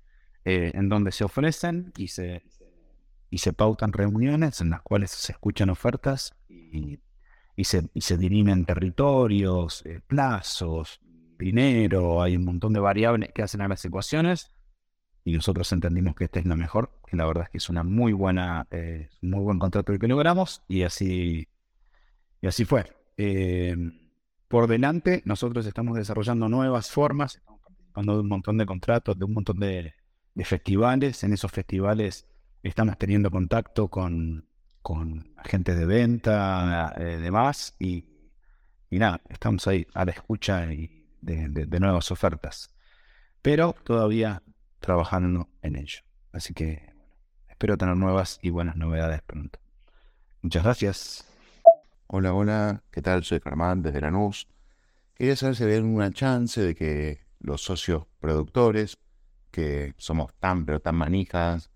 eh, 0.44 0.72
en 0.74 0.90
donde 0.90 1.14
se 1.14 1.24
ofrecen 1.24 1.94
y 1.96 2.10
se, 2.10 2.44
y 3.30 3.38
se 3.38 3.54
pautan 3.54 3.94
reuniones 3.94 4.60
en 4.60 4.72
las 4.72 4.82
cuales 4.82 5.12
se 5.12 5.32
escuchan 5.32 5.70
ofertas 5.70 6.36
y 6.50 7.00
y 7.58 7.64
se, 7.64 7.90
y 7.92 8.18
dirimen 8.18 8.66
territorios, 8.66 9.84
eh, 9.86 10.00
plazos, 10.06 11.02
dinero, 11.40 12.22
hay 12.22 12.38
un 12.38 12.46
montón 12.46 12.72
de 12.72 12.80
variables 12.80 13.32
que 13.34 13.42
hacen 13.42 13.62
a 13.62 13.68
las 13.68 13.84
ecuaciones 13.84 14.52
y 15.26 15.34
nosotros 15.34 15.70
entendimos 15.72 16.16
que 16.16 16.26
este 16.26 16.40
es 16.40 16.46
lo 16.46 16.56
mejor, 16.56 16.92
que 17.08 17.18
la 17.18 17.26
verdad 17.26 17.46
es 17.46 17.50
que 17.50 17.58
es 17.58 17.68
una 17.70 17.84
muy 17.84 18.14
buena, 18.14 18.68
eh, 18.70 19.10
muy 19.22 19.42
buen 19.42 19.58
contrato 19.58 19.92
el 19.92 20.00
que 20.00 20.08
logramos 20.08 20.64
y 20.68 20.84
así, 20.84 21.48
y 22.42 22.48
así 22.48 22.64
fue. 22.64 22.86
Em, 23.18 24.12
por 24.48 24.68
delante, 24.68 25.24
nosotros 25.26 25.66
estamos 25.66 25.98
desarrollando 25.98 26.48
nuevas 26.50 26.92
formas, 26.92 27.38
estamos 27.38 27.62
participando 27.62 28.14
de 28.14 28.20
un 28.22 28.28
montón 28.30 28.58
de 28.60 28.66
contratos, 28.68 29.18
de 29.18 29.26
un 29.26 29.34
montón 29.34 29.60
de 29.60 29.94
festivales. 30.44 31.24
En 31.24 31.34
esos 31.34 31.52
festivales 31.52 32.28
estamos 32.62 32.98
teniendo 33.00 33.32
contacto 33.32 33.88
con, 33.90 34.46
con 34.88 35.34
agentes 35.36 35.78
de 35.78 35.86
venta, 35.86 36.94
eh, 36.98 37.18
demás, 37.18 37.76
y, 37.78 38.06
nada, 38.90 39.20
estamos 39.28 39.68
ahí 39.68 39.86
a 39.94 40.06
la 40.06 40.14
escucha 40.14 40.62
de, 40.62 41.04
de, 41.20 41.80
nuevas 41.82 42.10
ofertas, 42.10 42.74
pero 43.42 43.76
todavía 43.84 44.42
trabajando 44.80 45.50
en 45.62 45.76
ello. 45.76 46.00
Así 46.32 46.54
que 46.54 46.94
espero 47.50 47.78
tener 47.78 47.98
nuevas 47.98 48.40
y 48.42 48.50
buenas 48.50 48.78
novedades 48.78 49.22
pronto. 49.24 49.60
Muchas 50.42 50.64
gracias. 50.64 51.26
Hola, 52.08 52.34
hola, 52.34 52.82
¿qué 52.90 53.02
tal? 53.02 53.26
Soy 53.26 53.42
Germán 53.44 53.82
desde 53.82 54.00
Lanús. 54.00 54.48
Quería 55.16 55.36
saber 55.36 55.58
si 55.58 55.64
había 55.64 55.76
alguna 55.76 56.14
chance 56.14 56.62
de 56.62 56.76
que 56.76 57.26
los 57.40 57.62
socios 57.62 58.06
productores, 58.22 58.98
que 59.52 59.96
somos 59.98 60.34
tan 60.36 60.66
pero 60.66 60.80
tan 60.80 60.96
manijas, 60.96 61.72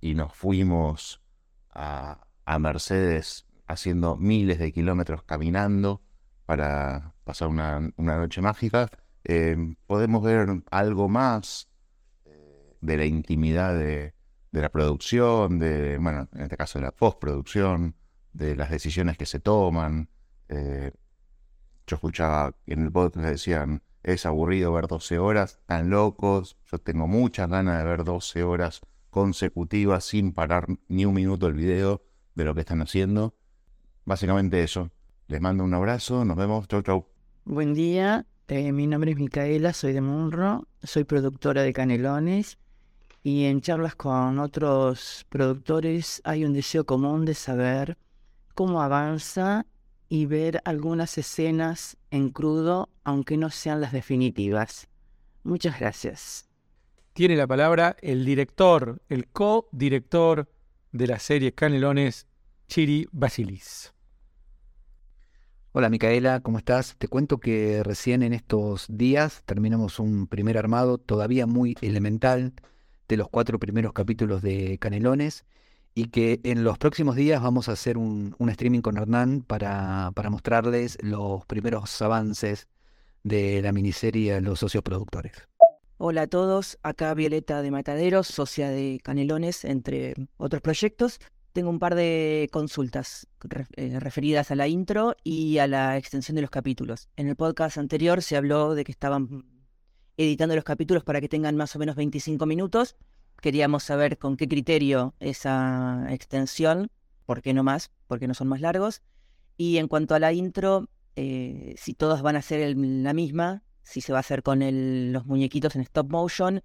y 0.00 0.14
nos 0.14 0.34
fuimos 0.34 1.22
a, 1.70 2.25
a 2.46 2.58
Mercedes 2.58 3.46
haciendo 3.66 4.16
miles 4.16 4.58
de 4.58 4.72
kilómetros 4.72 5.24
caminando 5.24 6.02
para 6.46 7.12
pasar 7.24 7.48
una, 7.48 7.92
noche 7.96 8.40
mágica, 8.40 8.88
em, 9.24 9.74
podemos 9.86 10.22
ver 10.22 10.62
algo 10.70 11.08
más 11.08 11.68
eh, 12.24 12.76
de 12.80 12.96
la 12.96 13.04
intimidad 13.04 13.74
de, 13.74 14.14
la 14.52 14.70
producción, 14.70 15.58
de, 15.58 15.98
bueno, 15.98 16.28
en 16.32 16.42
este 16.42 16.56
caso 16.56 16.78
de 16.78 16.86
la 16.86 16.92
postproducción, 16.92 17.94
de 18.32 18.56
las 18.56 18.70
decisiones 18.70 19.18
que 19.18 19.26
se 19.26 19.38
toman. 19.38 20.08
Eh, 20.48 20.92
yo 21.86 21.96
escuchaba 21.96 22.56
en 22.66 22.84
el 22.84 22.92
podcast 22.92 23.26
decían, 23.26 23.82
es 24.02 24.24
aburrido 24.24 24.72
ver 24.72 24.86
12 24.86 25.18
horas, 25.18 25.60
tan 25.66 25.90
locos, 25.90 26.56
yo 26.70 26.78
tengo 26.78 27.06
muchas 27.06 27.50
ganas 27.50 27.78
de 27.78 27.84
ver 27.84 28.04
12 28.04 28.44
horas 28.44 28.80
consecutivas 29.10 30.04
sin 30.04 30.32
parar 30.32 30.68
ni 30.88 31.04
un 31.04 31.14
minuto 31.14 31.48
el 31.48 31.54
video 31.54 32.05
de 32.36 32.44
lo 32.44 32.54
que 32.54 32.60
están 32.60 32.80
haciendo. 32.80 33.34
Básicamente 34.04 34.62
eso. 34.62 34.92
Les 35.26 35.40
mando 35.40 35.64
un 35.64 35.74
abrazo, 35.74 36.24
nos 36.24 36.36
vemos, 36.36 36.68
chau 36.68 36.82
chau. 36.82 37.06
Buen 37.44 37.74
día, 37.74 38.26
eh, 38.46 38.70
mi 38.70 38.86
nombre 38.86 39.10
es 39.10 39.16
Micaela, 39.16 39.72
soy 39.72 39.92
de 39.92 40.00
Munro, 40.00 40.68
soy 40.84 41.02
productora 41.02 41.62
de 41.62 41.72
Canelones 41.72 42.58
y 43.24 43.46
en 43.46 43.60
charlas 43.60 43.96
con 43.96 44.38
otros 44.38 45.26
productores 45.28 46.20
hay 46.24 46.44
un 46.44 46.52
deseo 46.52 46.86
común 46.86 47.24
de 47.24 47.34
saber 47.34 47.98
cómo 48.54 48.82
avanza 48.82 49.66
y 50.08 50.26
ver 50.26 50.60
algunas 50.64 51.18
escenas 51.18 51.96
en 52.12 52.30
crudo, 52.30 52.90
aunque 53.02 53.36
no 53.36 53.50
sean 53.50 53.80
las 53.80 53.90
definitivas. 53.90 54.86
Muchas 55.42 55.80
gracias. 55.80 56.48
Tiene 57.14 57.34
la 57.34 57.48
palabra 57.48 57.96
el 58.00 58.24
director, 58.24 59.02
el 59.08 59.26
co-director 59.28 60.48
de 60.96 61.06
la 61.06 61.18
serie 61.18 61.52
Canelones, 61.52 62.26
Chiri 62.68 63.06
Basilis. 63.12 63.92
Hola 65.72 65.90
Micaela, 65.90 66.40
¿cómo 66.40 66.56
estás? 66.56 66.96
Te 66.96 67.06
cuento 67.06 67.38
que 67.38 67.82
recién 67.82 68.22
en 68.22 68.32
estos 68.32 68.86
días 68.88 69.42
terminamos 69.44 69.98
un 69.98 70.26
primer 70.26 70.56
armado 70.56 70.96
todavía 70.96 71.46
muy 71.46 71.76
elemental 71.82 72.54
de 73.08 73.16
los 73.18 73.28
cuatro 73.28 73.58
primeros 73.58 73.92
capítulos 73.92 74.40
de 74.40 74.78
Canelones 74.78 75.44
y 75.94 76.06
que 76.06 76.40
en 76.44 76.64
los 76.64 76.78
próximos 76.78 77.14
días 77.14 77.42
vamos 77.42 77.68
a 77.68 77.72
hacer 77.72 77.98
un, 77.98 78.34
streaming 78.40 78.80
con 78.80 78.96
Hernán 78.96 79.42
para, 79.42 80.12
para, 80.14 80.30
mostrarles 80.30 80.96
los 81.02 81.44
primeros 81.44 82.00
avances 82.00 82.68
de 83.22 83.60
la 83.60 83.72
miniserie 83.72 84.40
los 84.40 84.60
socios 84.60 84.82
productores. 84.82 85.32
Hola 85.98 86.22
a 86.22 86.26
todos, 86.26 86.78
acá 86.82 87.14
Violeta 87.14 87.62
de 87.62 87.70
Mataderos, 87.70 88.26
socia 88.26 88.68
de 88.68 89.00
Canelones, 89.02 89.64
entre 89.64 90.12
otros 90.36 90.60
proyectos. 90.60 91.20
Tengo 91.54 91.70
un 91.70 91.78
par 91.78 91.94
de 91.94 92.50
consultas 92.52 93.26
eh, 93.76 93.98
referidas 93.98 94.50
a 94.50 94.56
la 94.56 94.68
intro 94.68 95.16
y 95.24 95.56
a 95.56 95.66
la 95.66 95.96
extensión 95.96 96.36
de 96.36 96.42
los 96.42 96.50
capítulos. 96.50 97.08
En 97.16 97.28
el 97.28 97.36
podcast 97.36 97.78
anterior 97.78 98.20
se 98.20 98.36
habló 98.36 98.74
de 98.74 98.84
que 98.84 98.92
estaban 98.92 99.46
editando 100.18 100.54
los 100.54 100.64
capítulos 100.64 101.02
para 101.02 101.22
que 101.22 101.30
tengan 101.30 101.56
más 101.56 101.74
o 101.74 101.78
menos 101.78 101.96
25 101.96 102.44
minutos. 102.44 102.96
Queríamos 103.40 103.82
saber 103.82 104.18
con 104.18 104.36
qué 104.36 104.48
criterio 104.48 105.14
esa 105.18 106.08
extensión, 106.10 106.90
por 107.24 107.40
qué 107.40 107.54
no 107.54 107.64
más, 107.64 107.90
por 108.06 108.18
qué 108.18 108.28
no 108.28 108.34
son 108.34 108.48
más 108.48 108.60
largos. 108.60 109.00
Y 109.56 109.78
en 109.78 109.88
cuanto 109.88 110.14
a 110.14 110.18
la 110.18 110.34
intro, 110.34 110.90
eh, 111.16 111.74
si 111.78 111.94
todas 111.94 112.20
van 112.20 112.36
a 112.36 112.42
ser 112.42 112.76
la 112.76 113.14
misma, 113.14 113.62
si 113.86 114.00
se 114.00 114.12
va 114.12 114.18
a 114.18 114.20
hacer 114.20 114.42
con 114.42 114.58
los 115.12 115.26
muñequitos 115.26 115.76
en 115.76 115.82
stop 115.82 116.10
motion 116.10 116.60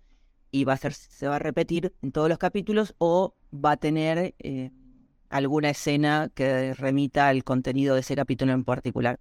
y 0.49 0.63
va 0.63 0.73
a 0.73 0.77
ser, 0.77 0.93
se 0.93 1.27
va 1.27 1.35
a 1.35 1.39
repetir 1.39 1.93
en 2.01 2.11
todos 2.11 2.27
los 2.27 2.39
capítulos 2.39 2.95
o 2.97 3.35
va 3.53 3.73
a 3.73 3.77
tener 3.77 4.33
eh, 4.39 4.71
alguna 5.29 5.69
escena 5.69 6.31
que 6.33 6.73
remita 6.73 7.27
al 7.27 7.43
contenido 7.43 7.93
de 7.93 8.01
ese 8.01 8.15
capítulo 8.15 8.53
en 8.53 8.63
particular, 8.63 9.19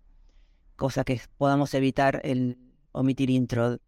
cosa 0.77 1.05
que 1.05 1.21
podamos 1.37 1.75
evitar 1.75 2.23
el 2.25 2.57
omitir 2.93 3.29
intro. 3.29 3.79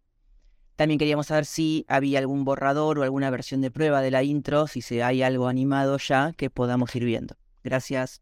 También 0.77 0.99
queríamos 0.99 1.29
saber 1.29 1.47
si 1.47 1.87
había 1.89 2.19
algún 2.19 2.45
borrador 2.45 2.99
o 2.99 3.05
alguna 3.05 3.31
versión 3.31 3.63
de 3.63 3.71
prueba 3.71 4.03
de 4.03 4.11
la 4.11 4.23
intro, 4.23 4.67
si 4.67 5.01
hay 5.01 5.23
algo 5.23 5.49
animado 5.49 5.97
ya 5.97 6.35
que 6.37 6.51
podamos 6.51 6.95
ir 6.95 7.05
viendo. 7.07 7.37
Gracias. 7.65 8.21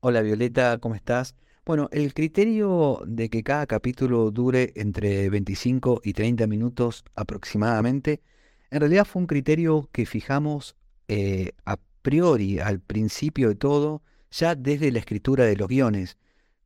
Hola 0.00 0.20
Violeta, 0.22 0.78
¿cómo 0.78 0.96
estás? 0.96 1.36
Bueno, 1.66 1.88
el 1.90 2.14
criterio 2.14 3.00
de 3.08 3.28
que 3.28 3.42
cada 3.42 3.66
capítulo 3.66 4.30
dure 4.30 4.72
entre 4.76 5.28
25 5.28 6.00
y 6.04 6.12
30 6.12 6.46
minutos 6.46 7.04
aproximadamente, 7.16 8.22
en 8.70 8.78
realidad 8.78 9.04
fue 9.04 9.22
un 9.22 9.26
criterio 9.26 9.88
que 9.90 10.06
fijamos 10.06 10.76
eh, 11.08 11.54
a 11.64 11.76
priori, 12.02 12.60
al 12.60 12.78
principio 12.78 13.48
de 13.48 13.56
todo, 13.56 14.02
ya 14.30 14.54
desde 14.54 14.92
la 14.92 15.00
escritura 15.00 15.44
de 15.44 15.56
los 15.56 15.66
guiones, 15.66 16.18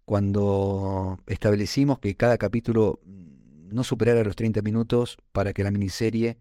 cuando 0.05 1.19
establecimos 1.27 1.99
que 1.99 2.15
cada 2.15 2.37
capítulo 2.37 3.01
no 3.07 3.85
superara 3.85 4.23
los 4.23 4.37
30 4.37 4.61
minutos 4.61 5.17
para 5.33 5.55
que 5.55 5.65
la 5.65 5.71
miniserie 5.71 6.37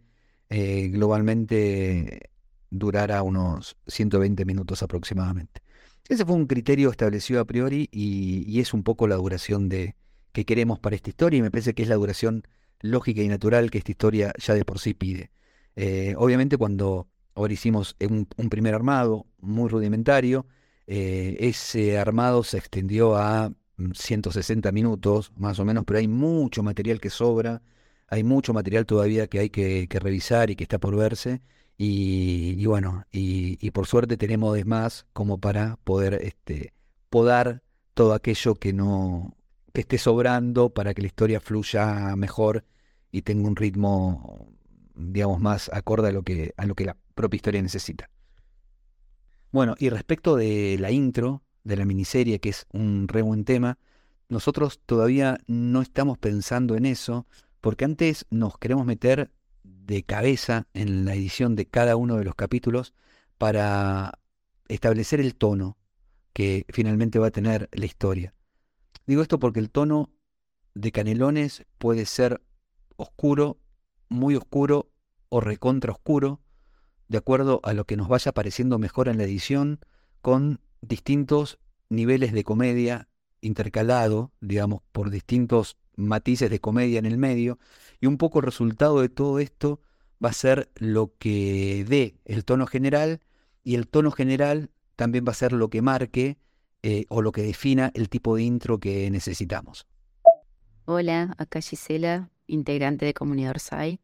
eh, 0.50 0.90
globalmente 0.90 2.32
durara 2.72 3.24
unos 3.24 3.78
120 3.88 4.44
minutos 4.44 4.84
aproximadamente. 4.84 5.62
Ese 6.10 6.26
fue 6.26 6.36
un 6.36 6.48
criterio 6.48 6.90
establecido 6.90 7.40
a 7.40 7.46
priori 7.46 7.88
y, 7.92 8.60
es 8.60 8.74
un 8.74 8.82
poco 8.82 9.08
la 9.08 9.16
duración 9.16 9.70
de, 9.70 9.96
que 10.32 10.44
queremos 10.44 10.80
para 10.80 10.96
esta 10.96 11.12
historia 11.12 11.38
y 11.38 11.42
me 11.44 11.52
parece 11.52 11.76
que 11.76 11.84
es 11.84 11.90
la 11.90 11.96
duración 11.96 12.44
lógica 12.82 13.22
y 13.22 13.28
natural 13.28 13.70
que 13.70 13.78
esta 13.78 13.92
historia 13.92 14.34
ya 14.40 14.56
de 14.56 14.66
por 14.66 14.80
sí 14.80 14.96
pide. 14.96 15.30
Eh, 15.76 16.16
obviamente 16.18 16.58
cuando 16.58 17.08
ahora 17.36 17.54
hicimos 17.54 17.96
un, 18.10 18.26
primer 18.50 18.74
armado 18.74 19.28
muy 19.38 19.70
rudimentario, 19.70 20.48
eh, 20.88 21.38
ese 21.42 22.00
armado 22.00 22.44
se 22.44 22.58
extendió 22.58 23.16
a 23.16 23.54
160 23.94 24.72
minutos 24.72 25.32
más 25.38 25.60
o 25.60 25.66
menos, 25.66 25.84
pero 25.86 26.00
hay 26.00 26.08
mucho 26.08 26.64
material 26.64 27.00
que 27.00 27.12
sobra, 27.12 27.62
hay 28.08 28.24
mucho 28.24 28.52
material 28.52 28.88
todavía 28.88 29.28
que 29.28 29.40
hay 29.40 29.50
que 29.52 30.00
revisar 30.00 30.50
y 30.50 30.56
que 30.56 30.64
está 30.64 30.80
por 30.80 30.96
verse. 30.96 31.42
Y, 31.82 32.66
bueno, 32.66 33.06
y, 33.10 33.72
por 33.72 33.88
suerte 33.88 34.18
tenemos 34.18 34.66
más 34.66 35.06
como 35.14 35.38
para 35.38 35.78
poder 35.86 36.16
este, 36.16 36.74
podar 37.10 37.64
todo 37.94 38.14
aquello 38.14 38.56
que 38.56 38.74
no 38.74 39.38
que 39.74 39.82
esté 39.82 39.98
sobrando 39.98 40.72
para 40.72 40.94
que 40.94 41.02
la 41.02 41.08
historia 41.08 41.40
fluya 41.40 42.18
mejor 42.18 42.66
y 43.14 43.22
tenga 43.22 43.48
un 43.48 43.56
ritmo, 43.56 44.52
digamos, 44.94 45.40
más 45.40 45.70
acorde 45.72 46.10
a 46.10 46.12
lo 46.12 46.24
que, 46.24 46.54
a 46.58 46.66
lo 46.66 46.76
que 46.76 46.84
la 46.84 46.98
propia 47.16 47.38
historia 47.38 47.62
necesita. 47.62 48.10
Bueno, 49.54 49.76
y 49.80 49.88
respecto 49.88 50.36
de 50.36 50.76
la 50.82 50.92
intro 50.92 51.44
de 51.64 51.78
la 51.78 51.86
miniserie, 51.86 52.40
que 52.40 52.50
es 52.50 52.66
un 52.74 53.08
re 53.08 53.22
buen 53.22 53.46
tema, 53.46 53.78
nosotros 54.28 54.82
todavía 54.86 55.38
no 55.48 55.82
estamos 55.82 56.18
pensando 56.18 56.76
en 56.76 56.86
eso, 56.86 57.26
porque 57.62 57.86
antes 57.86 58.26
nos 58.30 58.58
queremos 58.58 58.86
meter 58.86 59.32
de 59.90 60.04
cabeza 60.04 60.68
en 60.76 61.04
la 61.04 61.16
edición 61.16 61.56
de 61.56 61.66
cada 61.66 61.96
uno 61.96 62.18
de 62.18 62.24
los 62.24 62.36
capítulos 62.36 62.94
para 63.40 64.20
establecer 64.68 65.20
el 65.20 65.34
tono 65.34 65.78
que 66.32 66.68
finalmente 66.70 67.18
va 67.18 67.28
a 67.28 67.32
tener 67.32 67.70
la 67.72 67.88
historia. 67.88 68.36
Digo 69.08 69.24
esto 69.24 69.40
porque 69.40 69.60
el 69.60 69.72
tono 69.72 70.12
de 70.76 70.92
Canelones 70.92 71.66
puede 71.80 72.06
ser 72.06 72.40
oscuro, 72.98 73.58
muy 74.10 74.36
oscuro 74.36 74.92
o 75.28 75.42
recontra 75.42 75.92
oscuro, 75.92 76.40
de 77.08 77.18
acuerdo 77.18 77.60
a 77.64 77.74
lo 77.74 77.86
que 77.86 77.98
nos 77.98 78.08
vaya 78.08 78.32
pareciendo 78.32 78.78
mejor 78.78 79.08
en 79.08 79.18
la 79.18 79.24
edición, 79.24 79.80
con 80.22 80.62
distintos 80.82 81.58
niveles 81.90 82.32
de 82.32 82.44
comedia 82.44 83.08
intercalado, 83.42 84.32
digamos, 84.40 84.84
por 84.92 85.10
distintos 85.10 85.78
matices 86.00 86.50
de 86.50 86.60
comedia 86.60 87.00
en 87.00 87.06
el 87.06 87.18
medio, 87.18 87.60
y 88.00 88.08
un 88.08 88.18
poco 88.18 88.40
el 88.40 88.46
resultado 88.46 89.02
de 89.02 89.10
todo 89.10 89.40
esto 89.40 89.82
va 90.24 90.30
a 90.30 90.34
ser 90.34 90.70
lo 90.76 91.14
que 91.18 91.86
dé 91.88 92.16
el 92.26 92.46
tono 92.46 92.66
general, 92.68 93.22
y 93.64 93.76
el 93.76 93.88
tono 93.88 94.12
general 94.12 94.72
también 94.96 95.26
va 95.28 95.32
a 95.32 95.36
ser 95.36 95.54
lo 95.54 95.70
que 95.70 95.82
marque 95.82 96.38
eh, 96.82 97.06
o 97.10 97.22
lo 97.22 97.32
que 97.32 97.44
defina 97.44 97.92
el 97.94 98.10
tipo 98.10 98.36
de 98.36 98.44
intro 98.44 98.80
que 98.80 99.10
necesitamos. 99.12 99.86
Hola, 100.86 101.36
acá 101.38 101.62
Gisela, 101.62 102.30
integrante 102.48 103.06
de 103.06 103.14
Comunidad 103.14 103.52
Orsay. 103.52 104.00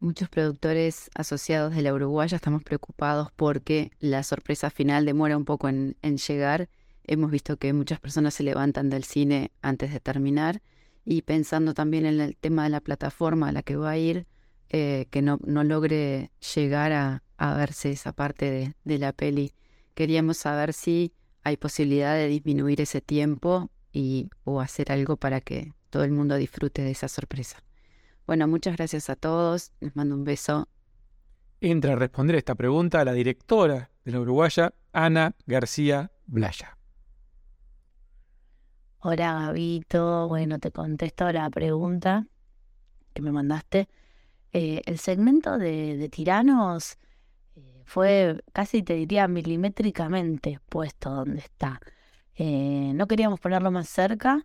Muchos 0.00 0.28
productores 0.28 1.10
asociados 1.14 1.74
de 1.74 1.82
la 1.82 1.92
Uruguaya 1.92 2.36
estamos 2.36 2.62
preocupados 2.62 3.28
porque 3.34 3.90
la 3.98 4.22
sorpresa 4.22 4.70
final 4.70 5.04
demora 5.04 5.36
un 5.36 5.44
poco 5.44 5.68
en 5.68 5.94
llegar. 6.02 6.68
Hemos 7.04 7.30
visto 7.30 7.56
que 7.56 7.72
muchas 7.72 8.00
personas 8.00 8.34
se 8.34 8.42
levantan 8.42 8.90
del 8.90 9.04
cine 9.04 9.50
antes 9.62 9.92
de 9.92 10.00
terminar 10.00 10.62
y 11.10 11.22
pensando 11.22 11.72
también 11.72 12.04
en 12.04 12.20
el 12.20 12.36
tema 12.36 12.64
de 12.64 12.68
la 12.68 12.82
plataforma 12.82 13.48
a 13.48 13.52
la 13.52 13.62
que 13.62 13.76
va 13.76 13.92
a 13.92 13.96
ir, 13.96 14.26
eh, 14.68 15.06
que 15.10 15.22
no, 15.22 15.38
no 15.42 15.64
logre 15.64 16.30
llegar 16.54 16.92
a, 16.92 17.22
verse 17.56 17.92
esa 17.92 18.12
parte 18.12 18.74
de, 18.84 18.98
la 18.98 19.14
peli. 19.14 19.54
Queríamos 19.94 20.36
saber 20.36 20.74
si 20.74 21.14
hay 21.44 21.56
posibilidad 21.56 22.14
de 22.14 22.28
disminuir 22.28 22.82
ese 22.82 23.00
tiempo 23.00 23.70
y 23.90 24.28
o 24.44 24.60
hacer 24.60 24.92
algo 24.92 25.16
para 25.16 25.40
que 25.40 25.72
todo 25.88 26.04
el 26.04 26.10
mundo 26.10 26.36
disfrute 26.36 26.82
de 26.82 26.90
esa 26.90 27.08
sorpresa. 27.08 27.62
Bueno, 28.26 28.46
muchas 28.46 28.76
gracias 28.76 29.08
a 29.08 29.16
todos. 29.16 29.72
Les 29.80 29.96
mando 29.96 30.14
un 30.14 30.24
beso. 30.24 30.68
Entra 31.62 31.94
a 31.94 31.96
responder 31.96 32.36
esta 32.36 32.54
pregunta 32.54 33.00
a 33.00 33.06
la 33.06 33.14
directora 33.14 33.90
de 34.04 34.12
la 34.12 34.20
Uruguaya, 34.20 34.74
Ana 34.92 35.34
García 35.46 36.12
Blaya. 36.26 36.77
Hola 39.00 39.32
Gabito, 39.34 40.26
bueno, 40.26 40.58
te 40.58 40.72
contesto 40.72 41.30
la 41.30 41.48
pregunta 41.50 42.26
que 43.14 43.22
me 43.22 43.30
mandaste. 43.30 43.88
Eh, 44.52 44.82
el 44.86 44.98
segmento 44.98 45.56
de, 45.56 46.08
tiranos 46.10 46.98
eh, 47.54 47.82
fue 47.84 48.42
casi, 48.52 48.82
te 48.82 48.94
diría, 48.94 49.28
milimétricamente 49.28 50.58
puesto 50.68 51.10
donde 51.10 51.38
está. 51.38 51.80
Eh, 52.34 52.90
no 52.92 53.06
queríamos 53.06 53.38
ponerlo 53.38 53.70
más 53.70 53.88
cerca, 53.88 54.44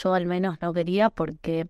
yo 0.00 0.14
al 0.14 0.26
menos 0.26 0.62
no 0.62 0.72
quería 0.72 1.10
porque 1.10 1.68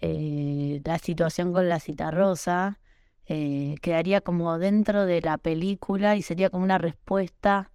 la 0.00 0.98
situación 0.98 1.52
con 1.52 1.68
la 1.68 1.78
cita 1.78 2.10
rosa 2.10 2.80
quedaría 3.26 4.22
como 4.22 4.58
dentro 4.58 5.06
de 5.06 5.20
la 5.20 5.38
película 5.38 6.16
y 6.16 6.22
sería 6.22 6.50
como 6.50 6.64
una 6.64 6.78
respuesta 6.78 7.70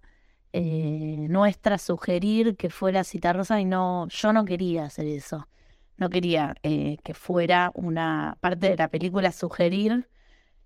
eh, 0.56 1.26
nuestra 1.28 1.78
sugerir 1.78 2.56
que 2.56 2.70
fuera 2.70 3.02
Cita 3.02 3.32
Rosa 3.32 3.60
y 3.60 3.64
no, 3.64 4.06
yo 4.06 4.32
no 4.32 4.44
quería 4.44 4.84
hacer 4.84 5.06
eso. 5.08 5.48
No 5.96 6.10
quería 6.10 6.54
eh, 6.62 6.98
que 7.02 7.12
fuera 7.12 7.72
una 7.74 8.38
parte 8.40 8.70
de 8.70 8.76
la 8.76 8.86
película 8.88 9.32
sugerir 9.32 10.08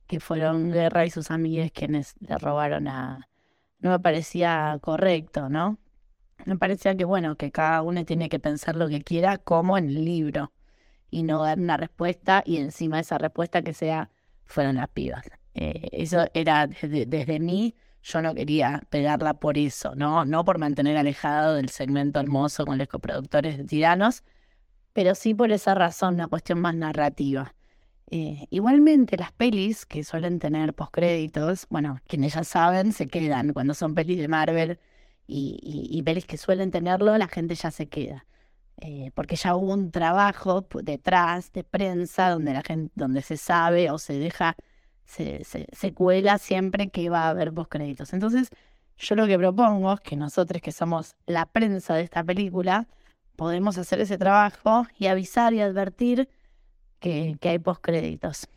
que 0.07 0.21
fueron 0.21 0.73
Guerra 0.73 1.07
y 1.07 1.11
sus 1.11 1.31
amigues 1.31 1.73
quienes 1.73 2.17
le 2.21 2.37
robaron 2.37 2.87
a... 2.87 3.29
No 3.79 3.91
me 3.91 3.99
parecía 3.99 4.79
correcto, 4.83 5.49
¿no? 5.49 5.79
Me 6.45 6.59
parecía 6.59 6.95
que, 6.95 7.07
bueno, 7.07 7.37
que 7.37 7.51
cada 7.51 7.81
uno 7.81 8.05
tiene 8.05 8.29
que 8.29 8.39
pensar 8.39 8.77
lo 8.77 8.89
que 8.89 9.03
quiera 9.03 9.39
como 9.39 9.79
en 9.79 9.89
el 9.89 10.05
libro 10.05 10.53
y 11.11 11.23
no 11.23 11.43
dar 11.43 11.59
una 11.59 11.79
respuesta 11.79 12.43
y 12.45 12.59
encima 12.59 12.97
de 12.97 13.03
esa 13.03 13.17
respuesta 13.17 13.63
que 13.63 13.73
sea 13.73 14.11
fueron 14.45 14.77
las 14.77 14.89
pibas. 14.91 15.25
Eh, 15.55 15.89
eso 15.93 16.27
era 16.35 16.67
desde, 16.67 17.07
desde 17.07 17.41
mí 17.41 17.75
yo 18.09 18.23
no 18.23 18.35
quería 18.35 18.83
pegarla 18.91 19.35
por 19.35 19.59
eso, 19.59 19.95
¿no? 19.95 20.25
No 20.25 20.45
por 20.45 20.59
mantener 20.59 20.97
alejado 20.97 21.55
del 21.55 21.69
segmento 21.69 22.21
hermoso 22.21 22.65
con 22.65 22.79
los 22.79 22.89
coproductores 22.89 23.59
de 23.59 23.65
Tiranos, 23.65 24.25
pero 24.95 25.15
sí 25.15 25.35
por 25.35 25.53
esa 25.53 25.75
razón, 25.75 26.15
una 26.15 26.29
cuestión 26.29 26.61
más 26.61 26.75
narrativa. 26.75 27.55
Eh, 28.11 28.47
igualmente, 28.51 29.19
las 29.19 29.33
pelis 29.33 29.85
que 29.85 30.03
suelen 30.05 30.39
tener 30.39 30.75
postcréditos, 30.75 31.67
bueno, 31.69 32.01
quienes 32.07 32.35
ya 32.35 32.45
saben, 32.45 32.93
se 32.93 33.09
quedan. 33.09 33.53
Cuando 33.53 33.75
son 33.75 33.95
pelis 33.95 34.19
de 34.19 34.29
Marvel 34.29 34.81
y, 35.27 36.03
pelis 36.05 36.25
que 36.25 36.39
suelen 36.39 36.71
tenerlo, 36.71 37.17
la 37.19 37.29
gente 37.29 37.55
ya 37.55 37.71
se 37.71 37.89
queda. 37.89 38.27
Eh, 38.81 39.11
porque 39.15 39.37
ya 39.37 39.55
hubo 39.57 39.75
un 39.75 39.91
trabajo 39.91 40.67
detrás 40.83 41.53
de 41.53 41.65
prensa 41.65 42.31
donde 42.31 42.55
la 42.55 42.63
gente, 42.63 42.93
donde 42.95 43.23
se 43.23 43.37
sabe 43.37 43.91
o 43.91 43.99
se 43.99 44.19
deja 44.19 44.57
se, 45.09 45.43
se, 45.45 45.95
cuela 45.95 46.39
siempre 46.39 46.91
que 46.91 47.09
va 47.09 47.25
a 47.25 47.31
haber 47.31 47.53
créditos. 47.69 48.13
Entonces, 48.13 48.51
yo 48.99 49.15
lo 49.15 49.27
que 49.27 49.39
propongo 49.39 49.95
es 49.95 50.01
que 50.01 50.17
nosotros, 50.17 50.61
que 50.61 50.71
somos 50.71 51.17
la 51.27 51.47
prensa 51.47 51.95
de 51.95 52.03
esta 52.03 52.23
película, 52.23 52.87
podemos 53.37 53.79
hacer 53.79 54.01
ese 54.01 54.19
trabajo 54.19 54.87
y 54.99 55.07
avisar 55.07 55.55
y 55.55 55.61
advertir 55.61 56.29
que, 57.01 57.37
que 57.41 57.49
hay 57.49 57.59
postcréditos, 57.59 58.49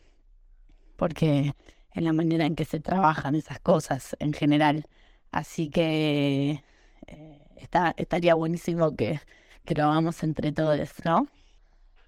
porque 0.96 1.54
es 1.92 2.02
la 2.02 2.12
manera 2.12 2.44
en 2.44 2.54
que 2.54 2.64
se 2.64 2.80
trabajan 2.80 3.34
esas 3.34 3.58
cosas 3.60 4.16
en 4.18 4.32
general. 4.32 4.86
Así 5.30 5.70
que 5.70 6.62
eh, 7.06 7.38
está, 7.56 7.94
estaría 7.96 8.34
buenísimo 8.34 8.94
que, 8.94 9.20
que 9.64 9.74
lo 9.74 9.84
hagamos 9.84 10.22
entre 10.22 10.52
todos, 10.52 10.92
¿no? 11.04 11.28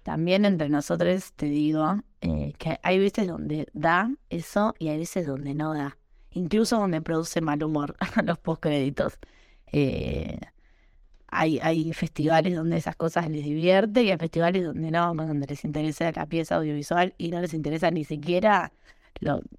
También 0.05 0.45
entre 0.45 0.69
nosotros 0.69 1.33
te 1.33 1.47
digo 1.47 1.95
eh, 2.21 2.53
que 2.59 2.79
hay 2.83 2.99
veces 2.99 3.25
donde 3.25 3.67
da 3.73 4.11
eso 4.29 4.75
y 4.77 4.89
hay 4.89 4.99
veces 4.99 5.25
donde 5.25 5.55
no 5.55 5.73
da. 5.73 5.97
Incluso 6.29 6.77
donde 6.77 7.01
produce 7.01 7.41
mal 7.41 7.63
humor 7.63 7.95
los 8.23 8.37
postcréditos. 8.37 9.17
Eh, 9.71 10.37
hay, 11.25 11.57
hay 11.59 11.91
festivales 11.93 12.55
donde 12.55 12.77
esas 12.77 12.95
cosas 12.95 13.31
les 13.31 13.43
divierte 13.45 14.03
y 14.03 14.11
hay 14.11 14.17
festivales 14.19 14.63
donde 14.63 14.91
no, 14.91 15.15
donde 15.15 15.47
les 15.47 15.65
interesa 15.65 16.11
la 16.11 16.27
pieza 16.27 16.57
audiovisual 16.57 17.15
y 17.17 17.29
no 17.29 17.41
les 17.41 17.55
interesa 17.55 17.89
ni 17.89 18.03
siquiera 18.03 18.73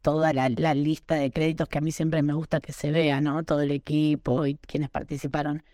toda 0.00 0.32
la, 0.32 0.48
la, 0.48 0.74
lista 0.74 1.16
de 1.16 1.32
créditos 1.32 1.68
que 1.68 1.78
a 1.78 1.80
mí 1.80 1.90
siempre 1.90 2.22
me 2.22 2.34
gusta 2.34 2.60
que 2.60 2.72
se 2.72 2.92
vea, 2.92 3.20
¿no? 3.20 3.42
Todo 3.42 3.62
el 3.62 3.72
equipo 3.72 4.46
y 4.46 4.54
quienes 4.54 4.90
participaron. 4.90 5.64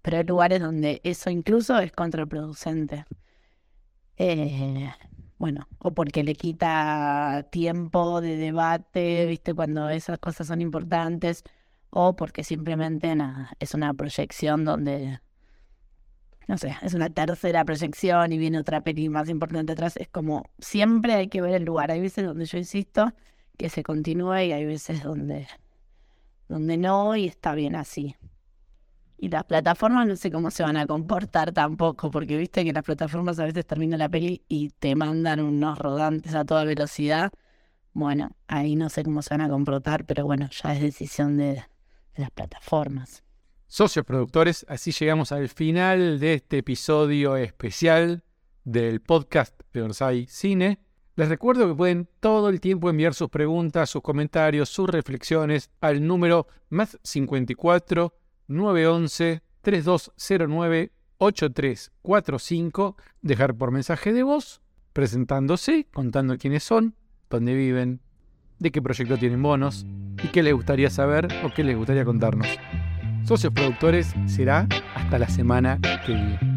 Pero 0.00 0.18
hay 0.18 0.24
lugares 0.24 0.60
donde 0.60 1.00
eso 1.02 1.28
incluso 1.28 1.76
es 1.80 1.90
contraproducente. 1.90 3.04
Eh, 4.16 4.92
bueno, 5.38 5.68
o 5.78 5.92
porque 5.92 6.22
le 6.24 6.34
quita 6.34 7.46
tiempo 7.50 8.20
de 8.20 8.36
debate, 8.36 9.26
¿viste? 9.26 9.54
Cuando 9.54 9.88
esas 9.88 10.18
cosas 10.18 10.46
son 10.46 10.60
importantes, 10.60 11.44
o 11.90 12.16
porque 12.16 12.44
simplemente 12.44 13.14
nada, 13.16 13.52
es 13.60 13.74
una 13.74 13.92
proyección 13.94 14.64
donde 14.64 15.20
no 16.48 16.58
sé, 16.58 16.76
es 16.82 16.94
una 16.94 17.08
tercera 17.10 17.64
proyección 17.64 18.32
y 18.32 18.38
viene 18.38 18.58
otra 18.58 18.82
peli 18.82 19.08
más 19.08 19.28
importante 19.28 19.72
atrás. 19.72 19.96
Es 19.96 20.08
como 20.08 20.44
siempre 20.58 21.14
hay 21.14 21.28
que 21.28 21.40
ver 21.40 21.54
el 21.54 21.64
lugar. 21.64 21.90
Hay 21.90 22.00
veces 22.00 22.24
donde 22.26 22.44
yo 22.46 22.58
insisto 22.58 23.12
que 23.56 23.68
se 23.68 23.82
continúe 23.82 24.38
y 24.40 24.52
hay 24.52 24.64
veces 24.64 25.02
donde, 25.02 25.46
donde 26.48 26.76
no 26.76 27.16
y 27.16 27.26
está 27.26 27.54
bien 27.54 27.76
así. 27.76 28.16
Y 29.22 29.28
las 29.28 29.44
plataformas 29.44 30.08
no 30.08 30.16
sé 30.16 30.32
cómo 30.32 30.50
se 30.50 30.64
van 30.64 30.76
a 30.76 30.84
comportar 30.84 31.52
tampoco, 31.52 32.10
porque 32.10 32.36
viste 32.36 32.64
que 32.64 32.72
las 32.72 32.82
plataformas 32.82 33.38
a 33.38 33.44
veces 33.44 33.64
terminan 33.64 34.00
la 34.00 34.08
peli 34.08 34.42
y 34.48 34.70
te 34.70 34.96
mandan 34.96 35.38
unos 35.38 35.78
rodantes 35.78 36.34
a 36.34 36.44
toda 36.44 36.64
velocidad. 36.64 37.30
Bueno, 37.92 38.32
ahí 38.48 38.74
no 38.74 38.88
sé 38.88 39.04
cómo 39.04 39.22
se 39.22 39.34
van 39.34 39.42
a 39.42 39.48
comportar, 39.48 40.06
pero 40.06 40.24
bueno, 40.24 40.48
ya 40.50 40.74
es 40.74 40.82
decisión 40.82 41.36
de, 41.36 41.62
las 42.16 42.32
plataformas 42.32 43.22
socios 43.68 44.04
productores, 44.04 44.66
así 44.68 44.90
llegamos 44.90 45.30
al 45.30 45.48
final 45.48 46.18
de 46.18 46.34
este 46.34 46.58
episodio 46.58 47.36
especial 47.36 48.24
del 48.64 49.00
podcast 49.00 49.54
de 49.72 50.26
Cine. 50.28 50.80
Les 51.14 51.28
recuerdo 51.28 51.68
que 51.68 51.74
pueden 51.76 52.08
todo 52.18 52.48
el 52.48 52.60
tiempo 52.60 52.90
enviar 52.90 53.14
sus 53.14 53.28
preguntas, 53.28 53.88
sus 53.88 54.02
comentarios, 54.02 54.68
sus 54.68 54.90
reflexiones 54.90 55.70
al 55.80 56.04
número 56.04 56.48
más 56.70 56.98
54 57.04 58.12
911 58.48 59.42
3209 59.62 60.92
8345, 61.18 62.96
dejar 63.20 63.54
por 63.54 63.70
mensaje 63.70 64.12
de 64.12 64.22
voz, 64.24 64.60
presentándose, 64.92 65.86
contando 65.92 66.36
quiénes 66.36 66.64
son, 66.64 66.96
dónde 67.30 67.54
viven, 67.54 68.00
de 68.58 68.72
qué 68.72 68.82
proyecto 68.82 69.16
tienen 69.16 69.42
bonos 69.42 69.86
y 70.22 70.28
qué 70.28 70.42
les 70.42 70.54
gustaría 70.54 70.90
saber 70.90 71.28
o 71.44 71.52
qué 71.54 71.62
les 71.64 71.76
gustaría 71.76 72.04
contarnos. 72.04 72.48
Socios 73.24 73.52
Productores 73.52 74.14
será 74.26 74.66
hasta 74.94 75.18
la 75.18 75.28
semana 75.28 75.78
que 76.04 76.12
viene. 76.12 76.51